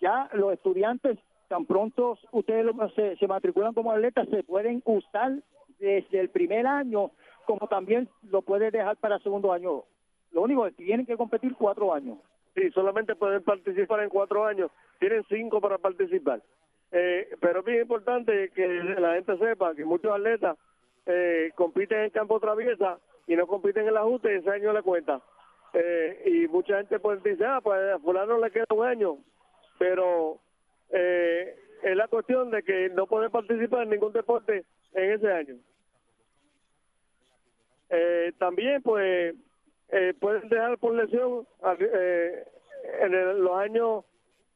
ya 0.00 0.28
los 0.32 0.52
estudiantes, 0.52 1.18
tan 1.48 1.66
pronto 1.66 2.18
ustedes 2.32 2.66
se, 2.94 3.16
se 3.16 3.26
matriculan 3.26 3.74
como 3.74 3.92
atletas, 3.92 4.28
se 4.28 4.42
pueden 4.42 4.82
usar 4.84 5.32
desde 5.78 6.20
el 6.20 6.28
primer 6.28 6.66
año 6.66 7.10
como 7.50 7.66
también 7.66 8.08
lo 8.30 8.42
puede 8.42 8.70
dejar 8.70 8.96
para 8.98 9.18
segundo 9.18 9.52
año. 9.52 9.82
Lo 10.30 10.42
único 10.42 10.66
es 10.66 10.74
que 10.76 10.84
tienen 10.84 11.04
que 11.04 11.16
competir 11.16 11.56
cuatro 11.56 11.92
años. 11.92 12.18
Sí, 12.54 12.70
solamente 12.70 13.16
pueden 13.16 13.42
participar 13.42 14.00
en 14.04 14.08
cuatro 14.08 14.44
años. 14.44 14.70
Tienen 15.00 15.24
cinco 15.28 15.60
para 15.60 15.78
participar. 15.78 16.40
Eh, 16.92 17.28
pero 17.40 17.58
es 17.58 17.64
bien 17.64 17.80
importante 17.82 18.50
que 18.50 18.68
la 18.68 19.14
gente 19.14 19.36
sepa 19.38 19.74
que 19.74 19.84
muchos 19.84 20.12
atletas 20.12 20.56
eh, 21.06 21.50
compiten 21.56 22.02
en 22.02 22.10
campo 22.10 22.38
traviesa 22.38 23.00
y 23.26 23.34
no 23.34 23.48
compiten 23.48 23.82
en 23.82 23.88
el 23.88 23.96
ajuste 23.96 24.32
y 24.32 24.36
ese 24.38 24.50
año 24.50 24.72
le 24.72 24.82
cuenta. 24.82 25.20
Eh, 25.72 26.22
y 26.26 26.48
mucha 26.48 26.76
gente 26.76 27.00
pues 27.00 27.20
dice, 27.24 27.44
ah, 27.44 27.60
pues 27.60 27.80
a 27.94 27.98
fulano 27.98 28.38
le 28.38 28.52
queda 28.52 28.66
un 28.70 28.86
año. 28.86 29.16
Pero 29.76 30.38
eh, 30.90 31.56
es 31.82 31.96
la 31.96 32.06
cuestión 32.06 32.52
de 32.52 32.62
que 32.62 32.90
no 32.90 33.08
pueden 33.08 33.32
participar 33.32 33.82
en 33.82 33.90
ningún 33.90 34.12
deporte 34.12 34.64
en 34.94 35.12
ese 35.12 35.32
año. 35.32 35.56
Eh, 37.90 38.32
también, 38.38 38.82
pues, 38.82 39.34
eh, 39.88 40.14
pueden 40.20 40.48
dejar 40.48 40.78
por 40.78 40.94
lesión 40.94 41.46
eh, 41.80 42.44
en 43.00 43.42
los 43.42 43.58
años 43.58 44.04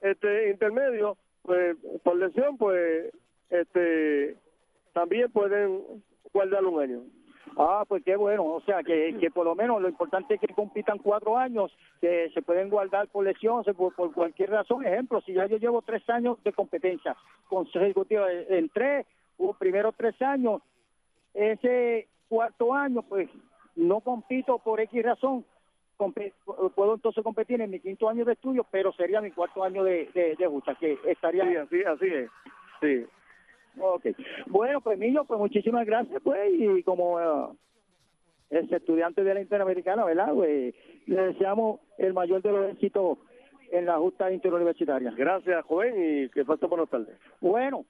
este 0.01 0.51
intermedios, 0.51 1.19
pues, 1.43 1.77
por 2.05 2.17
lesión, 2.17 2.57
pues, 2.57 3.13
este, 3.51 4.37
también 4.93 5.31
pueden 5.33 5.83
guardar 6.33 6.65
un 6.65 6.81
año. 6.81 7.03
Ah, 7.57 7.85
pues 7.87 8.03
qué 8.05 8.17
bueno, 8.17 8.45
o 8.45 8.61
sea, 8.63 8.83
que, 8.83 9.17
que 9.21 9.31
por 9.31 9.45
lo 9.45 9.55
menos 9.55 9.81
lo 9.81 9.89
importante 9.89 10.35
es 10.35 10.41
que 10.41 10.49
compitan 10.49 10.99
cuatro 10.99 11.37
años, 11.37 11.73
que 12.01 12.31
se 12.35 12.43
pueden 12.43 12.69
guardar 12.69 13.07
por 13.09 13.25
lesión, 13.25 13.63
por, 13.77 13.95
cualquier 14.13 14.51
razón. 14.51 14.85
Ejemplo, 14.85 15.21
si 15.21 15.35
ya 15.35 15.47
yo 15.47 15.59
llevo 15.59 15.83
tres 15.83 16.09
años 16.09 16.43
de 16.43 16.53
competencia 16.53 17.17
consecutiva 17.49 18.31
en 18.33 18.69
tres, 18.71 19.07
primero 19.59 19.93
tres 19.93 20.21
años, 20.23 20.63
ese 21.33 22.09
cuarto 22.35 22.75
año, 22.75 23.03
pues 23.03 23.29
no 23.77 24.01
compito 24.01 24.59
por 24.59 24.81
X 24.81 25.05
razón, 25.05 25.45
puedo 26.75 26.95
entonces 26.95 27.23
competir 27.23 27.61
en 27.61 27.71
mi 27.71 27.79
quinto 27.79 28.09
año 28.09 28.25
de 28.25 28.33
estudio, 28.33 28.67
pero 28.73 28.93
sería 28.93 29.21
mi 29.21 29.31
cuarto 29.31 29.63
año 29.63 29.85
de, 29.85 30.11
de, 30.13 30.47
justa, 30.49 30.75
que 30.75 30.99
estaría... 31.07 31.45
Sí, 31.45 31.57
así, 31.57 31.85
así 31.85 32.07
es, 32.07 32.31
sí. 32.81 33.07
Ok. 33.81 34.07
Bueno, 34.47 34.81
pues 34.81 34.99
Millo, 34.99 35.25
pues 35.25 35.39
muchísimas 35.39 35.87
gracias, 35.87 36.21
pues, 36.25 36.53
y 36.53 36.83
como 36.83 37.15
uh, 37.15 37.57
es 38.51 38.71
estudiante 38.71 39.23
de 39.23 39.35
la 39.35 39.41
Interamericana, 39.41 40.05
¿verdad? 40.05 40.35
Pues, 40.35 40.75
le 41.07 41.23
deseamos 41.27 41.81
el 41.99 42.15
mayor 42.15 42.43
de 42.43 42.51
los 42.51 42.73
éxitos 42.73 43.19
en 43.71 43.87
la 43.87 43.99
justa 43.99 44.33
interuniversitaria. 44.33 45.13
Gracias, 45.17 45.65
joven, 45.67 45.95
y 45.97 46.29
que 46.31 46.45
pase 46.45 46.67
buenas 46.67 46.91
tardes. 46.91 47.17
Bueno, 47.41 47.85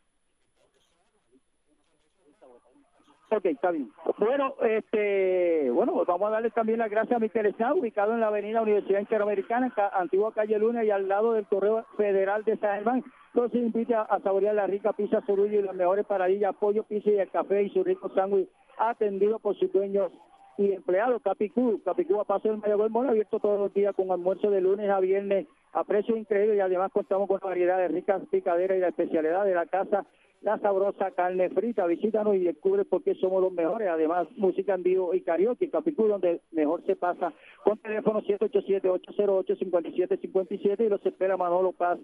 Ok, 3.30 3.46
está 3.46 3.70
bien. 3.70 3.90
Bueno, 4.18 4.54
este, 4.62 5.70
bueno, 5.70 6.04
vamos 6.06 6.28
a 6.28 6.32
darle 6.32 6.50
también 6.50 6.78
las 6.78 6.90
gracias 6.90 7.16
a 7.16 7.18
mi 7.18 7.28
Sá, 7.28 7.74
ubicado 7.74 8.12
en 8.12 8.20
la 8.20 8.28
avenida 8.28 8.62
Universidad 8.62 9.00
Interamericana, 9.00 9.72
antigua 9.92 10.32
calle 10.32 10.58
Luna 10.58 10.84
y 10.84 10.90
al 10.90 11.08
lado 11.08 11.32
del 11.32 11.46
Correo 11.46 11.84
Federal 11.96 12.44
de 12.44 12.56
San 12.58 12.76
Germán. 12.76 13.04
Entonces 13.34 13.60
invita 13.60 14.02
a 14.02 14.20
saborear 14.20 14.54
la 14.54 14.66
rica 14.66 14.92
pizza 14.92 15.20
Sorullo 15.26 15.58
y 15.58 15.62
las 15.62 15.74
mejores 15.74 16.06
paradillas, 16.06 16.54
pollo, 16.54 16.84
pizza 16.84 17.10
y 17.10 17.18
el 17.18 17.30
café 17.30 17.64
y 17.64 17.70
su 17.70 17.82
rico 17.82 18.08
sándwich 18.14 18.48
atendido 18.78 19.38
por 19.38 19.56
sus 19.56 19.72
dueños 19.72 20.12
y 20.56 20.72
empleados. 20.72 21.20
Capicú, 21.22 21.80
Capicú 21.84 22.20
a 22.20 22.24
paso 22.24 22.48
del 22.48 22.58
Mayagüez 22.58 22.90
Moro, 22.90 23.10
abierto 23.10 23.40
todos 23.40 23.58
los 23.58 23.74
días 23.74 23.94
con 23.96 24.10
almuerzo 24.10 24.50
de 24.50 24.60
lunes 24.60 24.88
a 24.90 25.00
viernes 25.00 25.46
a 25.72 25.82
precios 25.82 26.16
increíbles 26.16 26.56
y 26.56 26.60
además 26.60 26.92
contamos 26.92 27.26
con 27.26 27.40
variedad 27.42 27.78
de 27.78 27.88
ricas 27.88 28.22
picaderas 28.30 28.76
y 28.78 28.80
la 28.80 28.88
especialidad 28.88 29.44
de 29.44 29.54
la 29.54 29.66
casa 29.66 30.06
la 30.45 30.59
sabrosa 30.59 31.11
carne 31.12 31.49
frita. 31.51 31.86
Visítanos 31.86 32.36
y 32.36 32.40
descubre 32.40 32.84
por 32.84 33.03
qué 33.03 33.14
somos 33.14 33.42
los 33.42 33.51
mejores. 33.53 33.88
Además, 33.88 34.28
música 34.36 34.74
en 34.74 34.82
vivo 34.82 35.14
y 35.14 35.22
karaoke, 35.22 35.70
Capicú, 35.70 36.07
donde 36.07 36.42
mejor 36.53 36.84
se 36.84 36.97
pasa. 36.97 37.32
Con 37.64 37.78
teléfono 37.78 38.20
787-808-5757 38.22 40.84
y 40.84 40.90
los 40.90 41.07
espera 41.07 41.38
Manolo 41.38 41.72
Paz 41.72 41.99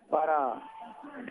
para 0.10 0.62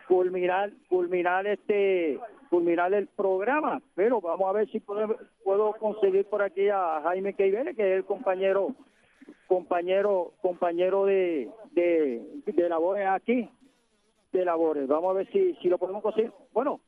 culminar 0.06 0.70
culminar 0.88 1.46
este 1.46 2.20
culminar 2.50 2.92
el 2.94 3.08
programa, 3.08 3.82
pero 3.94 4.20
vamos 4.20 4.48
a 4.48 4.52
ver 4.52 4.70
si 4.70 4.80
puedo, 4.80 5.16
puedo 5.44 5.72
conseguir 5.74 6.26
por 6.26 6.42
aquí 6.42 6.68
a 6.68 7.00
Jaime 7.02 7.34
Keivele, 7.34 7.74
que 7.74 7.92
es 7.92 7.96
el 7.98 8.04
compañero 8.04 8.74
compañero 9.46 10.32
compañero 10.42 11.04
de, 11.04 11.50
de, 11.72 12.22
de 12.44 12.68
labores 12.68 13.06
aquí, 13.06 13.48
de 14.32 14.44
labores. 14.44 14.86
Vamos 14.88 15.10
a 15.10 15.14
ver 15.14 15.30
si, 15.32 15.54
si 15.56 15.68
lo 15.68 15.78
podemos 15.78 16.02
conseguir. 16.02 16.32
Bueno, 16.52 16.80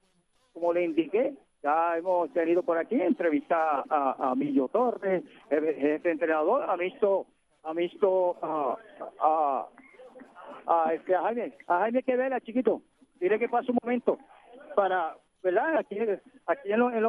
como 0.52 0.72
le 0.72 0.84
indiqué, 0.84 1.34
ya 1.62 1.96
hemos 1.96 2.32
tenido 2.32 2.62
por 2.62 2.78
aquí 2.78 3.00
entrevista 3.00 3.84
a, 3.88 4.30
a 4.30 4.34
Millo 4.34 4.68
Torres, 4.68 5.24
el 5.50 5.74
jefe 5.74 6.10
entrenador, 6.10 6.68
ha 6.68 6.76
visto, 6.76 7.26
ha 7.64 7.72
visto 7.72 8.36
a, 8.42 8.76
a, 9.20 9.66
a, 10.66 10.94
este, 10.94 11.14
a 11.14 11.22
Jaime, 11.22 11.52
a 11.66 11.78
Jaime 11.80 12.02
Quevela, 12.02 12.40
chiquito. 12.40 12.82
Dile 13.20 13.38
que 13.38 13.48
pase 13.48 13.70
un 13.72 13.78
momento 13.82 14.18
para, 14.76 15.16
¿verdad? 15.42 15.78
Aquí, 15.78 15.98
aquí 16.46 16.72
en 16.72 16.78
los, 16.78 16.92
en 16.92 17.02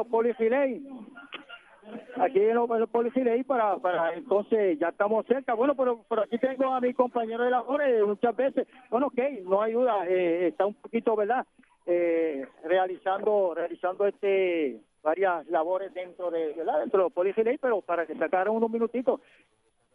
aquí 2.16 2.40
en 2.40 2.54
los, 2.54 2.70
en 2.70 3.44
para, 3.44 3.76
para 3.76 4.14
entonces 4.14 4.78
ya 4.78 4.88
estamos 4.88 5.26
cerca. 5.26 5.54
Bueno, 5.54 5.74
pero, 5.74 6.04
pero 6.08 6.22
aquí 6.22 6.38
tengo 6.38 6.72
a 6.72 6.80
mi 6.80 6.94
compañero 6.94 7.44
de 7.44 7.50
labores 7.50 8.06
muchas 8.06 8.36
veces. 8.36 8.66
Bueno, 8.90 9.08
ok, 9.08 9.18
no 9.44 9.62
ayuda, 9.62 10.06
eh, 10.08 10.48
está 10.48 10.66
un 10.66 10.74
poquito, 10.74 11.16
¿verdad? 11.16 11.46
Eh, 11.86 12.46
realizando 12.64 13.54
realizando 13.54 14.06
este 14.06 14.80
varias 15.02 15.46
labores 15.48 15.92
dentro 15.94 16.30
de 16.30 16.54
dentro 16.54 16.98
de 16.98 17.04
los 17.04 17.12
polifilés, 17.12 17.58
pero 17.60 17.80
para 17.80 18.06
que 18.06 18.14
sacaran 18.14 18.54
unos 18.54 18.70
minutitos. 18.70 19.20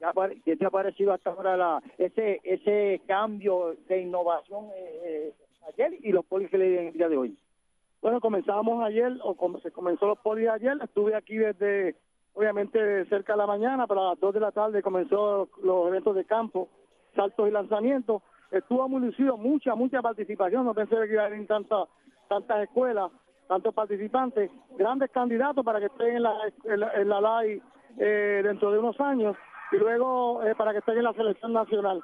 Ya, 0.01 0.11
¿Qué 0.43 0.57
te 0.57 0.65
ha 0.65 0.69
parecido 0.69 1.13
hasta 1.13 1.29
ahora 1.29 1.55
la, 1.55 1.81
ese 1.97 2.41
ese 2.43 3.01
cambio 3.07 3.75
de 3.87 4.01
innovación 4.01 4.65
eh, 4.75 5.31
ayer 5.69 5.93
y 6.01 6.11
los 6.11 6.25
polifilés 6.25 6.79
en 6.79 6.87
el 6.87 6.93
día 6.93 7.09
de 7.09 7.17
hoy? 7.17 7.37
Bueno, 8.01 8.19
comenzamos 8.21 8.83
ayer, 8.83 9.17
o 9.23 9.35
como 9.35 9.59
se 9.59 9.71
comenzó 9.71 10.07
los 10.07 10.19
polis 10.19 10.49
ayer, 10.49 10.77
estuve 10.83 11.15
aquí 11.15 11.37
desde, 11.37 11.95
obviamente, 12.33 13.05
cerca 13.05 13.33
de 13.33 13.37
la 13.37 13.47
mañana, 13.47 13.87
pero 13.87 14.01
a 14.01 14.09
las 14.11 14.19
2 14.19 14.33
de 14.33 14.39
la 14.39 14.51
tarde 14.51 14.83
comenzó 14.83 15.49
los 15.63 15.87
eventos 15.87 16.15
de 16.15 16.25
campo, 16.25 16.69
saltos 17.15 17.47
y 17.47 17.51
lanzamientos. 17.51 18.21
Estuvo 18.51 18.87
muy 18.87 19.01
lucido, 19.01 19.37
mucha, 19.37 19.73
mucha 19.75 20.01
participación, 20.01 20.65
no 20.65 20.73
pensé 20.73 20.95
que 20.95 21.13
iba 21.13 21.23
a 21.23 21.25
haber 21.25 21.45
tantas 21.47 21.87
tantas 22.27 22.63
escuelas, 22.63 23.11
tantos 23.47 23.73
participantes, 23.73 24.51
grandes 24.77 25.11
candidatos 25.11 25.63
para 25.63 25.79
que 25.79 25.85
estén 25.87 26.17
en 26.17 26.23
la, 26.23 26.33
en 26.63 27.09
la, 27.09 27.21
LAI 27.21 27.61
eh, 27.97 28.41
dentro 28.43 28.71
de 28.71 28.79
unos 28.79 28.99
años 28.99 29.35
y 29.71 29.77
luego 29.77 30.43
eh, 30.43 30.55
para 30.55 30.71
que 30.71 30.79
estén 30.79 30.97
en 30.97 31.03
la 31.03 31.13
selección 31.13 31.53
nacional. 31.53 32.01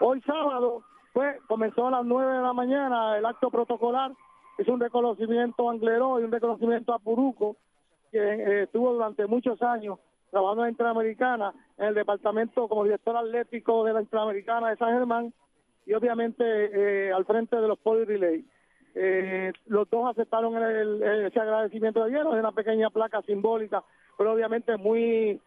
Hoy 0.00 0.20
sábado, 0.22 0.82
pues, 1.12 1.40
comenzó 1.46 1.86
a 1.86 1.90
las 1.90 2.04
9 2.04 2.32
de 2.32 2.42
la 2.42 2.52
mañana 2.52 3.16
el 3.18 3.26
acto 3.26 3.50
protocolar 3.50 4.12
es 4.58 4.68
un 4.68 4.80
reconocimiento 4.80 5.68
a 5.68 5.72
Angleró 5.72 6.20
y 6.20 6.24
un 6.24 6.32
reconocimiento 6.32 6.92
a 6.92 6.98
Puruco, 6.98 7.56
que 8.10 8.18
eh, 8.18 8.62
estuvo 8.64 8.92
durante 8.92 9.26
muchos 9.26 9.60
años 9.62 9.98
trabajando 10.30 10.62
en 10.62 10.66
la 10.66 10.70
Interamericana, 10.70 11.54
en 11.78 11.86
el 11.86 11.94
departamento 11.94 12.68
como 12.68 12.84
director 12.84 13.16
atlético 13.16 13.84
de 13.84 13.94
la 13.94 14.00
Interamericana 14.02 14.70
de 14.70 14.76
San 14.76 14.92
Germán 14.92 15.32
y 15.86 15.94
obviamente 15.94 16.44
eh, 16.44 17.12
al 17.12 17.24
frente 17.24 17.56
de 17.56 17.68
los 17.68 17.78
Poli 17.78 18.04
Relay. 18.04 18.44
Eh, 18.94 19.52
los 19.66 19.88
dos 19.88 20.10
aceptaron 20.10 20.54
ese 20.62 21.40
agradecimiento 21.40 22.04
de 22.04 22.10
ayer, 22.10 22.20
es 22.20 22.38
una 22.38 22.52
pequeña 22.52 22.90
placa 22.90 23.22
simbólica, 23.22 23.82
pero 24.18 24.32
obviamente 24.32 24.76
muy 24.76 25.40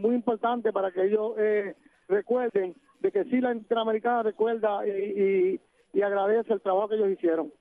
muy 0.00 0.16
importante 0.16 0.72
para 0.72 0.90
que 0.90 1.04
ellos 1.04 1.34
recuerden 2.08 2.74
de 2.98 3.12
que 3.12 3.22
sí 3.26 3.40
la 3.40 3.52
Interamericana 3.52 4.24
recuerda 4.24 4.84
y, 4.84 5.60
y 5.92 6.02
agradece 6.02 6.52
el 6.52 6.60
trabajo 6.60 6.88
que 6.88 6.96
ellos 6.96 7.10
hicieron. 7.10 7.52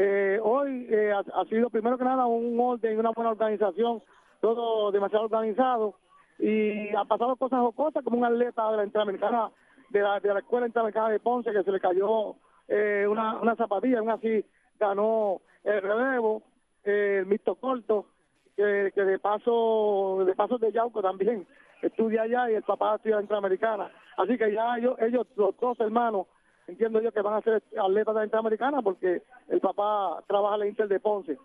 Eh, 0.00 0.38
hoy 0.40 0.86
eh, 0.90 1.12
ha, 1.12 1.44
sido 1.46 1.70
primero 1.70 1.98
que 1.98 2.04
nada 2.04 2.24
un 2.24 2.56
orden 2.60 2.94
y 2.94 2.96
una 2.96 3.10
buena 3.10 3.32
organización, 3.32 4.00
todo 4.40 4.92
demasiado 4.92 5.24
organizado 5.24 5.96
y 6.38 6.94
ha 6.94 7.04
pasado 7.04 7.34
cosas 7.34 7.58
o 7.64 7.72
cosas 7.72 8.04
como 8.04 8.18
un 8.18 8.24
atleta 8.24 8.70
de 8.70 8.76
la 8.76 8.84
Interamericana, 8.84 9.50
de 9.90 10.00
la, 10.00 10.20
de 10.20 10.34
la 10.34 10.38
Escuela 10.38 10.68
Interamericana 10.68 11.08
de 11.08 11.18
Ponce 11.18 11.50
que 11.50 11.64
se 11.64 11.72
le 11.72 11.80
cayó 11.80 12.36
eh, 12.68 13.08
una, 13.10 13.40
una 13.40 13.56
zapatilla, 13.56 13.98
aún 13.98 14.10
así 14.10 14.44
ganó 14.78 15.40
el 15.64 15.82
relevo, 15.82 16.44
el 16.84 17.26
mixto 17.26 17.56
corto, 17.56 18.06
que, 18.54 18.92
que 18.94 19.02
de 19.02 19.18
paso 19.18 20.22
de 20.24 20.34
paso 20.36 20.58
de 20.58 20.70
Yauco 20.70 21.02
también 21.02 21.44
estudia 21.82 22.22
allá 22.22 22.48
y 22.52 22.54
el 22.54 22.62
papá 22.62 22.94
estudia 22.94 23.20
Interamericana. 23.20 23.90
Así 24.16 24.38
que 24.38 24.52
ya 24.52 24.78
ellos, 24.78 24.96
ellos 25.00 25.26
los 25.34 25.58
dos 25.58 25.80
hermanos 25.80 26.28
entiendo 26.68 27.00
yo 27.00 27.10
que 27.12 27.22
van 27.22 27.34
a 27.34 27.40
ser 27.40 27.62
atletas 27.76 28.14
de 28.14 28.20
la 28.20 28.24
Interamericana 28.24 28.82
porque 28.82 29.22
el 29.48 29.60
papá 29.60 30.22
trabaja 30.26 30.54
en 30.54 30.60
la 30.60 30.66
Inter 30.68 30.88
de 30.88 31.00
Ponce. 31.00 31.38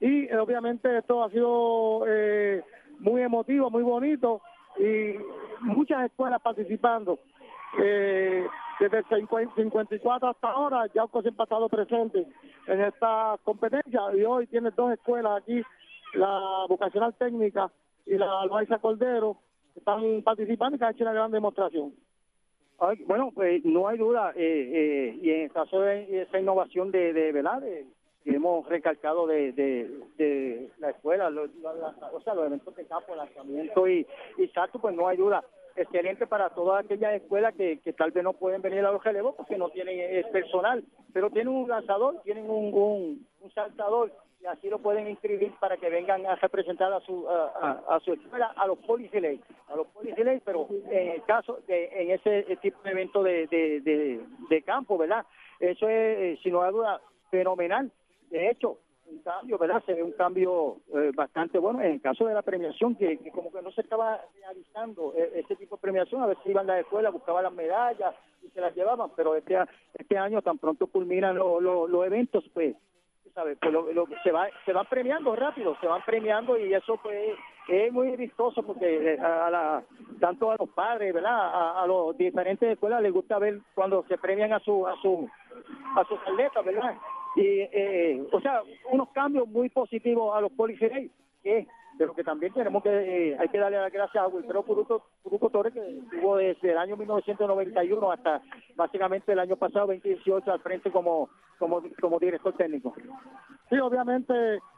Y 0.00 0.24
eh, 0.24 0.36
obviamente 0.38 0.98
esto 0.98 1.24
ha 1.24 1.30
sido 1.30 2.04
eh, 2.06 2.62
muy 2.98 3.22
emotivo, 3.22 3.70
muy 3.70 3.82
bonito 3.82 4.42
y 4.78 5.14
muchas 5.60 6.04
escuelas 6.04 6.42
participando. 6.42 7.20
Eh, 7.78 8.46
desde 8.80 8.98
el 8.98 9.28
54 9.56 10.28
hasta 10.28 10.48
ahora, 10.50 10.86
ya 10.94 11.06
siempre 11.06 11.34
ha 11.38 11.44
estado 11.44 11.68
presente 11.68 12.26
en 12.66 12.80
esta 12.82 13.36
competencia 13.42 14.00
y 14.14 14.22
hoy 14.24 14.46
tiene 14.48 14.70
dos 14.76 14.92
escuelas 14.92 15.40
aquí, 15.40 15.62
la 16.12 16.66
vocacional 16.68 17.14
técnica 17.14 17.70
y 18.04 18.18
la 18.18 18.44
Loaiza 18.44 18.78
Cordero, 18.78 19.38
que 19.72 19.78
están 19.78 20.22
participando 20.22 20.76
y 20.76 20.78
que 20.78 20.84
han 20.84 20.94
hecho 20.94 21.04
una 21.04 21.14
gran 21.14 21.30
demostración 21.30 21.94
bueno, 23.06 23.30
pues 23.34 23.64
no 23.64 23.88
hay 23.88 23.98
duda, 23.98 24.32
eh, 24.36 24.70
eh, 24.72 25.18
y 25.22 25.30
en 25.30 25.40
el 25.42 25.52
caso 25.52 25.80
de 25.80 26.22
esa 26.22 26.38
innovación 26.38 26.90
de, 26.90 27.12
de 27.12 27.32
¿verdad? 27.32 27.62
que 27.62 28.34
hemos 28.34 28.68
recalcado 28.68 29.26
de, 29.26 29.52
de, 29.52 30.68
la 30.78 30.90
escuela, 30.90 31.30
los 31.30 31.48
eventos 32.44 32.74
de 32.74 32.86
campo, 32.86 33.14
lanzamiento 33.14 33.88
y, 33.88 34.06
y 34.38 34.48
salto, 34.48 34.78
pues 34.80 34.94
no 34.94 35.08
hay 35.08 35.16
duda. 35.16 35.44
Excelente 35.76 36.26
para 36.26 36.50
todas 36.50 36.84
aquellas 36.84 37.14
escuelas 37.14 37.54
que, 37.54 37.78
que 37.80 37.92
tal 37.92 38.10
vez 38.10 38.24
no 38.24 38.32
pueden 38.32 38.62
venir 38.62 38.80
a 38.80 38.92
los 38.92 39.04
relevos 39.04 39.34
porque 39.36 39.58
no 39.58 39.68
tienen 39.68 39.98
eh, 40.00 40.24
personal, 40.32 40.82
pero 41.12 41.30
tienen 41.30 41.52
un 41.54 41.68
lanzador, 41.68 42.20
tienen 42.24 42.48
un, 42.50 43.26
un 43.40 43.50
saltador 43.54 44.10
y 44.40 44.46
así 44.46 44.68
lo 44.68 44.78
pueden 44.78 45.08
inscribir 45.08 45.52
para 45.58 45.76
que 45.76 45.88
vengan 45.88 46.26
a 46.26 46.36
representar 46.36 46.92
a 46.92 47.00
su 47.00 47.26
a, 47.28 47.98
su 48.04 48.12
escuela 48.12 48.52
a 48.56 48.66
los 48.66 48.78
policías 48.78 49.40
a 49.68 49.76
los 49.76 49.86
policías 49.88 50.42
pero 50.44 50.66
en 50.90 51.08
el 51.12 51.24
caso 51.24 51.60
de 51.66 51.88
en 51.92 52.10
ese 52.10 52.56
tipo 52.56 52.80
de 52.82 52.90
evento 52.90 53.22
de, 53.22 53.46
de, 53.46 54.20
de, 54.48 54.62
campo 54.62 54.98
verdad 54.98 55.24
eso 55.60 55.88
es 55.88 56.38
eh, 56.38 56.38
sin 56.42 56.52
duda 56.52 57.00
fenomenal. 57.30 57.90
De 58.30 58.50
hecho 58.50 58.78
un 59.08 59.20
cambio, 59.20 59.56
¿verdad? 59.56 59.82
Se 59.86 59.94
ve 59.94 60.02
un 60.02 60.12
cambio 60.12 60.78
eh, 60.92 61.12
bastante 61.14 61.58
bueno. 61.58 61.80
En 61.80 61.92
el 61.92 62.00
caso 62.00 62.26
de 62.26 62.34
la 62.34 62.42
premiación, 62.42 62.96
que, 62.96 63.18
como 63.30 63.52
que 63.52 63.62
no 63.62 63.70
se 63.70 63.82
estaba 63.82 64.20
realizando 64.40 65.14
eh, 65.16 65.30
ese 65.44 65.54
tipo 65.54 65.76
de 65.76 65.82
premiación, 65.82 66.22
a 66.22 66.34
si 66.42 66.50
iban 66.50 66.68
a 66.68 66.74
la 66.74 66.80
escuela, 66.80 67.10
buscaban 67.10 67.44
las 67.44 67.52
medallas 67.52 68.16
y 68.42 68.48
se 68.50 68.60
las 68.60 68.74
llevaban, 68.74 69.10
pero 69.14 69.36
este, 69.36 69.56
este 69.94 70.18
año 70.18 70.42
tan 70.42 70.58
pronto 70.58 70.88
culminan 70.88 71.36
los 71.36 72.06
eventos, 72.06 72.44
pues 72.52 72.74
pues 73.42 73.72
lo, 73.72 74.06
se 74.22 74.32
va 74.32 74.48
se 74.64 74.72
van 74.72 74.86
premiando 74.86 75.36
rápido, 75.36 75.76
se 75.80 75.86
van 75.86 76.02
premiando 76.04 76.58
y 76.58 76.72
eso 76.72 76.98
pues 77.02 77.36
es 77.68 77.92
muy 77.92 78.16
vistoso 78.16 78.62
porque 78.62 79.14
eh, 79.14 79.18
a 79.20 79.50
la, 79.50 79.82
tanto 80.20 80.50
a 80.50 80.56
los 80.58 80.68
padres, 80.70 81.12
¿verdad? 81.12 81.80
A, 81.82 81.86
los 81.86 82.16
diferentes 82.16 82.68
escuelas 82.70 83.02
les 83.02 83.12
gusta 83.12 83.38
ver 83.38 83.60
cuando 83.74 84.04
se 84.08 84.16
premian 84.16 84.52
a 84.52 84.60
su 84.60 84.86
a 84.86 84.96
su 85.02 85.28
a 85.96 86.04
sus 86.04 86.18
atletas, 86.20 86.64
¿verdad? 86.64 86.96
Y 87.36 87.60
eh, 87.60 88.26
o 88.32 88.40
sea, 88.40 88.62
unos 88.90 89.10
cambios 89.10 89.46
muy 89.48 89.68
positivos 89.68 90.34
a 90.34 90.40
los 90.40 90.52
policías 90.52 90.92
que 91.42 91.66
pero 91.98 92.14
que 92.14 92.24
también 92.24 92.52
tenemos 92.52 92.82
que, 92.82 92.90
eh, 92.90 93.36
hay 93.38 93.48
que 93.48 93.58
darle 93.58 93.78
las 93.78 93.92
gracias 93.92 94.22
a 94.22 94.28
Wilfredo 94.28 94.62
Puruco, 94.62 95.50
Torres, 95.50 95.72
que 95.72 95.98
estuvo 95.98 96.36
desde 96.36 96.72
el 96.72 96.78
año 96.78 96.96
1991 96.96 98.12
hasta 98.12 98.42
básicamente 98.74 99.32
el 99.32 99.38
año 99.38 99.56
pasado, 99.56 99.86
2018, 99.86 100.52
al 100.52 100.60
frente 100.60 100.90
como, 100.90 101.28
como, 101.58 101.82
como 102.00 102.18
director 102.18 102.52
técnico. 102.54 102.94
Sí, 103.70 103.78
obviamente 103.78 104.34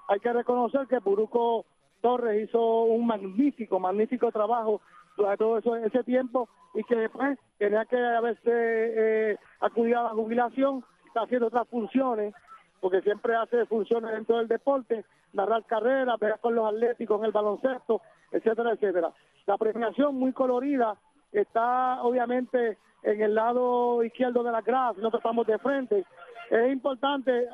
hay 0.09 0.21
que 0.21 0.33
reconocer 0.33 0.87
que 0.87 1.01
Puruco 1.01 1.65
Torres 2.01 2.49
hizo 2.49 2.85
un 2.85 3.07
magnífico, 3.07 3.81
magnífico 3.81 4.31
trabajo 4.31 4.81
durante 5.17 5.39
todo 5.39 5.59
eso, 5.59 5.77
ese 5.77 6.05
tiempo 6.05 6.49
y 6.75 6.85
que 6.85 6.95
después 6.95 7.39
tenía 7.59 7.85
que 7.87 7.99
haberse 7.99 8.51
eh, 8.53 9.37
acudido 9.61 10.01
a 10.01 10.05
la 10.05 10.11
jubilación, 10.11 10.85
está 11.07 11.23
haciendo 11.23 11.49
otras 11.49 11.67
funciones 11.69 12.35
porque 12.81 13.03
siempre 13.03 13.35
hace 13.35 13.67
funciones 13.67 14.11
dentro 14.13 14.39
del 14.39 14.49
deporte, 14.49 15.05
narrar 15.33 15.65
carreras, 15.65 16.19
ver 16.19 16.39
con 16.41 16.55
los 16.55 16.67
atléticos 16.67 17.19
en 17.21 17.27
el 17.27 17.33
baloncesto, 17.33 18.01
etcétera, 18.31 18.73
etcétera. 18.73 19.13
La 19.47 19.57
premiación 19.57 20.15
muy 20.15 20.33
colorida, 20.33 20.97
está 21.33 22.03
obviamente 22.03 22.79
en 23.03 23.23
el 23.23 23.35
lado 23.35 24.03
izquierdo 24.03 24.43
de 24.43 24.53
la 24.53 24.63
grada, 24.63 24.93
nosotros 24.97 25.21
estamos 25.21 25.47
de 25.47 25.59
frente. 25.59 26.05
Es 26.51 26.73
importante, 26.73 27.49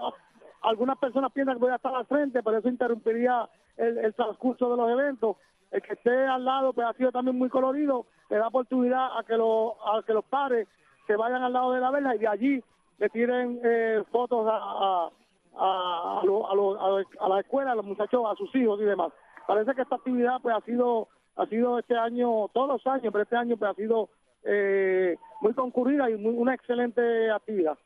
algunas 0.62 0.98
personas 0.98 1.32
piensan 1.32 1.56
que 1.56 1.60
voy 1.60 1.72
a 1.72 1.76
estar 1.76 1.94
al 1.94 2.06
frente, 2.06 2.42
pero 2.42 2.58
eso 2.58 2.68
interrumpiría 2.68 3.48
el, 3.76 4.14
transcurso 4.14 4.70
de 4.70 4.76
los 4.76 4.90
eventos. 4.90 5.36
El 5.70 5.82
que 5.82 5.94
esté 5.94 6.26
al 6.26 6.44
lado 6.44 6.72
pues 6.72 6.86
ha 6.86 6.92
sido 6.94 7.10
también 7.10 7.36
muy 7.36 7.48
colorido, 7.48 8.06
le 8.30 8.36
da 8.36 8.48
oportunidad 8.48 9.18
a 9.18 9.24
que, 9.24 9.36
lo, 9.36 9.76
a 9.84 10.02
que 10.04 10.12
los 10.12 10.24
pares 10.24 10.68
se 11.06 11.16
vayan 11.16 11.42
al 11.42 11.52
lado 11.52 11.72
de 11.72 11.80
la 11.80 11.90
vela 11.90 12.14
y 12.14 12.18
de 12.18 12.28
allí 12.28 12.64
le 12.98 13.08
tiren 13.10 13.60
eh, 13.64 14.02
fotos 14.10 14.46
a, 14.50 14.56
a, 14.56 15.10
a, 15.56 16.20
a, 16.20 17.28
la 17.28 17.40
escuela, 17.40 17.72
a 17.72 17.74
los 17.74 17.84
muchachos, 17.84 18.24
a 18.26 18.34
sus 18.36 18.54
hijos 18.54 18.80
y 18.80 18.84
demás. 18.84 19.12
Parece 19.46 19.74
que 19.74 19.82
esta 19.82 19.96
actividad 19.96 20.40
pues 20.42 20.54
ha 20.56 20.60
sido 20.62 21.08
ha 21.36 21.46
sido 21.46 21.78
este 21.78 21.96
año, 21.96 22.48
todos 22.52 22.68
los 22.68 22.86
años, 22.86 23.12
pero 23.12 23.22
este 23.22 23.36
año 23.36 23.56
pues 23.56 23.70
ha 23.70 23.74
sido 23.74 24.08
eh, 24.44 25.16
muy 25.40 25.52
concurrida 25.54 26.08
y 26.10 26.16
muy, 26.16 26.34
una 26.34 26.54
excelente 26.54 27.30
actividad. 27.30 27.76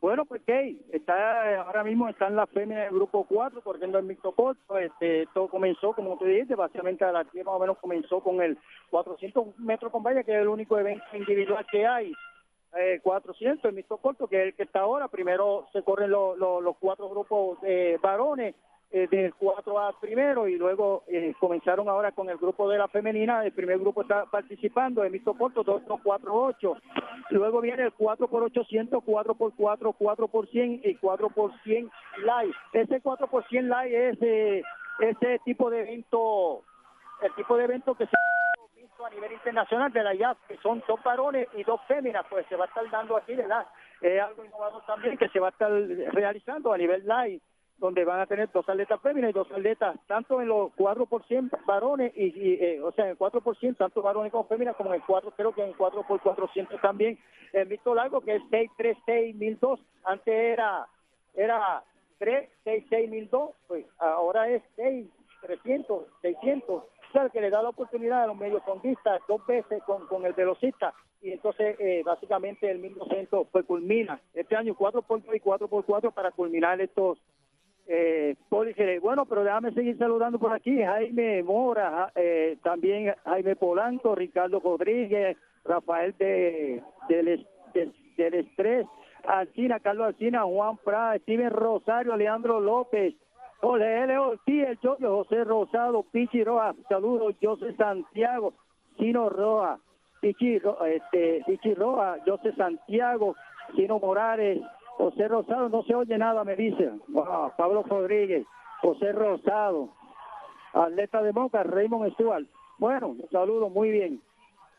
Bueno, 0.00 0.26
pues 0.26 0.42
Key, 0.42 0.84
está 0.92 1.62
ahora 1.62 1.82
mismo 1.82 2.06
está 2.08 2.26
en 2.26 2.36
la 2.36 2.46
fémina 2.46 2.82
del 2.82 2.92
grupo 2.92 3.24
4 3.26 3.62
corriendo 3.62 3.98
el 3.98 4.04
mixto 4.04 4.32
corto. 4.32 4.78
Este, 4.78 5.26
todo 5.32 5.48
comenzó, 5.48 5.94
como 5.94 6.18
tú 6.18 6.26
dijiste, 6.26 6.54
básicamente 6.54 7.04
a 7.04 7.12
las 7.12 7.30
10 7.32 7.46
más 7.46 7.54
o 7.54 7.58
menos 7.58 7.78
comenzó 7.78 8.20
con 8.20 8.42
el 8.42 8.58
400 8.90 9.58
metros 9.58 9.90
con 9.90 10.02
valla, 10.02 10.22
que 10.22 10.32
es 10.32 10.42
el 10.42 10.48
único 10.48 10.78
evento 10.78 11.04
individual 11.14 11.64
que 11.70 11.86
hay. 11.86 12.12
Eh, 12.76 13.00
400, 13.02 13.64
el 13.64 13.74
mixto 13.74 13.98
corto, 13.98 14.26
que 14.26 14.40
es 14.40 14.46
el 14.48 14.54
que 14.54 14.64
está 14.64 14.80
ahora. 14.80 15.08
Primero 15.08 15.66
se 15.72 15.82
corren 15.82 16.10
los 16.10 16.76
cuatro 16.80 17.08
grupos 17.08 17.60
de 17.60 17.98
varones 18.02 18.54
eh, 18.96 19.08
del 19.10 19.34
4 19.34 19.76
a 19.80 19.98
primero 20.00 20.46
y 20.46 20.56
luego 20.56 21.02
eh, 21.08 21.34
comenzaron 21.40 21.88
ahora 21.88 22.12
con 22.12 22.30
el 22.30 22.36
grupo 22.36 22.68
de 22.68 22.78
la 22.78 22.86
femenina, 22.86 23.44
el 23.44 23.50
primer 23.50 23.80
grupo 23.80 24.02
está 24.02 24.24
participando, 24.26 25.02
el 25.02 25.10
mixto 25.10 25.34
corto 25.34 25.64
2 25.64 25.82
4 26.00 26.32
8 26.32 26.76
luego 27.30 27.60
viene 27.60 27.82
el 27.82 27.92
4 27.92 28.28
por 28.28 28.44
800, 28.44 29.02
4 29.04 29.34
por 29.34 29.52
4, 29.56 29.92
4 29.94 30.28
por 30.28 30.48
100 30.48 30.82
y 30.84 30.94
4 30.94 31.28
por 31.30 31.50
100 31.62 31.90
live. 32.18 32.54
Ese 32.72 33.00
4 33.00 33.26
por 33.26 33.44
100 33.48 33.68
live 33.68 34.10
es 34.10 34.22
eh, 34.22 34.62
ese 35.00 35.40
tipo 35.44 35.70
de 35.70 35.80
evento, 35.80 36.62
el 37.22 37.34
tipo 37.34 37.56
de 37.56 37.64
evento 37.64 37.96
que 37.96 38.06
se 38.06 38.12
a 39.02 39.10
nivel 39.10 39.32
internacional 39.32 39.92
de 39.92 40.02
la 40.02 40.14
IAF, 40.14 40.38
que 40.46 40.56
son 40.58 40.82
dos 40.86 41.02
varones 41.02 41.48
y 41.54 41.64
dos 41.64 41.80
féminas, 41.88 42.24
pues 42.28 42.46
se 42.46 42.56
va 42.56 42.64
a 42.64 42.68
estar 42.68 42.88
dando 42.90 43.16
aquí, 43.16 43.34
¿verdad? 43.34 43.66
Es 44.00 44.20
algo 44.20 44.44
innovador 44.44 44.84
también 44.86 45.16
que 45.16 45.28
se 45.28 45.40
va 45.40 45.48
a 45.48 45.50
estar 45.50 45.70
realizando 46.12 46.72
a 46.72 46.78
nivel 46.78 47.04
live 47.06 47.40
donde 47.78 48.04
van 48.04 48.20
a 48.20 48.26
tener 48.26 48.50
dos 48.52 48.68
atletas 48.68 49.00
féminas 49.00 49.30
y 49.30 49.32
dos 49.32 49.50
atletas, 49.50 49.96
tanto 50.06 50.40
en 50.40 50.48
los 50.48 50.72
4 50.76 51.06
por 51.06 51.24
varones, 51.66 52.12
y, 52.16 52.54
eh, 52.54 52.80
o 52.80 52.92
sea, 52.92 53.04
en 53.04 53.10
el 53.12 53.16
4 53.16 53.40
por 53.40 53.56
tanto 53.76 54.02
varones 54.02 54.30
como 54.30 54.46
féminas, 54.46 54.76
como 54.76 54.90
en 54.90 54.96
el 54.96 55.06
4, 55.06 55.32
creo 55.32 55.52
que 55.52 55.62
en 55.62 55.68
el 55.70 55.76
4 55.76 56.02
por 56.06 56.20
400 56.20 56.80
también. 56.80 57.18
El 57.52 57.68
mixto 57.68 57.94
largo, 57.94 58.20
que 58.20 58.36
es 58.36 58.42
6, 58.50 58.70
3, 58.76 58.96
6, 59.04 59.36
1002, 59.36 59.80
antes 60.04 60.34
era, 60.34 60.86
era 61.34 61.82
3, 62.18 62.48
6, 62.64 62.86
6, 62.88 63.10
1002, 63.10 63.50
pues 63.66 63.86
ahora 63.98 64.48
es 64.48 64.62
6, 64.76 65.08
300, 65.42 66.04
600. 66.22 66.84
Que 67.32 67.40
le 67.40 67.50
da 67.50 67.62
la 67.62 67.68
oportunidad 67.68 68.24
a 68.24 68.26
los 68.26 68.36
mediofondistas 68.36 69.20
dos 69.28 69.46
veces 69.46 69.82
con, 69.84 70.06
con 70.08 70.26
el 70.26 70.32
velocista. 70.32 70.92
Y 71.22 71.30
entonces 71.30 71.76
eh, 71.78 72.02
básicamente 72.04 72.70
el 72.70 72.78
1200 72.80 73.46
pues 73.52 73.64
culmina. 73.64 74.20
Este 74.34 74.56
año 74.56 74.74
4 74.74 75.02
por 75.02 75.22
2 75.24 75.36
y 75.36 75.40
4 75.40 75.68
por 75.68 75.84
4 75.84 76.10
para 76.10 76.32
culminar 76.32 76.80
estos 76.80 77.18
eh, 77.86 78.36
bueno, 79.00 79.26
pero 79.26 79.44
déjame 79.44 79.72
seguir 79.72 79.96
saludando 79.98 80.38
por 80.38 80.52
aquí. 80.52 80.82
Jaime 80.82 81.42
Mora, 81.42 82.10
eh, 82.14 82.56
también 82.62 83.14
Jaime 83.24 83.56
Polanco, 83.56 84.14
Ricardo 84.14 84.60
Rodríguez, 84.60 85.36
Rafael 85.64 86.14
de, 86.18 86.82
del, 87.08 87.46
del 88.16 88.34
Estrés, 88.34 88.86
Alcina, 89.24 89.80
Carlos 89.80 90.08
Alcina, 90.08 90.42
Juan 90.42 90.78
Prada, 90.78 91.18
Steven 91.18 91.50
Rosario, 91.50 92.16
Leandro 92.16 92.60
López, 92.60 93.14
José 93.64 94.04
L. 94.04 94.18
Ortiz, 94.18 94.66
el 94.68 94.78
José 94.78 95.42
Rosado, 95.42 96.02
Pichi 96.12 96.44
Roja, 96.44 96.74
saludos, 96.86 97.34
José 97.42 97.74
Santiago, 97.76 98.52
Chino 98.98 99.30
Roja, 99.30 99.78
Pichi, 100.20 100.60
este, 100.86 101.42
Pichi 101.46 101.72
Roja, 101.72 102.16
José 102.26 102.54
Santiago, 102.56 103.34
Chino 103.74 103.98
Morales, 103.98 104.60
José 104.98 105.28
Rosado, 105.28 105.70
no 105.70 105.82
se 105.84 105.94
oye 105.94 106.18
nada, 106.18 106.44
me 106.44 106.56
dice. 106.56 106.90
Pablo 107.56 107.82
Rodríguez, 107.84 108.46
José 108.82 109.12
Rosado, 109.12 109.88
atleta 110.74 111.22
de 111.22 111.32
Moca, 111.32 111.62
Raymond 111.62 112.12
Stuart. 112.12 112.46
Bueno, 112.76 113.08
un 113.08 113.30
saludo, 113.30 113.70
muy 113.70 113.90
bien. 113.90 114.20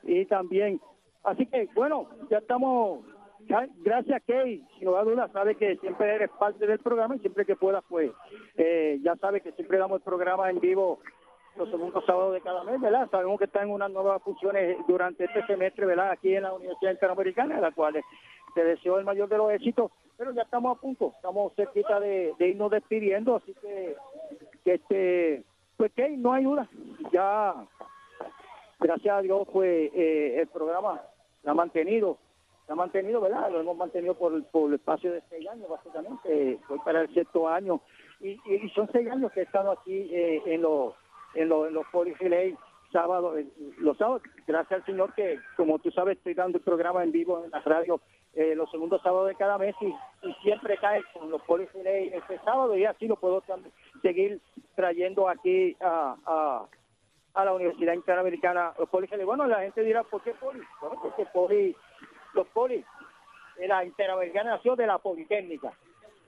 Y 0.03 0.25
también, 0.25 0.79
así 1.23 1.47
que, 1.47 1.67
bueno, 1.73 2.05
ya 2.29 2.37
estamos, 2.37 2.99
gracias 3.83 4.23
Kay, 4.27 4.65
sin 4.77 4.85
lugar 4.85 5.01
a 5.01 5.09
dudas, 5.09 5.31
sabe 5.31 5.55
que 5.55 5.77
siempre 5.77 6.15
eres 6.15 6.29
parte 6.31 6.65
del 6.65 6.79
programa 6.79 7.15
y 7.15 7.19
siempre 7.19 7.45
que 7.45 7.55
puedas, 7.55 7.83
pues, 7.87 8.11
eh, 8.57 8.99
ya 9.01 9.15
sabe 9.17 9.41
que 9.41 9.51
siempre 9.53 9.77
damos 9.77 9.97
el 9.97 10.03
programa 10.03 10.49
en 10.49 10.59
vivo 10.59 10.99
los 11.55 11.69
segundos 11.69 12.03
sábados 12.05 12.33
de 12.33 12.41
cada 12.41 12.63
mes, 12.63 12.81
¿verdad? 12.81 13.09
Sabemos 13.09 13.39
que 13.39 13.45
están 13.45 13.69
unas 13.69 13.89
nuevas 13.89 14.21
funciones 14.21 14.77
durante 14.87 15.23
este 15.23 15.45
semestre, 15.45 15.85
¿verdad? 15.85 16.11
Aquí 16.11 16.35
en 16.35 16.43
la 16.43 16.53
Universidad 16.53 16.91
Interamericana, 16.91 17.61
la 17.61 17.71
cual 17.71 18.01
te 18.53 18.63
deseo 18.63 18.99
el 18.99 19.05
mayor 19.05 19.29
de 19.29 19.37
los 19.37 19.51
éxitos 19.51 19.91
pero 20.17 20.31
ya 20.31 20.43
estamos 20.43 20.77
a 20.77 20.79
punto, 20.79 21.13
estamos 21.15 21.53
cerquita 21.55 21.99
de, 21.99 22.33
irnos 22.39 22.71
despidiendo, 22.71 23.35
así 23.35 23.53
que, 23.61 23.95
este, 24.65 25.43
pues 25.77 25.91
que 25.93 26.09
no 26.09 26.33
hay 26.33 26.43
duda, 26.45 26.69
ya, 27.11 27.53
gracias 28.79 29.15
a 29.15 29.21
Dios, 29.21 29.47
pues 29.51 29.91
eh, 29.93 30.39
el 30.39 30.47
programa 30.47 31.01
se 31.43 31.49
ha 31.49 31.53
mantenido, 31.53 32.17
se 32.65 32.71
ha 32.71 32.75
mantenido, 32.75 33.21
¿verdad? 33.21 33.51
Lo 33.51 33.61
hemos 33.61 33.77
mantenido 33.77 34.15
por, 34.15 34.33
el 34.33 34.73
espacio 34.73 35.11
de 35.11 35.21
seis 35.29 35.47
años, 35.47 35.69
básicamente, 35.69 36.59
fue 36.67 36.77
para 36.83 37.01
el 37.01 37.13
sexto 37.13 37.47
año, 37.47 37.81
y, 38.21 38.37
son 38.73 38.89
seis 38.91 39.09
años 39.09 39.31
que 39.31 39.41
he 39.41 39.43
estado 39.43 39.71
aquí 39.71 40.09
eh, 40.11 40.41
en 40.45 40.61
los 40.61 40.93
en 41.35 41.49
los, 41.49 41.67
en 41.67 41.73
los 41.73 41.85
sábado, 42.91 43.35
los 43.77 43.97
sábados, 43.97 44.21
gracias 44.47 44.79
al 44.79 44.85
Señor 44.85 45.13
que, 45.13 45.37
como 45.57 45.79
tú 45.79 45.91
sabes, 45.91 46.17
estoy 46.17 46.33
dando 46.33 46.59
el 46.59 46.63
programa 46.63 47.03
en 47.03 47.11
vivo 47.11 47.43
en 47.43 47.51
la 47.51 47.59
radio 47.59 47.99
eh, 48.35 48.53
los 48.55 48.69
segundos 48.69 49.01
sábados 49.01 49.27
de 49.27 49.35
cada 49.35 49.57
mes 49.57 49.75
y, 49.81 49.93
siempre 50.41 50.77
cae 50.77 51.01
con 51.13 51.29
los 51.29 51.41
polifiles 51.43 52.13
este 52.13 52.39
sábado 52.39 52.75
y 52.75 52.85
así 52.85 53.07
lo 53.07 53.15
puedo 53.15 53.43
seguir 54.01 54.41
trayendo 54.75 55.29
aquí 55.29 55.75
a, 55.79 56.15
a, 56.25 56.65
a 57.33 57.45
la 57.45 57.53
Universidad 57.53 57.93
Interamericana 57.93 58.73
los 58.79 58.89
polifiles. 58.89 59.25
Bueno, 59.25 59.45
la 59.45 59.61
gente 59.61 59.83
dirá, 59.83 60.03
¿por 60.03 60.21
qué 60.21 60.31
poli? 60.33 60.61
Bueno, 60.81 60.99
porque 61.01 61.25
poli, 61.33 61.75
los 62.35 62.47
polis, 62.47 62.85
la 63.57 63.83
Interamericana 63.83 64.51
nació 64.51 64.75
de 64.75 64.87
la 64.87 64.97
Politécnica. 64.97 65.73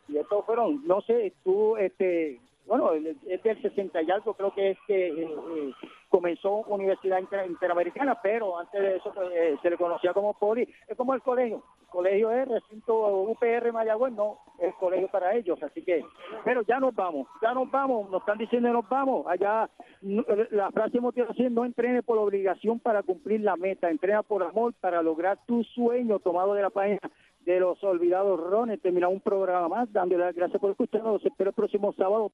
Y 0.07 0.17
estos 0.17 0.45
fueron, 0.45 0.87
no 0.87 1.01
sé, 1.01 1.33
tú, 1.43 1.75
este, 1.77 2.39
bueno, 2.67 2.91
es 2.93 3.43
del 3.43 3.61
60 3.61 4.01
y 4.01 4.11
algo, 4.11 4.33
creo 4.33 4.53
que 4.53 4.71
es 4.71 4.77
que 4.85 5.07
eh, 5.07 5.23
eh, 5.23 5.71
comenzó 6.09 6.57
Universidad 6.67 7.19
Interamericana, 7.47 8.19
pero 8.21 8.59
antes 8.59 8.81
de 8.81 8.97
eso 8.97 9.11
pues, 9.13 9.29
eh, 9.33 9.57
se 9.61 9.69
le 9.69 9.77
conocía 9.77 10.13
como 10.13 10.33
Poli, 10.33 10.67
es 10.87 10.97
como 10.97 11.13
el 11.13 11.21
colegio, 11.21 11.63
colegio 11.89 12.29
es 12.31 12.47
recinto 12.47 13.23
UPR 13.23 13.71
Mayagüez, 13.71 14.13
no, 14.13 14.39
es 14.59 14.75
colegio 14.75 15.07
para 15.07 15.33
ellos, 15.33 15.61
así 15.63 15.81
que, 15.81 16.03
pero 16.43 16.61
ya 16.63 16.79
nos 16.79 16.93
vamos, 16.93 17.27
ya 17.41 17.53
nos 17.53 17.71
vamos, 17.71 18.09
nos 18.09 18.21
están 18.21 18.37
diciendo 18.37 18.71
nos 18.73 18.87
vamos, 18.89 19.25
allá 19.27 19.69
la 20.01 20.69
frase 20.71 20.99
motivación, 20.99 21.53
no 21.53 21.63
entrene 21.63 22.03
por 22.03 22.17
obligación 22.17 22.79
para 22.79 23.01
cumplir 23.03 23.41
la 23.41 23.55
meta, 23.55 23.89
entrena 23.89 24.23
por 24.23 24.43
amor 24.43 24.73
para 24.81 25.01
lograr 25.01 25.39
tu 25.45 25.63
sueño 25.63 26.19
tomado 26.19 26.53
de 26.53 26.61
la 26.63 26.69
página 26.69 26.99
de 27.47 27.61
los 27.61 27.81
olvidados 27.81 28.41
Rones, 28.41 28.81
terminamos 28.81 29.15
un 29.15 29.21
programa 29.21 29.69
más, 29.69 29.93
dándole 29.93 30.25
las 30.25 30.35
gracias 30.35 30.59
por 30.59 30.71
escucharnos, 30.71 31.25
espero 31.25 31.51
el 31.51 31.55
próximo 31.55 31.93
sábado. 31.93 32.31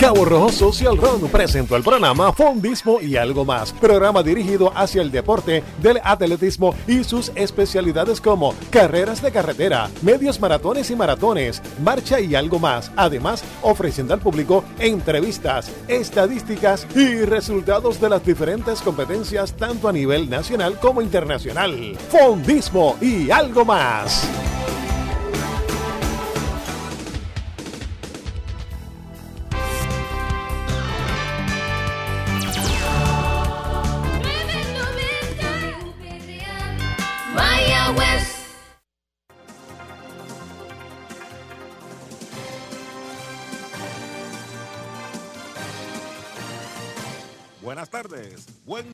Cabo 0.00 0.24
Rojo 0.24 0.50
Social 0.50 0.96
Run 0.96 1.28
presentó 1.28 1.76
el 1.76 1.82
programa 1.82 2.32
Fondismo 2.32 3.02
y 3.02 3.16
algo 3.16 3.44
más, 3.44 3.70
programa 3.74 4.22
dirigido 4.22 4.72
hacia 4.74 5.02
el 5.02 5.10
deporte 5.10 5.62
del 5.82 6.00
atletismo 6.02 6.74
y 6.86 7.04
sus 7.04 7.30
especialidades 7.34 8.18
como 8.18 8.54
carreras 8.70 9.20
de 9.20 9.30
carretera, 9.30 9.90
medios 10.00 10.40
maratones 10.40 10.90
y 10.90 10.96
maratones, 10.96 11.60
marcha 11.84 12.18
y 12.18 12.34
algo 12.34 12.58
más, 12.58 12.90
además 12.96 13.44
ofreciendo 13.60 14.14
al 14.14 14.20
público 14.20 14.64
entrevistas, 14.78 15.70
estadísticas 15.86 16.86
y 16.96 17.20
resultados 17.26 18.00
de 18.00 18.08
las 18.08 18.24
diferentes 18.24 18.80
competencias 18.80 19.52
tanto 19.52 19.86
a 19.86 19.92
nivel 19.92 20.30
nacional 20.30 20.78
como 20.80 21.02
internacional. 21.02 21.94
Fondismo 22.08 22.96
y 23.02 23.30
algo 23.30 23.66
más. 23.66 24.26
Buen 48.70 48.86